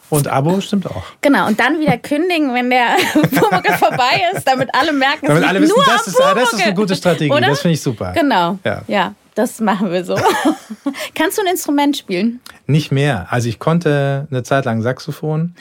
Und 0.10 0.28
Abo 0.28 0.62
stimmt 0.62 0.88
auch. 0.88 1.04
Genau, 1.22 1.48
und 1.48 1.60
dann 1.60 1.80
wieder 1.80 1.98
kündigen, 1.98 2.54
wenn 2.54 2.70
der 2.70 2.96
Pumuckel 3.14 3.76
vorbei 3.78 4.22
ist, 4.34 4.48
damit 4.48 4.70
alle 4.74 4.94
merken, 4.94 5.26
damit 5.28 5.44
es 5.44 5.50
alle 5.50 5.62
wissen, 5.62 5.74
nur 5.76 5.86
das 5.86 6.08
ist, 6.08 6.20
das 6.20 6.54
ist 6.54 6.64
eine 6.64 6.74
gute 6.74 6.96
Strategie. 6.96 7.32
Oder? 7.32 7.48
Das 7.48 7.62
finde 7.62 7.74
ich 7.74 7.82
super. 7.82 8.14
Genau. 8.14 8.60
Ja. 8.64 8.84
ja, 8.88 9.14
das 9.34 9.60
machen 9.60 9.92
wir 9.92 10.06
so. 10.06 10.16
Kannst 11.16 11.38
du 11.38 11.42
ein 11.42 11.48
Instrument 11.48 11.98
spielen? 11.98 12.40
Nicht 12.68 12.92
mehr. 12.92 13.28
Also 13.32 13.50
ich 13.50 13.60
konnte 13.60 14.28
eine 14.30 14.44
Zeit 14.44 14.66
lang 14.66 14.82
Saxophon. 14.82 15.56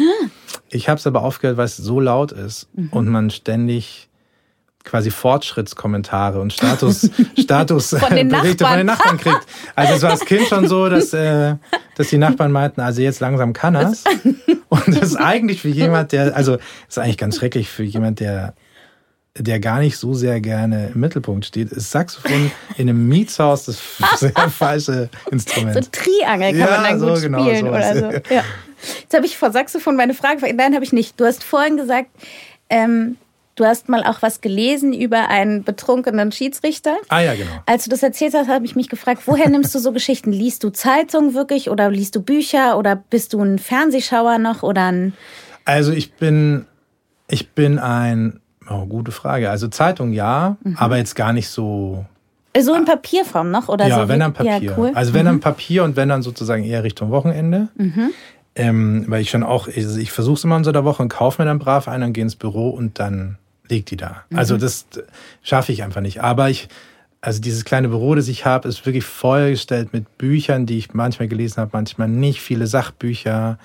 Ich 0.68 0.88
habe 0.88 0.98
es 0.98 1.06
aber 1.06 1.22
aufgehört, 1.22 1.56
weil 1.56 1.66
es 1.66 1.76
so 1.76 2.00
laut 2.00 2.32
ist 2.32 2.68
mhm. 2.74 2.88
und 2.90 3.08
man 3.08 3.30
ständig 3.30 4.08
quasi 4.84 5.10
Fortschrittskommentare 5.10 6.40
und 6.40 6.52
Status, 6.52 7.10
Status 7.38 7.96
von 7.98 8.14
den 8.14 8.28
Berichte 8.28 8.66
von 8.66 8.76
den 8.76 8.86
Nachbarn 8.86 9.18
kriegt. 9.18 9.46
Also 9.74 9.94
es 9.94 10.02
war 10.02 10.10
als 10.10 10.24
Kind 10.24 10.46
schon 10.46 10.68
so, 10.68 10.88
dass, 10.88 11.12
äh, 11.14 11.56
dass 11.96 12.08
die 12.08 12.18
Nachbarn 12.18 12.52
meinten, 12.52 12.80
also 12.80 13.02
jetzt 13.02 13.20
langsam 13.20 13.52
kann 13.52 13.74
er's. 13.74 14.04
Und 14.68 14.88
das 14.88 15.10
ist 15.10 15.16
eigentlich 15.16 15.60
für 15.60 15.68
jemand, 15.68 16.12
der, 16.12 16.34
also 16.36 16.58
ist 16.88 16.98
eigentlich 16.98 17.18
ganz 17.18 17.36
schrecklich 17.36 17.68
für 17.68 17.84
jemand, 17.84 18.20
der 18.20 18.54
der 19.36 19.58
gar 19.58 19.80
nicht 19.80 19.96
so 19.96 20.14
sehr 20.14 20.40
gerne 20.40 20.92
im 20.94 21.00
Mittelpunkt 21.00 21.44
steht, 21.44 21.72
ist 21.72 21.90
Saxophon 21.90 22.52
in 22.76 22.88
einem 22.88 23.08
Mietshaus 23.08 23.64
das 23.64 23.80
sehr 24.16 24.32
falsche 24.50 25.08
Instrument. 25.30 25.74
So 25.74 25.90
Triangel 25.90 26.52
kann 26.52 26.60
ja, 26.60 26.66
man 26.66 26.84
dann 26.84 27.00
gut 27.00 27.16
so, 27.16 27.22
genau, 27.22 27.40
spielen 27.40 27.66
sowas. 27.66 27.96
oder 27.96 28.12
so. 28.12 28.34
Ja. 28.34 28.44
Jetzt 29.00 29.14
habe 29.14 29.26
ich 29.26 29.36
vor 29.36 29.50
Saxophon 29.50 29.96
meine 29.96 30.14
Frage, 30.14 30.54
nein, 30.54 30.74
habe 30.74 30.84
ich 30.84 30.92
nicht. 30.92 31.18
Du 31.18 31.24
hast 31.24 31.42
vorhin 31.42 31.76
gesagt, 31.76 32.10
ähm, 32.70 33.16
Du 33.56 33.64
hast 33.64 33.88
mal 33.88 34.02
auch 34.02 34.20
was 34.20 34.40
gelesen 34.40 34.92
über 34.92 35.28
einen 35.28 35.62
betrunkenen 35.62 36.32
Schiedsrichter. 36.32 36.96
Ah 37.08 37.20
ja, 37.20 37.34
genau. 37.34 37.50
Als 37.66 37.84
du 37.84 37.90
das 37.90 38.02
erzählt 38.02 38.34
hast, 38.34 38.48
habe 38.48 38.64
ich 38.64 38.74
mich 38.74 38.88
gefragt, 38.88 39.22
woher 39.26 39.48
nimmst 39.48 39.72
du 39.74 39.78
so 39.78 39.92
Geschichten? 39.92 40.32
Liest 40.32 40.64
du 40.64 40.70
Zeitungen 40.70 41.34
wirklich 41.34 41.70
oder 41.70 41.88
liest 41.90 42.16
du 42.16 42.22
Bücher 42.22 42.76
oder 42.76 42.96
bist 42.96 43.32
du 43.32 43.40
ein 43.42 43.60
Fernsehschauer 43.60 44.38
noch 44.38 44.64
oder 44.64 44.90
ein 44.90 45.12
Also 45.64 45.92
ich 45.92 46.14
bin 46.14 46.66
ich 47.28 47.50
bin 47.50 47.78
ein 47.78 48.40
oh, 48.68 48.86
gute 48.86 49.12
Frage. 49.12 49.50
Also 49.50 49.68
Zeitung 49.68 50.12
ja, 50.12 50.56
mhm. 50.64 50.76
aber 50.76 50.96
jetzt 50.96 51.14
gar 51.14 51.32
nicht 51.32 51.48
so 51.48 52.04
so 52.56 52.74
in 52.74 52.84
Papierform 52.84 53.50
noch 53.50 53.68
oder 53.68 53.86
ja, 53.86 54.02
so? 54.02 54.08
wenn 54.08 54.20
dann 54.20 54.32
Papier. 54.32 54.58
Ja, 54.62 54.76
cool. 54.76 54.92
Also 54.94 55.12
wenn 55.14 55.22
mhm. 55.22 55.26
dann 55.26 55.40
Papier 55.40 55.84
und 55.84 55.96
wenn 55.96 56.08
dann 56.08 56.22
sozusagen 56.22 56.64
eher 56.64 56.82
Richtung 56.84 57.10
Wochenende. 57.10 57.68
Mhm. 57.76 58.10
Ähm, 58.56 59.04
weil 59.08 59.20
ich 59.20 59.30
schon 59.30 59.42
auch, 59.42 59.66
ich, 59.66 59.84
ich 59.96 60.12
versuche 60.12 60.34
es 60.34 60.44
immer 60.44 60.54
unter 60.54 60.72
der 60.72 60.84
Woche 60.84 61.02
und 61.02 61.08
kaufe 61.08 61.42
mir 61.42 61.46
dann 61.46 61.58
brav 61.58 61.88
ein 61.88 62.04
und 62.04 62.12
gehe 62.12 62.22
ins 62.22 62.36
Büro 62.36 62.70
und 62.70 63.00
dann 63.00 63.38
liegt 63.68 63.90
die 63.90 63.96
da. 63.96 64.24
Mhm. 64.30 64.38
Also 64.38 64.56
das 64.56 64.86
schaffe 65.42 65.72
ich 65.72 65.82
einfach 65.82 66.00
nicht. 66.00 66.22
Aber 66.22 66.50
ich, 66.50 66.68
also 67.20 67.40
dieses 67.40 67.64
kleine 67.64 67.88
Büro, 67.88 68.14
das 68.14 68.28
ich 68.28 68.44
habe, 68.44 68.68
ist 68.68 68.84
wirklich 68.86 69.04
vollgestellt 69.04 69.92
mit 69.92 70.18
Büchern, 70.18 70.66
die 70.66 70.78
ich 70.78 70.94
manchmal 70.94 71.28
gelesen 71.28 71.58
habe, 71.58 71.70
manchmal 71.72 72.08
nicht. 72.08 72.40
Viele 72.40 72.66
Sachbücher, 72.66 73.58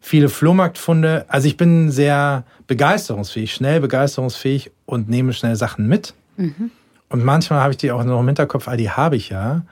viele 0.00 0.28
Flohmarktfunde. 0.28 1.24
Also 1.28 1.46
ich 1.48 1.56
bin 1.56 1.90
sehr 1.90 2.44
begeisterungsfähig, 2.66 3.52
schnell 3.52 3.80
begeisterungsfähig 3.80 4.70
und 4.86 5.08
nehme 5.08 5.32
schnell 5.32 5.56
Sachen 5.56 5.86
mit. 5.86 6.14
Mhm. 6.36 6.70
Und 7.08 7.24
manchmal 7.24 7.60
habe 7.60 7.72
ich 7.72 7.76
die 7.76 7.92
auch 7.92 8.02
noch 8.04 8.20
im 8.20 8.26
Hinterkopf, 8.26 8.66
ah, 8.68 8.76
die 8.76 8.90
habe 8.90 9.16
ich 9.16 9.28
ja. 9.28 9.62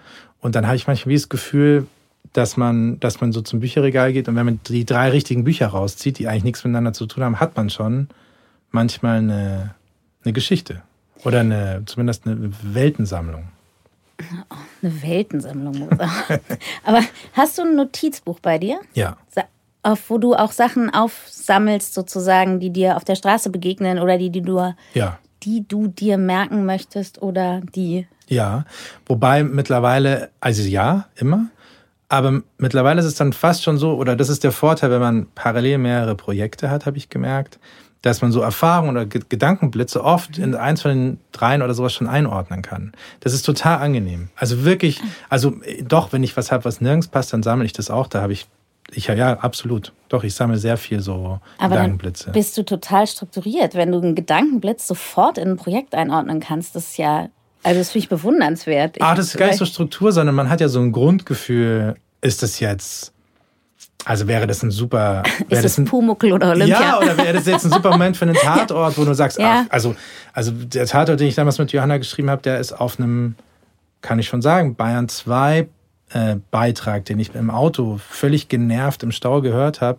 Und 0.41 0.55
dann 0.55 0.67
habe 0.67 0.77
ich 0.77 0.87
manchmal 0.87 1.11
wie 1.11 1.17
das 1.17 1.29
Gefühl, 1.29 1.87
dass 2.33 2.57
man, 2.57 2.99
dass 3.01 3.21
man 3.21 3.33
so 3.33 3.43
zum 3.43 3.61
Bücherregal 3.61 4.13
geht 4.13 4.29
und 4.29 4.37
wenn 4.37 4.47
man 4.47 4.61
die 4.67 4.85
drei 4.85 5.11
richtigen 5.11 5.45
Bücher 5.45 5.69
rauszieht, 5.69 6.19
die 6.19 6.29
eigentlich 6.29 6.45
nichts 6.45 6.65
miteinander 6.65 6.93
zu 6.93 7.07
tun 7.07 7.25
haben, 7.25 7.41
hat 7.41 7.57
man 7.57 7.69
schon 7.69 8.09
manchmal 8.73 9.19
eine, 9.19 9.75
eine 10.25 10.33
Geschichte 10.33 10.83
oder 11.25 11.41
eine, 11.41 11.83
zumindest 11.87 12.27
eine 12.27 12.51
Weltensammlung. 12.63 13.49
eine 14.83 15.03
Weltensammlung. 15.03 15.89
Aber 16.85 17.01
hast 17.33 17.59
du 17.59 17.63
ein 17.63 17.77
Notizbuch 17.77 18.41
bei 18.41 18.59
dir? 18.59 18.81
Ja. 18.95 19.17
Auf, 19.83 20.11
wo 20.11 20.19
du 20.19 20.35
auch 20.35 20.53
Sachen 20.53 20.93
aufsammelst, 20.95 21.95
sozusagen, 21.95 22.61
die 22.61 22.71
dir 22.71 22.97
auf 22.97 23.05
der 23.05 23.17
Straße 23.17 23.51
begegnen 23.51 23.99
oder 23.99 24.17
die, 24.17 24.31
die 24.31 24.43
du, 24.43 24.75
ja. 24.95 25.19
die 25.43 25.67
du 25.67 25.89
dir 25.89 26.19
merken 26.19 26.65
möchtest 26.65 27.21
oder 27.21 27.61
die. 27.75 28.07
Ja, 28.29 28.65
wobei 29.07 29.43
mittlerweile, 29.43 30.31
also 30.41 30.63
ja, 30.63 31.07
immer. 31.17 31.49
Aber 32.09 32.43
mittlerweile 32.59 33.01
ist 33.01 33.07
es 33.07 33.15
dann 33.15 33.33
fast 33.33 33.63
schon 33.63 33.79
so, 33.79 33.95
oder 33.95 34.15
das 34.17 34.29
ist 34.29 34.45
der 34.45 34.53
Vorteil, 34.53 34.91
wenn 34.91 35.01
man 35.01 35.27
parallel 35.35 35.79
mehrere 35.79 36.15
Projekte 36.15 36.71
hat, 36.71 36.85
habe 36.85 36.99
ich 36.99 37.09
gemerkt, 37.09 37.59
dass 38.03 38.21
man 38.21 38.33
so 38.33 38.41
Erfahrungen 38.41 38.91
oder 38.91 39.07
Gedankenblitze 39.07 40.05
oft 40.05 40.39
in 40.39 40.55
eins 40.55 40.83
von 40.83 40.91
den 40.91 41.21
dreien 41.31 41.63
oder 41.63 41.73
sowas 41.73 41.93
schon 41.93 42.09
einordnen 42.09 42.61
kann. 42.61 42.93
Das 43.21 43.33
ist 43.33 43.43
total 43.43 43.79
angenehm. 43.79 44.29
Also 44.37 44.65
wirklich, 44.65 45.01
also 45.29 45.55
doch, 45.83 46.13
wenn 46.13 46.25
ich 46.25 46.37
was 46.37 46.51
habe, 46.51 46.65
was 46.65 46.81
nirgends 46.81 47.09
passt, 47.09 47.33
dann 47.33 47.45
sammle 47.45 47.65
ich 47.65 47.73
das 47.73 47.91
auch. 47.91 48.09
Da 48.09 48.21
habe 48.21 48.33
ich, 48.33 48.49
ich 48.91 49.07
ja, 49.07 49.35
absolut. 49.35 49.93
Doch, 50.09 50.25
ich 50.25 50.35
sammle 50.35 50.59
sehr 50.59 50.77
viel 50.77 51.01
so 51.01 51.41
Aber 51.59 51.77
Gedankenblitze. 51.77 52.25
Dann 52.27 52.33
bist 52.35 52.59
du 52.59 52.65
total 52.65 53.07
strukturiert, 53.07 53.77
wenn 53.77 53.93
du 53.93 54.01
einen 54.01 54.17
Gedankenblitz 54.17 54.89
sofort 54.89 55.39
in 55.39 55.51
ein 55.51 55.57
Projekt 55.57 55.95
einordnen 55.95 56.41
kannst. 56.41 56.75
Das 56.75 56.89
ist 56.89 56.97
ja, 56.97 57.29
also 57.63 57.79
das 57.79 57.93
finde 57.93 58.05
ich 58.05 58.09
bewundernswert. 58.09 59.01
ah, 59.01 59.15
das 59.15 59.29
ist 59.29 59.39
gar 59.39 59.47
nicht 59.47 59.59
so 59.59 59.65
Struktur, 59.65 60.11
sondern 60.11 60.35
man 60.35 60.51
hat 60.51 60.61
ja 60.61 60.69
so 60.69 60.81
ein 60.81 60.91
Grundgefühl, 60.91 61.95
ist 62.21 62.43
das 62.43 62.59
jetzt 62.59 63.13
also 64.05 64.27
wäre 64.27 64.47
das 64.47 64.63
ein 64.63 64.71
super. 64.71 65.23
Ist 65.49 65.65
das 65.65 65.79
ein 65.79 65.85
Pumuckel 65.85 66.33
oder 66.33 66.51
Olympia? 66.51 66.81
Ja, 66.81 66.99
oder 66.99 67.17
wäre 67.17 67.35
das 67.35 67.47
jetzt 67.47 67.65
ein 67.65 67.71
super 67.71 67.91
Moment 67.91 68.17
für 68.17 68.25
einen 68.25 68.35
Tatort, 68.43 68.99
wo 68.99 69.05
du 69.05 69.15
sagst, 69.15 69.39
ja. 69.39 69.65
ach, 69.65 69.73
also, 69.73 69.95
also 70.33 70.51
der 70.53 70.87
Tatort, 70.87 71.21
den 71.21 71.29
ich 71.29 71.35
damals 71.35 71.59
mit 71.59 71.73
Johanna 71.73 71.99
geschrieben 71.99 72.31
habe, 72.31 72.43
der 72.43 72.59
ist 72.59 72.73
auf 72.73 72.99
einem, 72.99 73.37
kann 74.01 74.19
ich 74.19 74.27
schon 74.29 74.43
sagen, 74.43 74.75
Bayern 74.75 75.09
2 75.09 75.69
äh, 76.11 76.37
Beitrag, 76.51 77.05
den 77.05 77.21
ich 77.21 77.35
im 77.35 77.51
Auto 77.51 77.99
völlig 77.99 78.49
genervt 78.49 79.03
im 79.03 79.13
Stau 79.13 79.41
gehört 79.41 79.81
habe, 79.81 79.99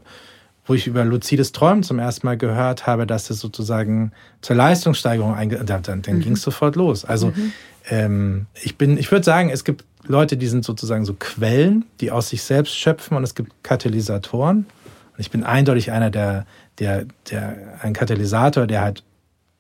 wo 0.66 0.74
ich 0.74 0.88
über 0.88 1.04
luzides 1.04 1.52
Träumen 1.52 1.84
zum 1.84 2.00
ersten 2.00 2.26
Mal 2.26 2.38
gehört 2.38 2.88
habe, 2.88 3.08
dass 3.08 3.28
das 3.28 3.40
sozusagen 3.40 4.12
zur 4.42 4.56
Leistungssteigerung 4.56 5.36
einge... 5.36 5.58
Dann, 5.64 5.84
dann, 5.84 6.02
dann 6.02 6.16
mhm. 6.18 6.22
ging 6.22 6.34
es 6.34 6.42
sofort 6.42 6.76
los. 6.76 7.04
Also 7.04 7.28
mhm. 7.28 7.54
ähm, 7.90 8.46
ich 8.62 8.78
bin, 8.78 8.98
ich 8.98 9.12
würde 9.12 9.26
sagen, 9.26 9.50
es 9.50 9.64
gibt 9.64 9.86
Leute, 10.06 10.38
die 10.38 10.48
sind 10.48 10.66
sozusagen 10.66 11.06
so 11.06 11.16
Quellen, 11.18 11.86
die 12.02 12.12
aus 12.12 12.30
sich 12.30 12.44
selbst 12.44 12.76
schöpfen 12.76 13.16
und 13.16 13.24
es 13.24 13.36
gibt 13.36 13.52
Katalysatoren. 13.64 14.58
Und 14.58 15.20
ich 15.20 15.32
bin 15.32 15.44
eindeutig 15.44 15.92
einer 15.92 16.10
der, 16.10 16.46
der, 16.80 17.06
der, 17.30 17.80
ein 17.82 17.94
Katalysator, 17.94 18.68
der 18.68 18.82
halt 18.82 19.04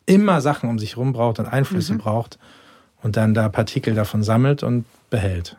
immer 0.05 0.41
Sachen 0.41 0.69
um 0.69 0.79
sich 0.79 0.95
herum 0.95 1.13
braucht 1.13 1.39
und 1.39 1.45
Einflüsse 1.45 1.93
mhm. 1.93 1.99
braucht 1.99 2.39
und 3.01 3.15
dann 3.15 3.33
da 3.33 3.49
Partikel 3.49 3.93
davon 3.93 4.23
sammelt 4.23 4.63
und 4.63 4.85
behält. 5.09 5.55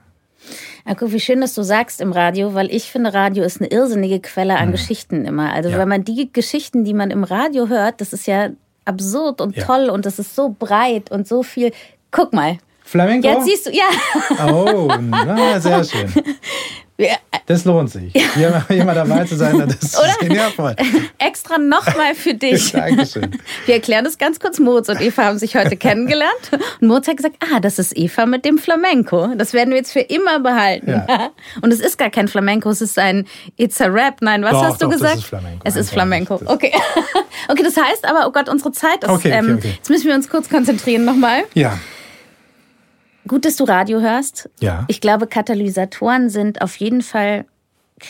Guck, 0.99 1.13
wie 1.13 1.21
schön, 1.21 1.41
dass 1.41 1.55
du 1.55 1.63
sagst 1.63 2.03
im 2.03 2.13
Radio, 2.13 2.53
weil 2.53 2.71
ich 2.71 2.91
finde, 2.91 3.15
Radio 3.15 3.45
ist 3.45 3.61
eine 3.61 3.71
irrsinnige 3.71 4.21
Quelle 4.21 4.59
an 4.59 4.69
mhm. 4.69 4.73
Geschichten 4.73 5.25
immer. 5.25 5.53
Also 5.53 5.71
ja. 5.71 5.79
wenn 5.79 5.89
man 5.89 6.05
die 6.05 6.31
Geschichten, 6.31 6.85
die 6.85 6.93
man 6.93 7.11
im 7.11 7.25
Radio 7.25 7.69
hört, 7.69 8.03
das 8.03 8.13
ist 8.13 8.27
ja 8.27 8.51
absurd 8.85 9.41
und 9.41 9.57
ja. 9.57 9.65
toll 9.65 9.89
und 9.89 10.05
das 10.05 10.19
ist 10.19 10.35
so 10.35 10.55
breit 10.59 11.11
und 11.11 11.27
so 11.27 11.43
viel. 11.43 11.73
Guck 12.11 12.35
mal, 12.35 12.59
Flamenco? 12.85 13.27
Jetzt 13.27 13.45
siehst 13.47 13.67
du, 13.67 13.71
ja. 13.71 13.85
Oh, 14.53 14.89
na, 15.01 15.59
sehr 15.59 15.83
schön. 15.83 16.13
Das 17.47 17.65
lohnt 17.65 17.91
sich, 17.91 18.13
hier, 18.13 18.65
hier 18.69 18.85
mal 18.85 18.95
dabei 18.95 19.25
zu 19.25 19.35
sein. 19.35 19.59
Das 19.59 19.83
ist 19.83 19.99
Oder? 19.99 20.51
Voll. 20.51 20.77
Extra 21.19 21.59
nochmal 21.59 22.15
für 22.15 22.35
dich. 22.35 22.71
Dankeschön. 22.73 23.37
Wir 23.67 23.75
erklären 23.75 24.05
das 24.05 24.17
ganz 24.17 24.39
kurz. 24.39 24.61
Moritz 24.61 24.89
und 24.89 25.01
Eva 25.01 25.25
haben 25.25 25.39
sich 25.39 25.57
heute 25.57 25.77
kennengelernt. 25.77 26.51
Und 26.81 26.87
Moritz 26.87 27.09
hat 27.09 27.17
gesagt, 27.17 27.37
ah, 27.41 27.59
das 27.59 27.81
ist 27.81 27.97
Eva 27.99 28.27
mit 28.27 28.45
dem 28.45 28.59
Flamenco. 28.59 29.35
Das 29.35 29.53
werden 29.55 29.71
wir 29.71 29.79
jetzt 29.79 29.93
für 29.93 30.01
immer 30.01 30.39
behalten. 30.39 30.91
Ja. 30.91 31.31
Und 31.63 31.73
es 31.73 31.81
ist 31.81 31.99
gar 31.99 32.11
kein 32.11 32.29
Flamenco, 32.29 32.71
es 32.71 32.81
ist 32.81 32.99
ein 32.99 33.27
It's 33.57 33.81
a 33.81 33.87
Rap. 33.87 34.19
Nein, 34.21 34.45
was 34.45 34.53
doch, 34.53 34.65
hast 34.65 34.83
du 34.83 34.87
doch, 34.87 34.93
gesagt? 34.93 35.17
Es 35.17 35.21
ist 35.23 35.29
Flamenco. 35.29 35.61
Es 35.65 35.77
ist 35.77 35.91
Flamenco. 35.91 36.41
Okay. 36.47 36.73
Okay, 37.47 37.63
das 37.63 37.77
heißt 37.77 38.09
aber, 38.09 38.27
oh 38.27 38.33
Gott, 38.33 38.49
unsere 38.49 38.73
Zeit 38.73 39.05
ist. 39.05 39.11
Okay, 39.11 39.29
okay, 39.29 39.39
ähm, 39.39 39.57
okay. 39.59 39.75
Jetzt 39.77 39.91
müssen 39.91 40.07
wir 40.07 40.15
uns 40.15 40.31
kurz 40.31 40.49
konzentrieren 40.49 41.05
nochmal. 41.05 41.43
Ja. 41.53 41.79
Gut, 43.27 43.45
dass 43.45 43.57
du 43.57 43.65
Radio 43.65 44.01
hörst. 44.01 44.51
Ja. 44.61 44.85
Ich 44.89 45.01
glaube, 45.01 45.27
Katalysatoren 45.27 46.29
sind 46.29 46.63
auf 46.63 46.77
jeden 46.77 47.03
Fall 47.03 47.47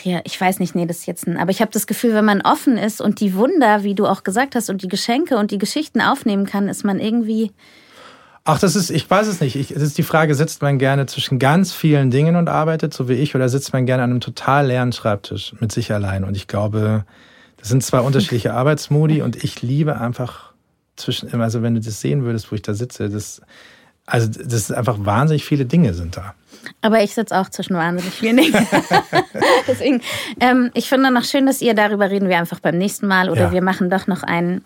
ich 0.03 0.39
weiß 0.41 0.59
nicht, 0.59 0.75
nee, 0.75 0.85
das 0.85 0.99
ist 0.99 1.05
jetzt 1.05 1.27
ein, 1.27 1.37
aber 1.37 1.51
ich 1.51 1.61
habe 1.61 1.71
das 1.71 1.87
Gefühl, 1.87 2.13
wenn 2.13 2.25
man 2.25 2.41
offen 2.41 2.77
ist 2.77 3.01
und 3.01 3.19
die 3.19 3.35
Wunder, 3.35 3.83
wie 3.83 3.95
du 3.95 4.07
auch 4.07 4.23
gesagt 4.23 4.55
hast, 4.55 4.69
und 4.69 4.81
die 4.81 4.87
Geschenke 4.87 5.37
und 5.37 5.51
die 5.51 5.57
Geschichten 5.57 6.01
aufnehmen 6.01 6.45
kann, 6.45 6.67
ist 6.67 6.83
man 6.83 6.99
irgendwie. 6.99 7.51
Ach, 8.43 8.59
das 8.59 8.75
ist, 8.75 8.89
ich 8.89 9.09
weiß 9.09 9.27
es 9.27 9.41
nicht. 9.41 9.55
Ich, 9.55 9.71
es 9.71 9.81
ist 9.81 9.97
die 9.97 10.03
Frage, 10.03 10.35
sitzt 10.35 10.61
man 10.61 10.77
gerne 10.77 11.05
zwischen 11.05 11.39
ganz 11.39 11.73
vielen 11.73 12.11
Dingen 12.11 12.35
und 12.35 12.47
arbeitet, 12.47 12.93
so 12.93 13.09
wie 13.09 13.13
ich, 13.13 13.35
oder 13.35 13.49
sitzt 13.49 13.73
man 13.73 13.85
gerne 13.85 14.03
an 14.03 14.11
einem 14.11 14.21
total 14.21 14.67
leeren 14.67 14.91
Schreibtisch 14.91 15.53
mit 15.59 15.71
sich 15.71 15.91
allein? 15.91 16.23
Und 16.23 16.35
ich 16.35 16.47
glaube, 16.47 17.05
das 17.57 17.69
sind 17.69 17.83
zwei 17.83 17.99
unterschiedliche 18.01 18.53
Arbeitsmodi 18.55 19.21
und 19.21 19.43
ich 19.43 19.61
liebe 19.61 19.99
einfach 19.99 20.53
zwischen, 20.95 21.41
also 21.41 21.61
wenn 21.61 21.75
du 21.75 21.81
das 21.81 22.01
sehen 22.01 22.23
würdest, 22.23 22.51
wo 22.51 22.55
ich 22.55 22.61
da 22.61 22.73
sitze, 22.73 23.09
das, 23.09 23.41
Also 24.07 24.27
das 24.27 24.53
ist 24.53 24.71
einfach 24.73 24.97
wahnsinnig 24.99 25.45
viele 25.45 25.65
Dinge 25.65 25.93
sind 25.93 26.15
da. 26.17 26.33
Aber 26.81 27.01
ich 27.01 27.13
sitze 27.15 27.35
auch 27.39 27.49
zwischen 27.49 27.75
wahnsinnig 27.75 28.13
vielen 28.13 28.37
Dingen. 28.37 28.53
Deswegen, 29.67 30.01
ähm, 30.39 30.71
ich 30.73 30.87
finde 30.89 31.09
noch 31.11 31.23
schön, 31.23 31.45
dass 31.45 31.61
ihr 31.61 31.73
darüber 31.73 32.09
reden 32.09 32.29
wir 32.29 32.37
einfach 32.37 32.59
beim 32.59 32.77
nächsten 32.77 33.07
Mal 33.07 33.29
oder 33.29 33.45
Ja. 33.45 33.51
wir 33.51 33.63
machen 33.63 33.89
doch 33.89 34.07
noch 34.07 34.23
einen 34.23 34.63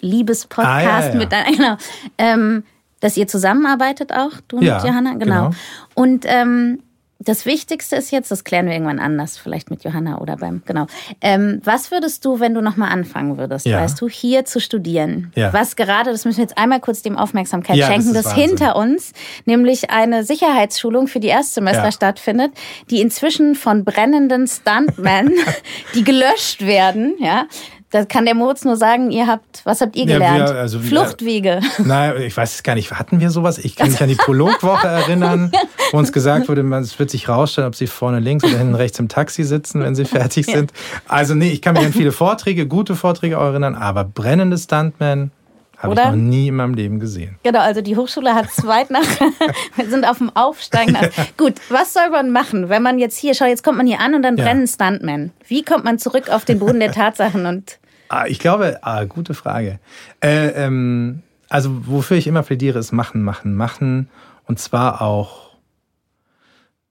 Liebespodcast 0.00 0.68
Ah, 0.68 0.82
ja, 0.82 1.08
ja. 1.08 1.14
mit 1.14 1.32
ein- 1.32 1.52
genau, 1.56 1.76
ähm, 2.18 2.64
dass 3.00 3.16
ihr 3.16 3.26
zusammenarbeitet 3.28 4.12
auch, 4.12 4.32
du 4.48 4.58
und 4.58 4.64
Johanna, 4.64 5.14
genau. 5.14 5.48
genau. 5.48 5.50
Und 5.94 6.24
ähm, 6.26 6.80
das 7.22 7.44
Wichtigste 7.44 7.96
ist 7.96 8.10
jetzt, 8.10 8.30
das 8.30 8.44
klären 8.44 8.64
wir 8.66 8.72
irgendwann 8.72 8.98
anders, 8.98 9.36
vielleicht 9.36 9.70
mit 9.70 9.84
Johanna 9.84 10.18
oder 10.20 10.36
beim, 10.36 10.62
genau. 10.64 10.86
Ähm, 11.20 11.60
was 11.64 11.90
würdest 11.90 12.24
du, 12.24 12.40
wenn 12.40 12.54
du 12.54 12.62
nochmal 12.62 12.90
anfangen 12.90 13.36
würdest, 13.36 13.66
Ja. 13.66 13.78
weißt 13.80 14.00
du, 14.00 14.08
hier 14.08 14.46
zu 14.46 14.58
studieren? 14.58 15.30
Ja. 15.36 15.52
Was 15.52 15.76
gerade, 15.76 16.10
das 16.12 16.24
müssen 16.24 16.38
wir 16.38 16.44
jetzt 16.44 16.56
einmal 16.56 16.80
kurz 16.80 17.02
dem 17.02 17.18
Aufmerksamkeit 17.18 17.76
Ja, 17.76 17.86
das 17.88 17.94
schenken, 17.94 18.14
das 18.14 18.24
Wahnsinn. 18.26 18.48
hinter 18.48 18.76
uns 18.76 19.12
nämlich 19.44 19.90
eine 19.90 20.24
Sicherheitsschulung 20.24 21.08
für 21.08 21.20
die 21.20 21.28
Erstsemester 21.28 21.92
stattfindet, 21.92 22.52
die 22.90 23.00
inzwischen 23.00 23.54
von 23.54 23.84
brennenden 23.84 24.46
Stuntmen, 24.46 25.34
die 25.94 26.04
gelöscht 26.04 26.64
werden, 26.66 27.14
ja. 27.20 27.46
Da 27.92 28.04
kann 28.04 28.24
der 28.24 28.36
Moritz 28.36 28.64
nur 28.64 28.76
sagen, 28.76 29.10
ihr 29.10 29.26
habt, 29.26 29.62
was 29.64 29.80
habt 29.80 29.96
ihr 29.96 30.04
Ja, 30.04 30.10
wir- 30.10 30.14
gelernt? 30.18 30.50
also 30.50 30.78
Fluchtwege. 30.78 31.60
Nein, 31.78 32.22
ich 32.22 32.36
weiß 32.36 32.54
es 32.54 32.62
gar 32.62 32.76
nicht. 32.76 32.92
Hatten 32.92 33.18
wir 33.18 33.30
sowas? 33.30 33.58
Ich 33.58 33.74
kann 33.74 33.90
mich 33.90 34.00
an 34.00 34.08
die 34.08 34.14
Prologwoche 34.14 34.86
erinnern, 34.86 35.50
wo 35.90 35.98
uns 35.98 36.12
gesagt 36.12 36.48
wurde, 36.48 36.62
man- 36.62 36.84
es 36.84 36.98
wird 37.00 37.10
sich 37.10 37.28
rausstellen, 37.28 37.66
ob 37.66 37.74
sie 37.74 37.88
vorne 37.88 38.20
links 38.20 38.44
oder 38.44 38.58
hinten 38.58 38.76
rechts 38.76 38.98
im 39.00 39.08
Taxi 39.08 39.42
sitzen, 39.42 39.82
wenn 39.82 39.96
sie 39.96 40.04
fertig 40.04 40.46
sind. 40.46 40.72
Also 41.08 41.34
nee, 41.34 41.50
ich 41.50 41.62
kann 41.62 41.74
mich 41.74 41.84
an 41.84 41.92
viele 41.92 42.12
Vorträge, 42.12 42.66
gute 42.68 42.94
Vorträge 42.94 43.38
auch 43.38 43.46
erinnern, 43.46 43.74
aber 43.74 44.04
brennende 44.04 44.56
Stuntmen 44.56 45.32
habe 45.76 45.94
ich 45.94 45.98
noch 46.04 46.12
nie 46.14 46.48
in 46.48 46.56
meinem 46.56 46.74
Leben 46.74 47.00
gesehen. 47.00 47.36
Genau, 47.42 47.60
also 47.60 47.80
die 47.80 47.96
Hochschule 47.96 48.34
hat 48.34 48.50
zweit 48.52 48.90
nach, 48.90 49.00
wir 49.76 49.88
sind 49.88 50.06
auf 50.06 50.18
dem 50.18 50.30
Aufsteigenden. 50.36 51.08
Gut, 51.38 51.54
was 51.70 51.94
soll 51.94 52.10
man 52.10 52.30
machen, 52.30 52.68
wenn 52.68 52.82
man 52.82 52.98
jetzt 52.98 53.16
hier, 53.18 53.34
schau, 53.34 53.46
jetzt 53.46 53.64
kommt 53.64 53.78
man 53.78 53.86
hier 53.86 53.98
an 53.98 54.14
und 54.14 54.22
dann 54.22 54.36
Ja. 54.36 54.44
brennen 54.44 54.66
Stuntmen. 54.68 55.32
Wie 55.48 55.64
kommt 55.64 55.84
man 55.84 55.98
zurück 55.98 56.28
auf 56.28 56.44
den 56.44 56.58
Boden 56.58 56.78
der 56.80 56.92
Tatsachen 56.92 57.46
und 57.46 57.78
Ah, 58.10 58.26
ich 58.26 58.40
glaube, 58.40 58.80
ah, 58.82 59.04
gute 59.04 59.34
Frage. 59.34 59.78
Äh, 60.20 60.48
ähm, 60.48 61.22
also 61.48 61.86
wofür 61.86 62.16
ich 62.16 62.26
immer 62.26 62.42
plädiere, 62.42 62.80
ist 62.80 62.90
machen, 62.90 63.22
machen, 63.22 63.54
machen. 63.54 64.08
Und 64.46 64.58
zwar 64.58 65.00
auch, 65.00 65.54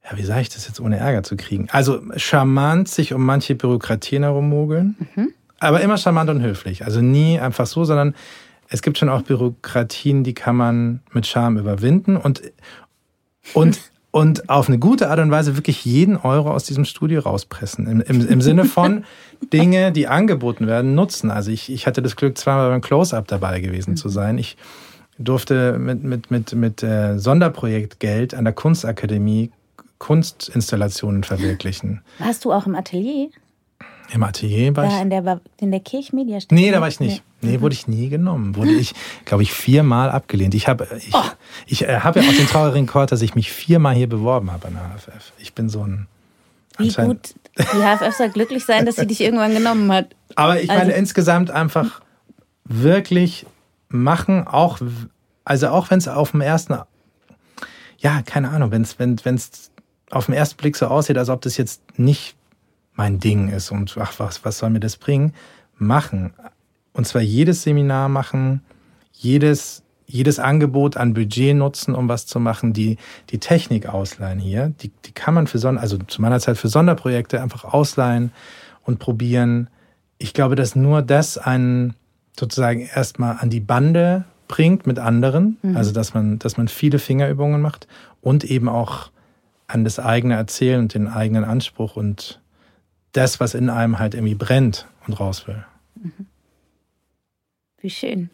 ja, 0.05 0.17
wie 0.17 0.23
sage 0.23 0.41
ich 0.41 0.49
das 0.49 0.65
jetzt, 0.65 0.79
ohne 0.79 0.97
Ärger 0.97 1.23
zu 1.23 1.35
kriegen? 1.35 1.67
Also 1.71 2.01
charmant 2.15 2.87
sich 2.87 3.13
um 3.13 3.25
manche 3.25 3.53
Bürokratien 3.55 4.23
herummogeln, 4.23 4.95
aber 5.59 5.81
immer 5.81 5.97
charmant 5.97 6.29
und 6.29 6.41
höflich. 6.41 6.85
Also 6.85 7.01
nie 7.01 7.37
einfach 7.37 7.67
so, 7.67 7.83
sondern 7.83 8.15
es 8.69 8.81
gibt 8.81 8.97
schon 8.97 9.09
auch 9.09 9.23
Bürokratien, 9.23 10.23
die 10.23 10.33
kann 10.33 10.55
man 10.55 11.01
mit 11.11 11.27
Charme 11.27 11.57
überwinden 11.57 12.15
und, 12.15 12.41
und, 13.53 13.77
und 14.11 14.49
auf 14.49 14.67
eine 14.67 14.79
gute 14.79 15.09
Art 15.09 15.19
und 15.19 15.29
Weise 15.29 15.55
wirklich 15.55 15.85
jeden 15.85 16.17
Euro 16.17 16.51
aus 16.51 16.63
diesem 16.63 16.85
Studio 16.85 17.21
rauspressen. 17.21 17.85
Im, 17.87 18.01
im, 18.01 18.27
im 18.27 18.41
Sinne 18.41 18.65
von 18.65 19.05
Dinge, 19.53 19.91
die 19.91 20.07
angeboten 20.07 20.67
werden, 20.67 20.95
nutzen. 20.95 21.29
Also 21.29 21.51
ich, 21.51 21.71
ich 21.71 21.85
hatte 21.85 22.01
das 22.01 22.15
Glück, 22.15 22.37
zweimal 22.37 22.69
beim 22.69 22.81
Close-Up 22.81 23.27
dabei 23.27 23.59
gewesen 23.59 23.95
zu 23.95 24.09
sein. 24.09 24.37
Ich 24.37 24.57
durfte 25.19 25.77
mit, 25.77 26.03
mit, 26.03 26.31
mit, 26.31 26.53
mit 26.53 26.81
äh, 26.81 27.19
Sonderprojektgeld 27.19 28.33
an 28.33 28.45
der 28.45 28.53
Kunstakademie 28.53 29.51
Kunstinstallationen 29.99 31.23
verwirklichen. 31.23 32.01
warst 32.19 32.45
du 32.45 32.53
auch 32.53 32.65
im 32.65 32.75
Atelier? 32.75 33.29
Im 34.11 34.23
Atelier 34.23 34.75
war 34.75 34.85
Da 34.85 34.95
ich. 34.95 35.01
in 35.01 35.09
der, 35.09 35.41
in 35.59 35.71
der 35.71 35.79
Kirchmedia 35.81 36.39
Nee, 36.51 36.71
da 36.71 36.81
war 36.81 36.87
ich 36.87 36.99
nicht. 36.99 37.21
Nee, 37.41 37.61
wurde 37.61 37.73
ich 37.73 37.87
nie 37.87 38.09
genommen. 38.09 38.55
Wurde 38.55 38.71
ich, 38.79 38.93
glaube 39.25 39.43
ich, 39.43 39.53
viermal 39.53 40.09
abgelehnt. 40.09 40.55
Ich 40.55 40.67
habe 40.67 40.87
ich, 40.97 41.13
Oh. 41.13 41.21
ich 41.67 41.83
äh, 41.87 41.99
habe 41.99 42.19
ja 42.21 42.29
auch 42.29 42.33
den 42.33 42.47
traurigen 42.47 42.85
Rekord, 42.87 43.11
dass 43.11 43.21
ich 43.21 43.35
mich 43.35 43.51
viermal 43.51 43.93
hier 43.95 44.09
beworben 44.09 44.51
habe 44.51 44.67
an 44.67 44.73
der 44.73 44.83
HFF. 44.97 45.31
Ich 45.37 45.53
bin 45.53 45.69
so 45.69 45.83
ein. 45.85 46.07
Wie 46.77 46.91
gut 46.93 47.35
die 47.57 47.63
HFF 47.63 48.15
soll 48.15 48.29
glücklich 48.29 48.63
sein, 48.65 48.85
dass 48.85 48.95
sie 48.95 49.05
dich 49.05 49.19
irgendwann 49.21 49.53
genommen 49.53 49.91
hat. 49.91 50.15
Aber 50.35 50.61
ich 50.61 50.69
Also- 50.69 50.81
meine 50.83 50.93
insgesamt 50.93 51.51
einfach 51.51 52.01
wirklich 52.65 53.45
machen, 53.89 54.47
auch 54.47 54.79
also 55.43 55.69
auch 55.69 55.89
wenn 55.89 55.97
es 55.97 56.07
auf 56.07 56.31
dem 56.31 56.41
ersten, 56.41 56.77
ja 57.97 58.21
keine 58.21 58.49
Ahnung, 58.49 58.71
wenn 58.71 58.83
es 58.83 58.97
wenn 58.99 59.15
es 59.25 59.71
auf 60.11 60.27
den 60.27 60.35
ersten 60.35 60.57
Blick 60.57 60.75
so 60.75 60.87
aussieht, 60.87 61.17
als 61.17 61.29
ob 61.29 61.41
das 61.41 61.57
jetzt 61.57 61.81
nicht 61.99 62.35
mein 62.99 63.17
Ding 63.17 63.47
ist 63.47 63.71
und 63.71 63.95
ach 63.97 64.13
was 64.17 64.43
was 64.43 64.57
soll 64.57 64.71
mir 64.71 64.81
das 64.81 64.97
bringen, 64.97 65.33
machen. 65.77 66.33
Und 66.91 67.07
zwar 67.07 67.21
jedes 67.21 67.63
Seminar 67.63 68.09
machen, 68.09 68.61
jedes 69.13 69.83
jedes 70.05 70.39
Angebot 70.39 70.97
an 70.97 71.13
Budget 71.13 71.55
nutzen, 71.55 71.95
um 71.95 72.09
was 72.09 72.25
zu 72.25 72.39
machen, 72.39 72.73
die, 72.73 72.97
die 73.29 73.37
Technik 73.37 73.87
ausleihen 73.87 74.39
hier, 74.39 74.73
die, 74.81 74.91
die 75.05 75.11
kann 75.11 75.35
man 75.35 75.45
für 75.45 75.59
Sonder, 75.59 75.81
also 75.81 75.97
zu 75.99 76.21
meiner 76.21 76.39
Zeit 76.39 76.57
für 76.57 76.67
Sonderprojekte 76.67 77.39
einfach 77.41 77.63
ausleihen 77.63 78.31
und 78.83 78.97
probieren. 78.97 79.69
Ich 80.17 80.33
glaube, 80.33 80.55
dass 80.55 80.75
nur 80.75 81.03
das 81.03 81.37
einen 81.37 81.93
sozusagen 82.37 82.81
erstmal 82.81 83.37
an 83.39 83.51
die 83.51 83.59
Bande 83.59 84.25
bringt 84.47 84.87
mit 84.87 84.97
anderen, 84.97 85.57
also 85.75 85.91
dass 85.91 86.15
man, 86.15 86.39
dass 86.39 86.57
man 86.57 86.67
viele 86.67 86.97
Fingerübungen 86.97 87.61
macht 87.61 87.87
und 88.19 88.43
eben 88.43 88.67
auch 88.67 89.11
an 89.67 89.83
das 89.83 89.99
eigene 89.99 90.33
Erzählen 90.33 90.79
und 90.79 90.95
den 90.95 91.07
eigenen 91.07 91.43
Anspruch 91.43 91.95
und 91.95 92.41
das, 93.11 93.39
was 93.39 93.53
in 93.53 93.69
einem 93.69 93.99
halt 93.99 94.13
irgendwie 94.13 94.35
brennt 94.35 94.87
und 95.07 95.19
raus 95.19 95.47
will. 95.47 95.63
Wie 97.81 97.89
schön. 97.89 98.29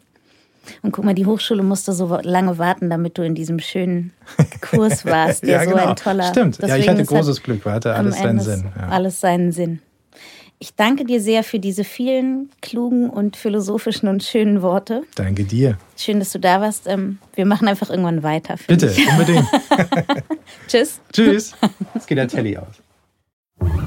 Und 0.82 0.90
guck 0.90 1.04
mal, 1.04 1.14
die 1.14 1.26
Hochschule 1.26 1.62
musste 1.62 1.92
so 1.92 2.18
lange 2.22 2.58
warten, 2.58 2.90
damit 2.90 3.18
du 3.18 3.22
in 3.22 3.34
diesem 3.34 3.60
schönen 3.60 4.12
Kurs 4.60 5.04
warst, 5.04 5.44
der 5.44 5.68
so 5.68 5.74
ein 5.74 5.96
toller. 5.96 6.24
Stimmt. 6.24 6.58
Ja, 6.58 6.76
ich 6.76 6.88
hatte 6.88 7.02
es 7.02 7.08
hat 7.08 7.16
großes 7.16 7.42
Glück, 7.42 7.64
hatte 7.64 7.94
alles 7.94 8.18
seinen 8.18 8.40
Sinn. 8.40 8.64
Ja. 8.76 8.88
Alles 8.88 9.20
seinen 9.20 9.52
Sinn. 9.52 9.80
Ich 10.58 10.74
danke 10.74 11.04
dir 11.04 11.20
sehr 11.20 11.44
für 11.44 11.58
diese 11.58 11.84
vielen 11.84 12.48
klugen 12.62 13.10
und 13.10 13.36
philosophischen 13.36 14.08
und 14.08 14.24
schönen 14.24 14.62
Worte. 14.62 15.02
Danke 15.14 15.44
dir. 15.44 15.76
Schön, 15.98 16.18
dass 16.18 16.32
du 16.32 16.40
da 16.40 16.62
warst. 16.62 16.86
Ähm, 16.86 17.18
Wir 17.34 17.44
machen 17.44 17.68
einfach 17.68 17.90
irgendwann 17.90 18.22
weiter. 18.22 18.56
Bitte, 18.66 18.86
ich. 18.86 19.06
unbedingt. 19.06 19.46
Tschüss. 20.66 21.00
Tschüss. 21.12 21.54
Jetzt 21.94 22.06
geht 22.08 22.16
der 22.16 22.28
Telly 22.28 22.56
aus. 22.56 23.86